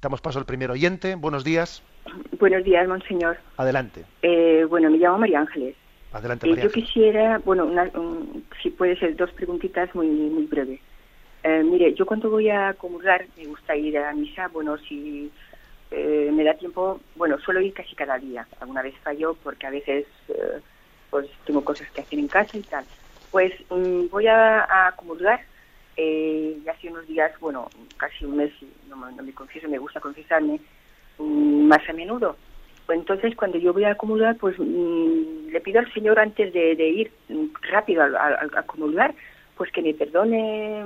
Damos 0.00 0.20
paso 0.20 0.38
al 0.38 0.46
primer 0.46 0.70
oyente. 0.70 1.16
Buenos 1.16 1.42
días. 1.42 1.82
Buenos 2.38 2.62
días, 2.62 2.86
monseñor. 2.86 3.36
Adelante. 3.56 4.04
Eh, 4.22 4.64
bueno, 4.68 4.90
me 4.90 4.98
llamo 4.98 5.18
María 5.18 5.40
Ángeles. 5.40 5.74
Adelante, 6.12 6.46
eh, 6.46 6.50
María 6.50 6.64
Yo 6.64 6.70
quisiera, 6.70 7.38
bueno, 7.44 7.68
si 8.62 8.70
puede 8.70 8.96
ser 8.96 9.16
dos 9.16 9.32
preguntitas 9.32 9.92
muy, 9.96 10.06
muy 10.06 10.46
breves. 10.46 10.80
Eh, 11.42 11.64
mire, 11.64 11.94
yo 11.94 12.06
cuando 12.06 12.30
voy 12.30 12.48
a 12.48 12.74
comulgar 12.74 13.26
me 13.36 13.46
gusta 13.46 13.74
ir 13.74 13.98
a 13.98 14.12
misa, 14.12 14.46
bueno, 14.48 14.78
si 14.78 15.32
me 15.90 16.44
da 16.44 16.54
tiempo, 16.54 17.00
bueno, 17.16 17.38
suelo 17.40 17.60
ir 17.60 17.72
casi 17.72 17.96
cada 17.96 18.18
día. 18.18 18.46
Alguna 18.60 18.82
vez 18.82 18.94
fallo 19.02 19.36
porque 19.42 19.66
a 19.66 19.70
veces 19.70 20.06
pues 21.10 21.26
tengo 21.44 21.64
cosas 21.64 21.90
que 21.90 22.02
hacer 22.02 22.18
en 22.18 22.28
casa 22.28 22.56
y 22.56 22.62
tal. 22.62 22.84
Pues 23.32 23.52
mm, 23.70 24.08
voy 24.10 24.26
a, 24.28 24.86
a 24.86 24.92
comulgar 24.92 25.40
y 26.02 26.68
hace 26.68 26.88
unos 26.88 27.06
días, 27.06 27.32
bueno, 27.40 27.68
casi 27.96 28.24
un 28.24 28.36
mes, 28.36 28.52
no, 28.88 28.96
me 28.96 29.32
confieso, 29.32 29.68
me 29.68 29.78
gusta 29.78 30.00
confesarme, 30.00 30.60
Mm, 31.18 31.66
más 31.66 31.88
a 31.88 31.92
menudo. 31.92 32.36
Entonces, 32.88 33.34
cuando 33.36 33.58
yo 33.58 33.72
voy 33.72 33.84
a 33.84 33.90
acumular, 33.90 34.36
pues 34.36 34.56
mm, 34.58 35.48
le 35.50 35.60
pido 35.60 35.80
al 35.80 35.92
Señor 35.92 36.18
antes 36.18 36.52
de, 36.52 36.88
ir 36.88 37.10
mm, 37.28 37.46
rápido 37.70 38.02
a, 38.02 38.06
a, 38.06 38.48
acumular, 38.60 39.14
pues 39.56 39.70
que 39.72 39.82
me 39.82 39.92
perdone 39.94 40.84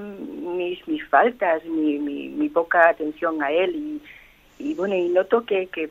mis, 0.57 0.87
mis 0.89 1.07
faltas, 1.09 1.65
mi, 1.65 2.49
poca 2.49 2.89
atención 2.89 3.43
a 3.43 3.51
él 3.51 4.01
y, 4.59 4.75
bueno, 4.75 4.95
y 4.95 5.09
noto 5.09 5.45
que, 5.45 5.69
que, 5.69 5.91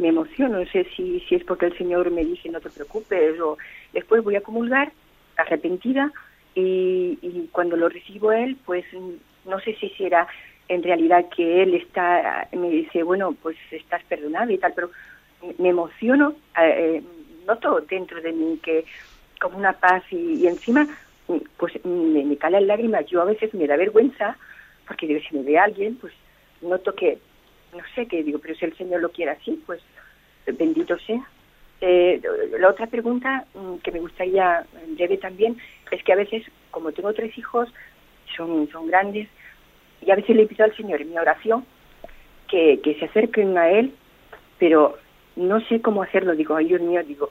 me 0.00 0.08
emociono, 0.08 0.60
no 0.60 0.66
sé 0.66 0.86
si, 0.96 1.18
si 1.20 1.34
es 1.34 1.42
porque 1.42 1.66
el 1.66 1.76
Señor 1.76 2.08
me 2.12 2.24
dice 2.24 2.48
no 2.50 2.60
te 2.60 2.70
preocupes 2.70 3.40
o 3.40 3.58
después 3.92 4.22
voy 4.22 4.36
a 4.36 4.40
comulgar 4.40 4.92
arrepentida 5.36 6.12
y, 6.58 7.18
y 7.22 7.48
cuando 7.52 7.76
lo 7.76 7.88
recibo 7.88 8.32
él, 8.32 8.56
pues 8.64 8.84
no 9.44 9.60
sé 9.60 9.74
si 9.76 9.88
será 9.90 10.26
en 10.68 10.82
realidad 10.82 11.26
que 11.34 11.62
él 11.62 11.74
está, 11.74 12.48
me 12.52 12.68
dice, 12.68 13.02
bueno, 13.02 13.34
pues 13.42 13.56
estás 13.70 14.02
perdonado 14.04 14.50
y 14.50 14.58
tal, 14.58 14.72
pero 14.74 14.90
me 15.58 15.70
emociono, 15.70 16.34
eh, 16.60 17.02
noto 17.46 17.80
dentro 17.88 18.20
de 18.20 18.32
mí 18.32 18.58
que 18.62 18.84
como 19.40 19.56
una 19.56 19.72
paz 19.72 20.02
y, 20.10 20.46
encima 20.46 20.86
pues 21.56 21.72
me, 21.84 22.24
me 22.24 22.36
calan 22.36 22.66
lágrimas, 22.66 23.06
yo 23.06 23.22
a 23.22 23.26
veces 23.26 23.52
me 23.54 23.66
da 23.66 23.76
vergüenza, 23.76 24.36
porque 24.86 25.06
digo, 25.06 25.20
si 25.28 25.36
me 25.36 25.42
ve 25.42 25.58
alguien, 25.58 25.96
pues 25.96 26.12
noto 26.62 26.94
que, 26.94 27.18
no 27.72 27.82
sé, 27.94 28.06
qué 28.06 28.22
digo, 28.22 28.38
pero 28.38 28.54
si 28.54 28.64
el 28.64 28.76
Señor 28.76 29.00
lo 29.00 29.10
quiere 29.10 29.32
así, 29.32 29.62
pues 29.64 29.80
bendito 30.46 30.98
sea. 30.98 31.22
Eh, 31.80 32.20
la 32.58 32.70
otra 32.70 32.86
pregunta 32.88 33.44
mm, 33.54 33.76
que 33.76 33.92
me 33.92 34.00
gustaría 34.00 34.66
en 34.84 34.96
breve 34.96 35.18
también 35.18 35.56
es 35.90 36.02
que 36.02 36.12
a 36.12 36.16
veces, 36.16 36.44
como 36.70 36.92
tengo 36.92 37.12
tres 37.12 37.36
hijos, 37.38 37.68
son, 38.36 38.68
son 38.70 38.86
grandes, 38.86 39.28
y 40.00 40.10
a 40.10 40.16
veces 40.16 40.36
le 40.36 40.46
pido 40.46 40.64
al 40.64 40.76
Señor 40.76 41.00
en 41.00 41.10
mi 41.10 41.18
oración 41.18 41.64
que, 42.48 42.80
que 42.82 42.94
se 42.94 43.06
acerquen 43.06 43.56
a 43.58 43.70
Él, 43.70 43.94
pero 44.58 44.98
no 45.36 45.60
sé 45.62 45.80
cómo 45.80 46.02
hacerlo. 46.02 46.34
Digo, 46.34 46.56
ay 46.56 46.66
Dios 46.66 46.80
mío, 46.80 47.02
digo, 47.04 47.30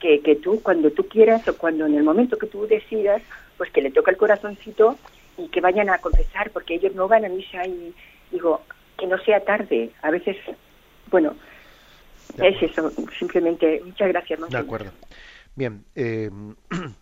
que, 0.00 0.20
que 0.20 0.36
tú, 0.36 0.62
cuando 0.62 0.90
tú 0.90 1.08
quieras 1.08 1.46
o 1.48 1.56
cuando 1.56 1.86
en 1.86 1.94
el 1.94 2.02
momento 2.02 2.38
que 2.38 2.46
tú 2.46 2.66
decidas, 2.66 3.22
pues 3.56 3.70
que 3.70 3.82
le 3.82 3.90
toque 3.90 4.10
el 4.10 4.16
corazoncito 4.16 4.98
y 5.38 5.48
que 5.48 5.60
vayan 5.60 5.88
a 5.88 5.98
confesar, 5.98 6.50
porque 6.50 6.74
ellos 6.74 6.94
no 6.94 7.08
van 7.08 7.24
a 7.24 7.28
misa 7.28 7.66
y 7.66 7.94
digo, 8.30 8.62
que 8.98 9.06
no 9.06 9.18
sea 9.18 9.40
tarde. 9.40 9.90
A 10.02 10.10
veces, 10.10 10.36
bueno, 11.10 11.34
es 12.38 12.62
eso, 12.62 12.90
simplemente. 13.18 13.82
Muchas 13.84 14.08
gracias. 14.08 14.50
De 14.50 14.58
acuerdo. 14.58 14.90
Bien, 15.54 15.84
eh, 15.94 16.30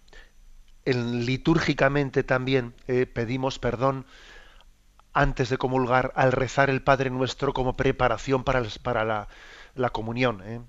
litúrgicamente 0.85 2.23
también 2.23 2.75
eh, 2.89 3.07
pedimos 3.07 3.59
perdón 3.59 4.07
antes 5.13 5.49
de 5.51 5.59
comulgar 5.59 6.13
al 6.15 6.33
rezar 6.33 6.71
el 6.71 6.83
Padre 6.83 7.11
Nuestro 7.11 7.53
como 7.53 7.77
preparación 7.77 8.45
para, 8.45 8.63
para 8.83 9.05
la, 9.05 9.29
la, 9.75 9.91
comunión. 9.91 10.43
¿eh? 10.45 10.61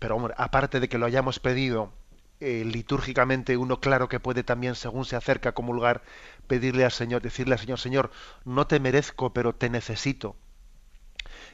Pero 0.00 0.16
hombre, 0.16 0.34
aparte 0.36 0.80
de 0.80 0.88
que 0.88 0.98
lo 0.98 1.06
hayamos 1.06 1.40
pedido 1.40 1.92
eh, 2.40 2.64
litúrgicamente, 2.64 3.56
uno 3.56 3.80
claro 3.80 4.08
que 4.08 4.20
puede 4.20 4.44
también, 4.44 4.74
según 4.74 5.04
se 5.04 5.16
acerca 5.16 5.50
a 5.50 5.54
comulgar, 5.54 6.02
pedirle 6.46 6.84
al 6.84 6.92
Señor, 6.92 7.22
decirle 7.22 7.54
al 7.54 7.60
Señor, 7.60 7.78
Señor, 7.78 8.10
no 8.44 8.66
te 8.66 8.80
merezco, 8.80 9.32
pero 9.32 9.54
te 9.54 9.70
necesito. 9.70 10.36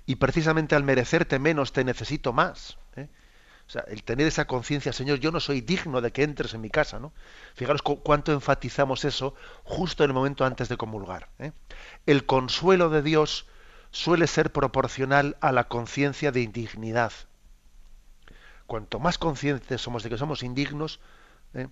Y 0.05 0.17
precisamente 0.17 0.75
al 0.75 0.83
merecerte 0.83 1.39
menos, 1.39 1.73
te 1.73 1.85
necesito 1.85 2.33
más. 2.33 2.80
¿Eh? 3.71 3.79
O 3.79 3.85
sea, 3.85 3.85
el 3.89 4.03
tener 4.03 4.27
esa 4.27 4.47
conciencia, 4.47 4.93
Señor, 4.93 5.21
yo 5.21 5.31
no 5.31 5.41
soy 5.41 5.61
digno 5.61 6.01
de 6.01 6.11
que 6.13 6.25
entres 6.25 6.55
en 6.55 6.61
mi 6.61 6.71
casa, 6.71 6.99
¿no? 6.99 7.13
Fijaros 7.55 7.83
cuánto 7.83 8.33
enfatizamos 8.33 9.05
eso 9.05 9.35
justo 9.65 10.03
en 10.05 10.11
el 10.11 10.15
momento 10.15 10.45
antes 10.45 10.69
de 10.69 10.77
comulgar. 10.77 11.29
¿eh? 11.39 11.53
El 12.07 12.27
consuelo 12.27 12.91
de 12.91 13.03
Dios 13.03 13.47
suele 13.91 14.27
ser 14.27 14.53
proporcional 14.53 15.37
a 15.41 15.53
la 15.53 15.69
conciencia 15.69 16.33
de 16.33 16.43
indignidad. 16.43 17.13
Cuanto 18.67 18.99
más 18.99 19.19
conscientes 19.19 19.81
somos 19.81 20.03
de 20.03 20.11
que 20.11 20.19
somos 20.19 20.43
indignos, 20.43 21.01
¿eh? 21.55 21.69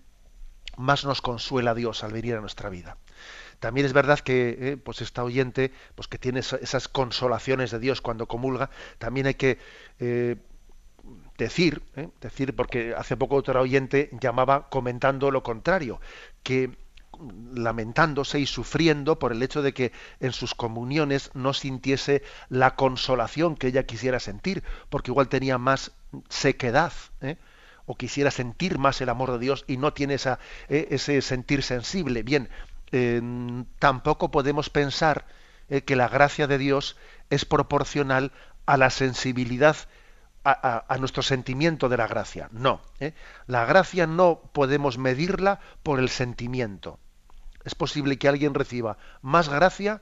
más 0.77 1.05
nos 1.05 1.21
consuela 1.21 1.75
Dios 1.75 2.05
al 2.05 2.13
venir 2.13 2.37
a 2.37 2.41
nuestra 2.41 2.69
vida. 2.69 2.97
También 3.59 3.87
es 3.87 3.93
verdad 3.93 4.21
que 4.21 4.57
eh, 4.61 4.77
pues 4.77 5.01
esta 5.01 5.25
oyente, 5.25 5.73
pues 5.97 6.07
que 6.07 6.19
tiene 6.19 6.41
esas 6.41 6.87
consolaciones 6.87 7.73
de 7.73 7.81
Dios 7.81 8.01
cuando 8.01 8.29
comulga, 8.29 8.71
también 8.99 9.27
hay 9.27 9.35
que 9.35 9.59
decir, 11.39 11.83
¿eh? 11.97 12.09
decir, 12.21 12.55
porque 12.55 12.95
hace 12.95 13.17
poco 13.17 13.37
otro 13.37 13.61
oyente 13.61 14.11
llamaba 14.21 14.69
comentando 14.69 15.31
lo 15.31 15.43
contrario, 15.43 16.01
que 16.43 16.77
lamentándose 17.55 18.39
y 18.39 18.47
sufriendo 18.47 19.19
por 19.19 19.33
el 19.33 19.43
hecho 19.43 19.63
de 19.63 19.73
que 19.73 19.93
en 20.21 20.33
sus 20.33 20.55
comuniones 20.55 21.31
no 21.35 21.55
sintiese 21.55 22.23
la 22.49 22.75
consolación 22.75 23.57
que 23.57 23.69
ella 23.69 23.85
quisiera 23.85 24.21
sentir, 24.21 24.63
porque 24.91 25.11
igual 25.11 25.29
tenía 25.29 25.59
más 25.59 25.93
sequedad, 26.29 26.93
¿eh? 27.21 27.37
o 27.87 27.97
quisiera 27.97 28.31
sentir 28.31 28.79
más 28.79 29.01
el 29.01 29.09
amor 29.09 29.33
de 29.33 29.39
Dios 29.39 29.65
y 29.67 29.79
no 29.79 29.93
tiene 29.95 30.15
esa, 30.15 30.39
¿eh? 30.69 30.89
ese 30.91 31.23
sentir 31.23 31.63
sensible. 31.63 32.23
Bien, 32.23 32.49
tampoco 33.79 34.31
podemos 34.31 34.71
pensar 34.71 35.27
que 35.85 35.97
la 35.97 36.09
gracia 36.09 36.47
de 36.47 36.57
Dios 36.57 36.97
es 37.29 37.45
proporcional 37.45 38.33
a 38.65 38.79
la 38.79 38.89
sensibilidad 38.89 39.77
a, 40.45 40.97
nuestro 40.99 41.23
sentimiento 41.23 41.89
de 41.89 41.97
la 41.97 42.07
gracia. 42.07 42.49
No. 42.53 42.81
¿eh? 43.01 43.13
La 43.47 43.65
gracia 43.65 44.07
no 44.07 44.41
podemos 44.53 44.99
medirla 44.99 45.61
por 45.83 45.99
el 45.99 46.09
sentimiento. 46.09 46.99
Es 47.65 47.75
posible 47.75 48.19
que 48.19 48.29
alguien 48.29 48.55
reciba 48.55 48.97
más 49.21 49.49
gracia 49.49 50.01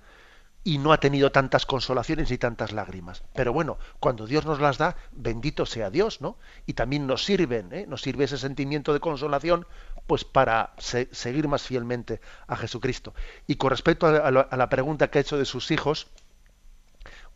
y 0.62 0.78
no 0.78 0.93
ha 0.93 0.99
tenido 0.99 1.30
tantas 1.30 1.64
consolaciones 1.64 2.30
y 2.30 2.39
tantas 2.39 2.72
lágrimas. 2.72 3.22
Pero 3.34 3.53
bueno, 3.53 3.78
cuando 4.01 4.26
Dios 4.26 4.47
nos 4.47 4.61
las 4.61 4.78
da, 4.78 4.97
bendito 5.12 5.64
sea 5.64 5.91
Dios, 5.91 6.20
¿no? 6.20 6.39
Y 6.66 6.72
también 6.72 7.07
nos 7.07 7.24
sirven, 7.24 7.72
¿eh? 7.72 7.87
nos 7.87 8.03
sirve 8.03 8.24
ese 8.24 8.37
sentimiento 8.37 8.93
de 8.93 9.01
consolación, 9.01 9.66
pues 10.09 10.24
para 10.24 10.74
seguir 10.78 11.47
más 11.47 11.62
fielmente 11.62 12.20
a 12.49 12.57
Jesucristo. 12.57 13.14
Y 13.47 13.57
con 13.57 13.70
respecto 13.70 14.07
a 14.07 14.30
la 14.32 14.68
pregunta 14.68 15.09
que 15.09 15.18
ha 15.18 15.20
hecho 15.20 15.39
de 15.39 15.45
sus 15.45 15.70
hijos, 15.70 16.09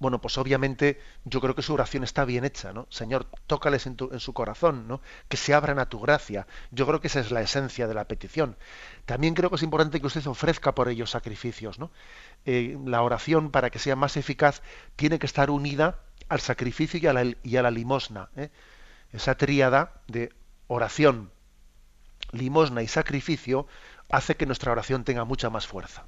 bueno, 0.00 0.18
pues 0.18 0.38
obviamente 0.38 0.98
yo 1.24 1.42
creo 1.42 1.54
que 1.54 1.60
su 1.60 1.74
oración 1.74 2.04
está 2.04 2.24
bien 2.24 2.46
hecha, 2.46 2.72
¿no? 2.72 2.86
Señor, 2.88 3.26
tócales 3.46 3.86
en, 3.86 3.98
su 4.18 4.32
corazón, 4.32 4.88
¿no? 4.88 5.02
Que 5.28 5.36
se 5.36 5.52
abran 5.52 5.78
a 5.78 5.90
tu 5.90 6.00
gracia. 6.00 6.46
Yo 6.70 6.86
creo 6.86 7.02
que 7.02 7.08
esa 7.08 7.20
es 7.20 7.30
la 7.30 7.42
esencia 7.42 7.86
de 7.86 7.92
la 7.92 8.06
petición. 8.06 8.56
También 9.04 9.34
creo 9.34 9.50
que 9.50 9.56
es 9.56 9.62
importante 9.62 10.00
que 10.00 10.06
usted 10.06 10.26
ofrezca 10.26 10.74
por 10.74 10.88
ellos 10.88 11.10
sacrificios, 11.10 11.78
¿no? 11.78 11.90
Eh, 12.46 12.78
la 12.86 13.02
oración, 13.02 13.50
para 13.50 13.68
que 13.68 13.78
sea 13.78 13.94
más 13.94 14.16
eficaz, 14.16 14.62
tiene 14.96 15.18
que 15.18 15.26
estar 15.26 15.50
unida 15.50 16.00
al 16.30 16.40
sacrificio 16.40 16.98
y 16.98 17.56
a 17.56 17.62
la, 17.62 17.70
limosna. 17.70 18.30
¿eh? 18.36 18.48
Esa 19.12 19.34
tríada 19.34 20.00
de 20.08 20.32
oración, 20.66 21.30
limosna 22.32 22.82
y 22.82 22.88
sacrificio 22.88 23.66
hace 24.08 24.34
que 24.36 24.46
nuestra 24.46 24.72
oración 24.72 25.04
tenga 25.04 25.24
mucha 25.24 25.50
más 25.50 25.66
fuerza. 25.66 26.06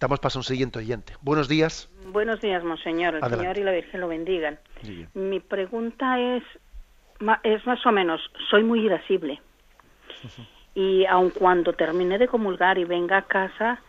Damos 0.00 0.20
paso 0.20 0.38
a 0.38 0.40
un 0.40 0.44
siguiente 0.44 0.78
oyente. 0.78 1.14
Buenos 1.22 1.48
días. 1.48 1.90
Buenos 2.12 2.40
días, 2.40 2.62
monseñor. 2.62 3.16
El 3.16 3.30
Señor 3.30 3.58
y 3.58 3.64
la 3.64 3.72
Virgen 3.72 4.00
lo 4.00 4.08
bendigan. 4.08 4.58
Mi 5.14 5.40
pregunta 5.40 6.20
es, 6.20 6.44
es 7.42 7.66
más 7.66 7.84
o 7.84 7.92
menos, 7.92 8.20
soy 8.48 8.62
muy 8.62 8.80
irascible. 8.86 9.40
Y 10.74 11.04
aun 11.06 11.30
cuando 11.30 11.72
termine 11.72 12.18
de 12.18 12.28
comulgar 12.28 12.78
y 12.78 12.84
venga 12.84 13.16
a 13.16 13.22
casa, 13.22 13.80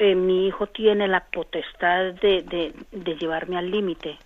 eh, 0.00 0.16
mi 0.16 0.48
hijo 0.48 0.66
tiene 0.66 1.06
la 1.06 1.24
potestad 1.26 2.14
de, 2.14 2.42
de, 2.42 2.74
de 2.90 3.14
llevarme 3.14 3.56
al 3.58 3.70
límite. 3.70 4.18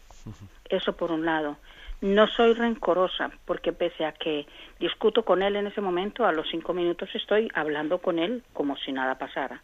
Eso 0.71 0.95
por 0.95 1.11
un 1.11 1.27
lado. 1.27 1.59
No 2.01 2.27
soy 2.27 2.55
rencorosa, 2.55 3.31
porque 3.45 3.73
pese 3.73 4.07
a 4.07 4.13
que 4.13 4.47
discuto 4.81 5.25
con 5.25 5.43
él 5.43 5.57
en 5.57 5.67
ese 5.67 5.83
momento, 5.83 6.25
a 6.25 6.33
los 6.33 6.49
cinco 6.51 6.73
minutos 6.73 7.11
estoy 7.15 7.51
hablando 7.55 7.99
con 7.99 8.19
él 8.19 8.43
como 8.55 8.77
si 8.79 8.93
nada 8.93 9.19
pasara. 9.19 9.63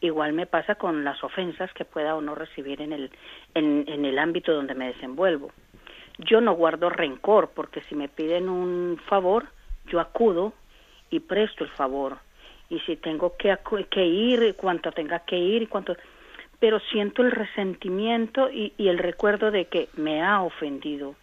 Igual 0.00 0.32
me 0.32 0.46
pasa 0.46 0.76
con 0.76 1.04
las 1.04 1.22
ofensas 1.22 1.72
que 1.74 1.84
pueda 1.84 2.14
o 2.14 2.22
no 2.22 2.34
recibir 2.34 2.80
en 2.80 2.92
el, 2.92 3.10
en, 3.54 4.04
el 4.04 4.18
ámbito 4.18 4.54
donde 4.54 4.74
me 4.74 4.88
desenvuelvo. 4.88 5.52
Yo 6.18 6.40
no 6.40 6.54
guardo 6.54 6.88
rencor 6.88 7.50
porque 7.54 7.82
si 7.82 7.94
me 7.94 8.08
piden 8.08 8.48
un 8.48 8.98
favor, 9.08 9.46
yo 9.86 10.00
acudo 10.00 10.54
y 11.10 11.20
presto 11.20 11.64
el 11.64 11.70
favor. 11.70 12.18
Y 12.70 12.80
si 12.80 12.96
tengo 12.96 13.36
que, 13.36 13.54
que 13.90 14.06
ir, 14.06 14.54
cuanto 14.56 14.92
tenga 14.92 15.20
que 15.20 15.36
ir 15.36 15.68
cuanto... 15.68 15.96
Pero 16.60 16.78
siento 16.78 17.22
el 17.22 17.30
resentimiento 17.30 18.50
y, 18.50 18.74
y 18.76 18.88
el 18.88 18.98
recuerdo 18.98 19.50
de 19.50 19.66
que 19.66 19.88
me 19.96 20.22
ha 20.22 20.42
ofendido, 20.42 21.14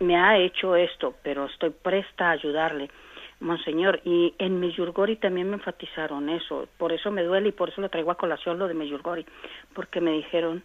me 0.00 0.16
ha 0.16 0.38
hecho 0.38 0.74
esto, 0.74 1.14
pero 1.22 1.46
estoy 1.46 1.70
presta 1.70 2.28
a 2.28 2.32
ayudarle 2.32 2.90
Monseñor, 3.40 4.00
y 4.04 4.34
en 4.38 4.60
Meyurgori 4.60 5.16
también 5.16 5.48
me 5.48 5.56
enfatizaron 5.56 6.28
eso, 6.28 6.68
por 6.78 6.92
eso 6.92 7.10
me 7.10 7.22
duele 7.22 7.48
y 7.48 7.52
por 7.52 7.68
eso 7.68 7.80
lo 7.80 7.88
traigo 7.88 8.10
a 8.10 8.16
colación 8.16 8.58
lo 8.58 8.68
de 8.68 8.74
Meyurgori, 8.74 9.26
porque 9.74 10.00
me 10.00 10.12
dijeron, 10.12 10.62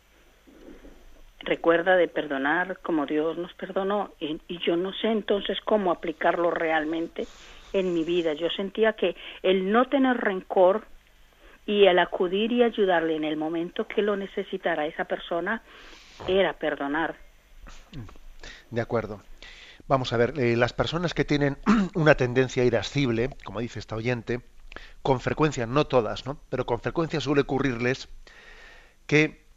recuerda 1.41 1.95
de 1.95 2.07
perdonar 2.07 2.79
como 2.79 3.05
Dios 3.05 3.37
nos 3.37 3.53
perdonó, 3.53 4.11
y, 4.19 4.39
yo 4.59 4.75
no 4.75 4.93
sé 4.93 5.07
entonces 5.07 5.57
cómo 5.65 5.91
aplicarlo 5.91 6.51
realmente 6.51 7.27
en 7.73 7.93
mi 7.93 8.03
vida. 8.03 8.33
Yo 8.33 8.49
sentía 8.49 8.93
que 8.93 9.15
el 9.43 9.71
no 9.71 9.85
tener 9.85 10.17
rencor 10.17 10.85
y 11.65 11.85
el 11.85 11.99
acudir 11.99 12.51
y 12.51 12.63
ayudarle 12.63 13.15
en 13.15 13.23
el 13.23 13.37
momento 13.37 13.87
que 13.87 14.01
lo 14.01 14.15
necesitara 14.15 14.87
esa 14.87 15.05
persona 15.05 15.61
era 16.27 16.53
perdonar. 16.53 17.15
De 18.71 18.81
acuerdo. 18.81 19.21
Vamos 19.89 20.13
a 20.13 20.17
ver, 20.17 20.39
eh, 20.39 20.55
las 20.55 20.71
personas 20.71 21.15
que 21.15 21.25
tienen 21.25 21.57
una 21.95 22.13
tendencia 22.13 22.63
irascible, 22.63 23.35
como 23.43 23.59
dice 23.59 23.79
esta 23.79 23.95
oyente, 23.95 24.41
con 25.01 25.19
frecuencia, 25.19 25.65
no 25.65 25.87
todas, 25.87 26.27
¿no? 26.27 26.39
pero 26.49 26.67
con 26.67 26.79
frecuencia 26.79 27.19
suele 27.19 27.41
ocurrirles 27.41 28.07
que 29.07 29.47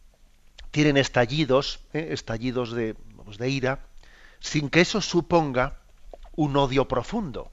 tienen 0.70 0.97
estallidos, 0.97 1.80
¿eh? 1.93 2.09
estallidos 2.12 2.72
de, 2.72 2.97
de 3.39 3.49
ira, 3.51 3.80
sin 4.41 4.70
que 4.70 4.80
eso 4.80 5.03
suponga 5.03 5.80
un 6.35 6.57
odio 6.57 6.89
profundo. 6.89 7.53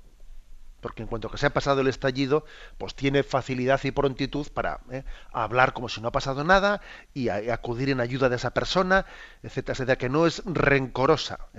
Porque 0.80 1.01
en 1.01 1.09
cuanto 1.09 1.30
que 1.30 1.38
se 1.38 1.47
ha 1.47 1.53
pasado 1.53 1.82
el 1.82 1.88
estallido, 1.89 2.45
pues 2.77 2.95
tiene 2.95 3.23
facilidad 3.23 3.82
y 3.84 3.91
prontitud 3.91 4.47
para 4.53 4.80
¿eh? 4.89 5.03
hablar 5.34 5.73
como 5.73 5.89
si 5.89 5.99
no 5.99 6.07
ha 6.07 6.11
pasado 6.13 6.45
nada 6.45 6.80
y, 7.13 7.27
acudir 7.27 7.89
en 7.89 7.99
ayuda 7.99 8.30
de 8.30 8.38
esa 8.38 8.51
persona, 8.51 9.05
etcétera, 9.43 9.73
etcétera, 9.73 9.97
que 9.97 10.07
no 10.07 10.25
es 10.25 10.41
rencorosa. 10.45 11.49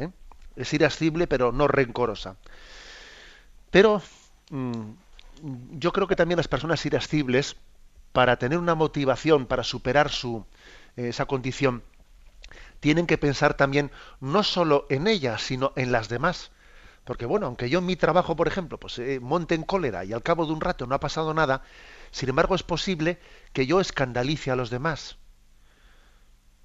Es 0.61 0.75
irascible, 0.75 1.27
pero 1.27 1.53
no 1.53 1.69
rencorosa. 1.69 2.37
Pero 3.71 4.03
mm, 4.51 4.91
yo 5.79 5.93
creo 5.93 6.07
que 6.07 6.17
también 6.17 6.37
las 6.37 6.49
personas 6.49 6.85
irascibles, 6.85 7.57
para 8.13 8.37
tener 8.39 8.59
una 8.59 8.75
motivación, 8.75 9.47
para 9.47 9.63
superar 9.65 10.11
su, 10.11 10.45
eh, 10.97 11.09
esa 11.09 11.27
condición, 11.27 11.83
tienen 12.81 13.07
que 13.07 13.19
pensar 13.19 13.55
también 13.55 13.91
no 14.21 14.43
solo 14.43 14.87
en 14.91 15.07
ellas, 15.07 15.43
sino 15.43 15.73
en 15.77 15.93
las 15.93 16.09
demás. 16.09 16.51
Porque 17.05 17.27
bueno, 17.27 17.47
aunque 17.47 17.71
yo 17.71 17.79
en 17.79 17.87
mi 17.87 17.97
trabajo, 17.97 18.37
por 18.37 18.49
ejemplo, 18.49 18.79
pues 18.79 18.99
eh, 18.99 19.19
monte 19.21 19.55
en 19.55 19.63
cólera 19.63 20.05
y 20.05 20.13
al 20.13 20.23
cabo 20.23 20.45
de 20.45 20.53
un 20.53 20.61
rato 20.61 20.87
no 20.87 20.95
ha 20.95 21.01
pasado 21.01 21.33
nada, 21.33 21.63
sin 22.11 22.29
embargo 22.29 22.55
es 22.55 22.63
posible 22.63 23.19
que 23.53 23.67
yo 23.67 23.81
escandalice 23.81 24.51
a 24.51 24.57
los 24.57 24.71
demás 24.71 25.17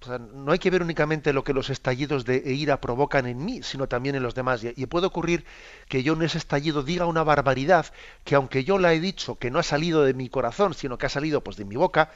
no 0.07 0.51
hay 0.51 0.59
que 0.59 0.69
ver 0.69 0.81
únicamente 0.81 1.33
lo 1.33 1.43
que 1.43 1.53
los 1.53 1.69
estallidos 1.69 2.25
de 2.25 2.37
ira 2.53 2.81
provocan 2.81 3.27
en 3.27 3.43
mí, 3.43 3.61
sino 3.63 3.87
también 3.87 4.15
en 4.15 4.23
los 4.23 4.35
demás. 4.35 4.61
Y, 4.63 4.85
puede 4.85 5.07
ocurrir 5.07 5.45
que 5.87 6.03
yo 6.03 6.13
en 6.13 6.21
ese 6.21 6.37
estallido 6.37 6.83
diga 6.83 7.05
una 7.05 7.23
barbaridad 7.23 7.87
que 8.23 8.35
aunque 8.35 8.63
yo 8.63 8.77
la 8.77 8.93
he 8.93 8.99
dicho 8.99 9.35
que 9.35 9.51
no 9.51 9.59
ha 9.59 9.63
salido 9.63 10.03
de 10.03 10.13
mi 10.13 10.29
corazón, 10.29 10.73
sino 10.73 10.97
que 10.97 11.05
ha 11.05 11.09
salido 11.09 11.41
pues 11.41 11.57
de 11.57 11.65
mi 11.65 11.75
boca, 11.75 12.11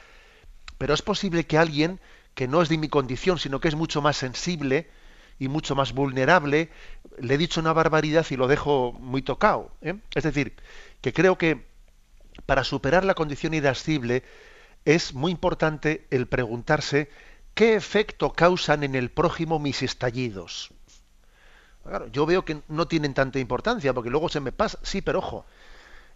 pero 0.78 0.94
es 0.94 1.02
posible 1.02 1.46
que 1.46 1.58
alguien 1.58 2.00
que 2.34 2.48
no 2.48 2.62
es 2.62 2.68
de 2.68 2.78
mi 2.78 2.88
condición, 2.88 3.38
sino 3.38 3.60
que 3.60 3.68
es 3.68 3.74
mucho 3.74 4.00
más 4.00 4.16
sensible 4.16 4.88
y 5.38 5.48
mucho 5.48 5.74
más 5.74 5.92
vulnerable, 5.92 6.70
le 7.18 7.34
he 7.34 7.38
dicho 7.38 7.60
una 7.60 7.72
barbaridad 7.72 8.26
y 8.30 8.36
lo 8.36 8.46
dejo 8.46 8.92
muy 8.92 9.22
tocado. 9.22 9.72
¿eh? 9.80 9.94
Es 10.14 10.24
decir, 10.24 10.54
que 11.00 11.12
creo 11.12 11.38
que 11.38 11.66
para 12.46 12.64
superar 12.64 13.04
la 13.04 13.14
condición 13.14 13.54
irascible 13.54 14.22
es 14.84 15.14
muy 15.14 15.32
importante 15.32 16.06
el 16.10 16.26
preguntarse 16.26 17.10
¿Qué 17.54 17.74
efecto 17.74 18.32
causan 18.32 18.82
en 18.82 18.94
el 18.94 19.10
prójimo 19.10 19.58
mis 19.58 19.82
estallidos? 19.82 20.72
Claro, 21.84 22.06
yo 22.08 22.26
veo 22.26 22.44
que 22.44 22.62
no 22.68 22.86
tienen 22.88 23.14
tanta 23.14 23.38
importancia, 23.38 23.94
porque 23.94 24.10
luego 24.10 24.28
se 24.28 24.40
me 24.40 24.52
pasa. 24.52 24.78
Sí, 24.82 25.02
pero 25.02 25.18
ojo, 25.18 25.46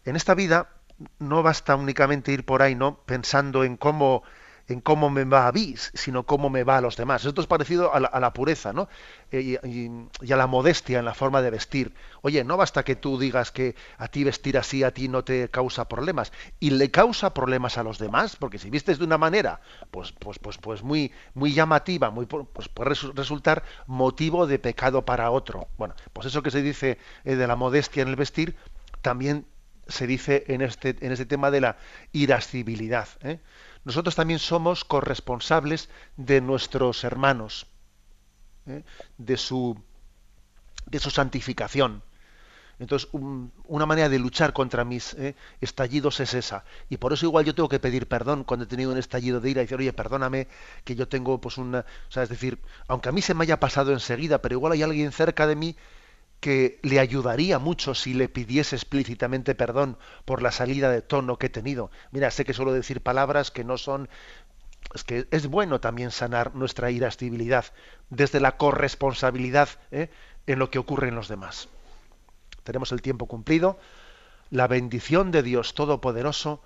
en 0.05 0.16
esta 0.16 0.35
vida 0.35 0.70
no 1.18 1.43
basta 1.43 1.76
únicamente 1.76 2.32
ir 2.32 2.45
por 2.45 2.62
ahí, 2.62 2.74
¿no? 2.74 2.99
Pensando 3.07 3.64
en 3.64 3.76
cómo 3.76 4.22
en 4.69 4.81
cómo 4.81 5.11
me 5.11 5.25
va 5.25 5.47
a 5.47 5.53
mí, 5.53 5.75
sino 5.77 6.25
cómo 6.25 6.51
me 6.51 6.65
va 6.65 6.79
a 6.79 6.81
los 6.81 6.97
demás. 6.97 7.25
Esto 7.25 7.41
es 7.41 7.47
parecido 7.47 7.95
a 7.95 8.01
la, 8.01 8.33
pureza, 8.33 8.73
¿no? 8.73 8.89
Eh, 9.31 9.59
y, 9.62 10.33
a 10.33 10.37
la 10.37 10.47
modestia 10.47 10.99
en 10.99 11.05
la 11.05 11.15
forma 11.15 11.43
de 11.43 11.51
vestir. 11.51 11.95
Oye, 12.23 12.45
no 12.45 12.57
basta 12.57 12.83
que 12.83 12.97
tú 12.97 13.19
digas 13.19 13.51
que 13.51 13.75
a 13.99 14.09
ti 14.09 14.25
vestir 14.25 14.57
así 14.57 14.83
a 14.83 14.93
ti 14.93 15.09
no 15.09 15.25
te 15.25 15.49
causa 15.51 15.87
problemas 15.89 16.33
y 16.61 16.71
le 16.71 16.91
causa 16.91 17.35
problemas 17.35 17.77
a 17.79 17.83
los 17.83 17.99
demás, 17.99 18.37
porque 18.37 18.59
si 18.59 18.71
vistes 18.71 18.99
de 18.99 19.05
una 19.05 19.19
manera, 19.19 19.61
pues, 19.91 20.12
pues, 20.12 20.39
pues, 20.39 20.59
pues 20.59 20.83
muy, 20.83 21.12
muy 21.35 21.53
llamativa, 21.53 22.11
muy, 22.11 22.27
pues 22.27 22.69
puede 22.69 22.95
resultar 23.15 23.65
motivo 23.87 24.47
de 24.47 24.59
pecado 24.59 25.05
para 25.05 25.31
otro. 25.31 25.69
Bueno, 25.77 25.95
pues 26.12 26.27
eso 26.27 26.43
que 26.43 26.51
se 26.51 26.62
dice 26.62 26.99
eh, 27.25 27.37
de 27.37 27.47
la 27.47 27.57
modestia 27.57 28.03
en 28.03 28.09
el 28.09 28.17
vestir, 28.17 28.57
también 29.03 29.47
se 29.89 30.07
dice 30.07 30.45
en 30.49 30.62
este, 30.62 30.97
en 31.01 31.12
este 31.12 31.27
tema 31.27 31.51
de 31.51 31.61
la 31.61 31.77
irascibilidad. 32.12 33.09
¿eh? 33.23 33.41
Nosotros 33.85 34.14
también 34.14 34.39
somos 34.39 34.85
corresponsables 34.85 35.89
de 36.16 36.41
nuestros 36.41 37.05
hermanos, 37.05 37.66
¿eh? 38.66 38.82
de, 39.18 39.37
su, 39.37 39.78
de 40.87 40.99
su 40.99 41.11
santificación. 41.11 42.03
Entonces, 42.80 43.09
una 43.12 43.87
manera 43.87 44.09
de 44.09 44.18
luchar 44.18 44.53
contra 44.53 44.85
mis 44.85 45.14
¿eh? 45.14 45.37
estallidos 45.61 46.18
es 46.18 46.35
esa. 46.35 46.64
Y 46.89 46.97
por 46.97 47.12
eso 47.12 47.26
igual 47.26 47.45
yo 47.45 47.55
tengo 47.55 47.68
que 47.68 47.78
pedir 47.78 48.09
perdón 48.09 48.43
cuando 48.43 48.64
he 48.64 48.68
tenido 48.68 48.91
un 48.91 48.99
estallido 48.99 49.41
de 49.41 49.51
ira 49.51 49.61
y 49.62 49.64
decir, 49.64 49.78
oye, 49.78 49.93
perdóname, 49.93 50.49
que 50.82 50.97
yo 50.97 51.07
tengo 51.07 51.41
pues 51.41 51.57
una... 51.57 51.80
O 51.80 52.11
sea, 52.11 52.24
es 52.24 52.28
decir, 52.28 52.59
aunque 52.89 53.11
a 53.11 53.12
mí 53.12 53.22
se 53.22 53.35
me 53.35 53.45
haya 53.45 53.61
pasado 53.61 53.93
enseguida, 53.93 54.43
pero 54.43 54.57
igual 54.57 54.72
hay 54.72 54.82
alguien 54.82 55.12
cerca 55.12 55.47
de 55.47 55.55
mí 55.55 55.76
que 56.45 56.78
le 56.82 57.01
ayudaría 57.01 57.59
mucho 57.59 57.95
si 57.95 58.12
le 58.12 58.28
pidiese 58.28 58.76
explícitamente 58.76 59.55
perdón 59.55 59.97
por 60.26 60.42
la 60.42 60.53
salida 60.53 60.90
de 60.90 61.01
tono 61.01 61.38
que 61.38 61.47
he 61.47 61.49
tenido. 61.49 61.90
Mira, 62.11 62.30
sé 62.30 62.45
que 62.45 62.53
suelo 62.53 62.74
decir 62.74 63.01
palabras 63.01 63.51
que 63.51 63.64
no 63.64 63.78
son 63.78 64.11
es 64.92 65.05
que 65.05 65.26
es 65.30 65.47
bueno 65.47 65.80
también 65.80 66.11
sanar 66.11 66.55
nuestra 66.55 66.90
irascibilidad 66.90 67.64
desde 68.11 68.40
la 68.40 68.59
corresponsabilidad 68.59 69.70
¿eh? 69.90 70.11
en 70.47 70.59
lo 70.59 70.70
que 70.70 70.78
ocurre 70.78 71.09
en 71.09 71.14
los 71.14 71.28
demás. 71.28 71.70
Tenemos 72.62 72.92
el 72.92 73.01
tiempo 73.01 73.24
cumplido. 73.24 73.78
La 74.51 74.66
bendición 74.66 75.30
de 75.30 75.42
Dios 75.42 75.72
Todopoderoso, 75.72 76.62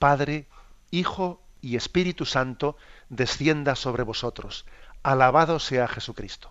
Padre, 0.00 0.48
Hijo 0.90 1.40
y 1.60 1.76
Espíritu 1.76 2.24
Santo, 2.24 2.76
descienda 3.08 3.76
sobre 3.76 4.02
vosotros. 4.02 4.66
Alabado 5.04 5.60
sea 5.60 5.86
Jesucristo. 5.86 6.50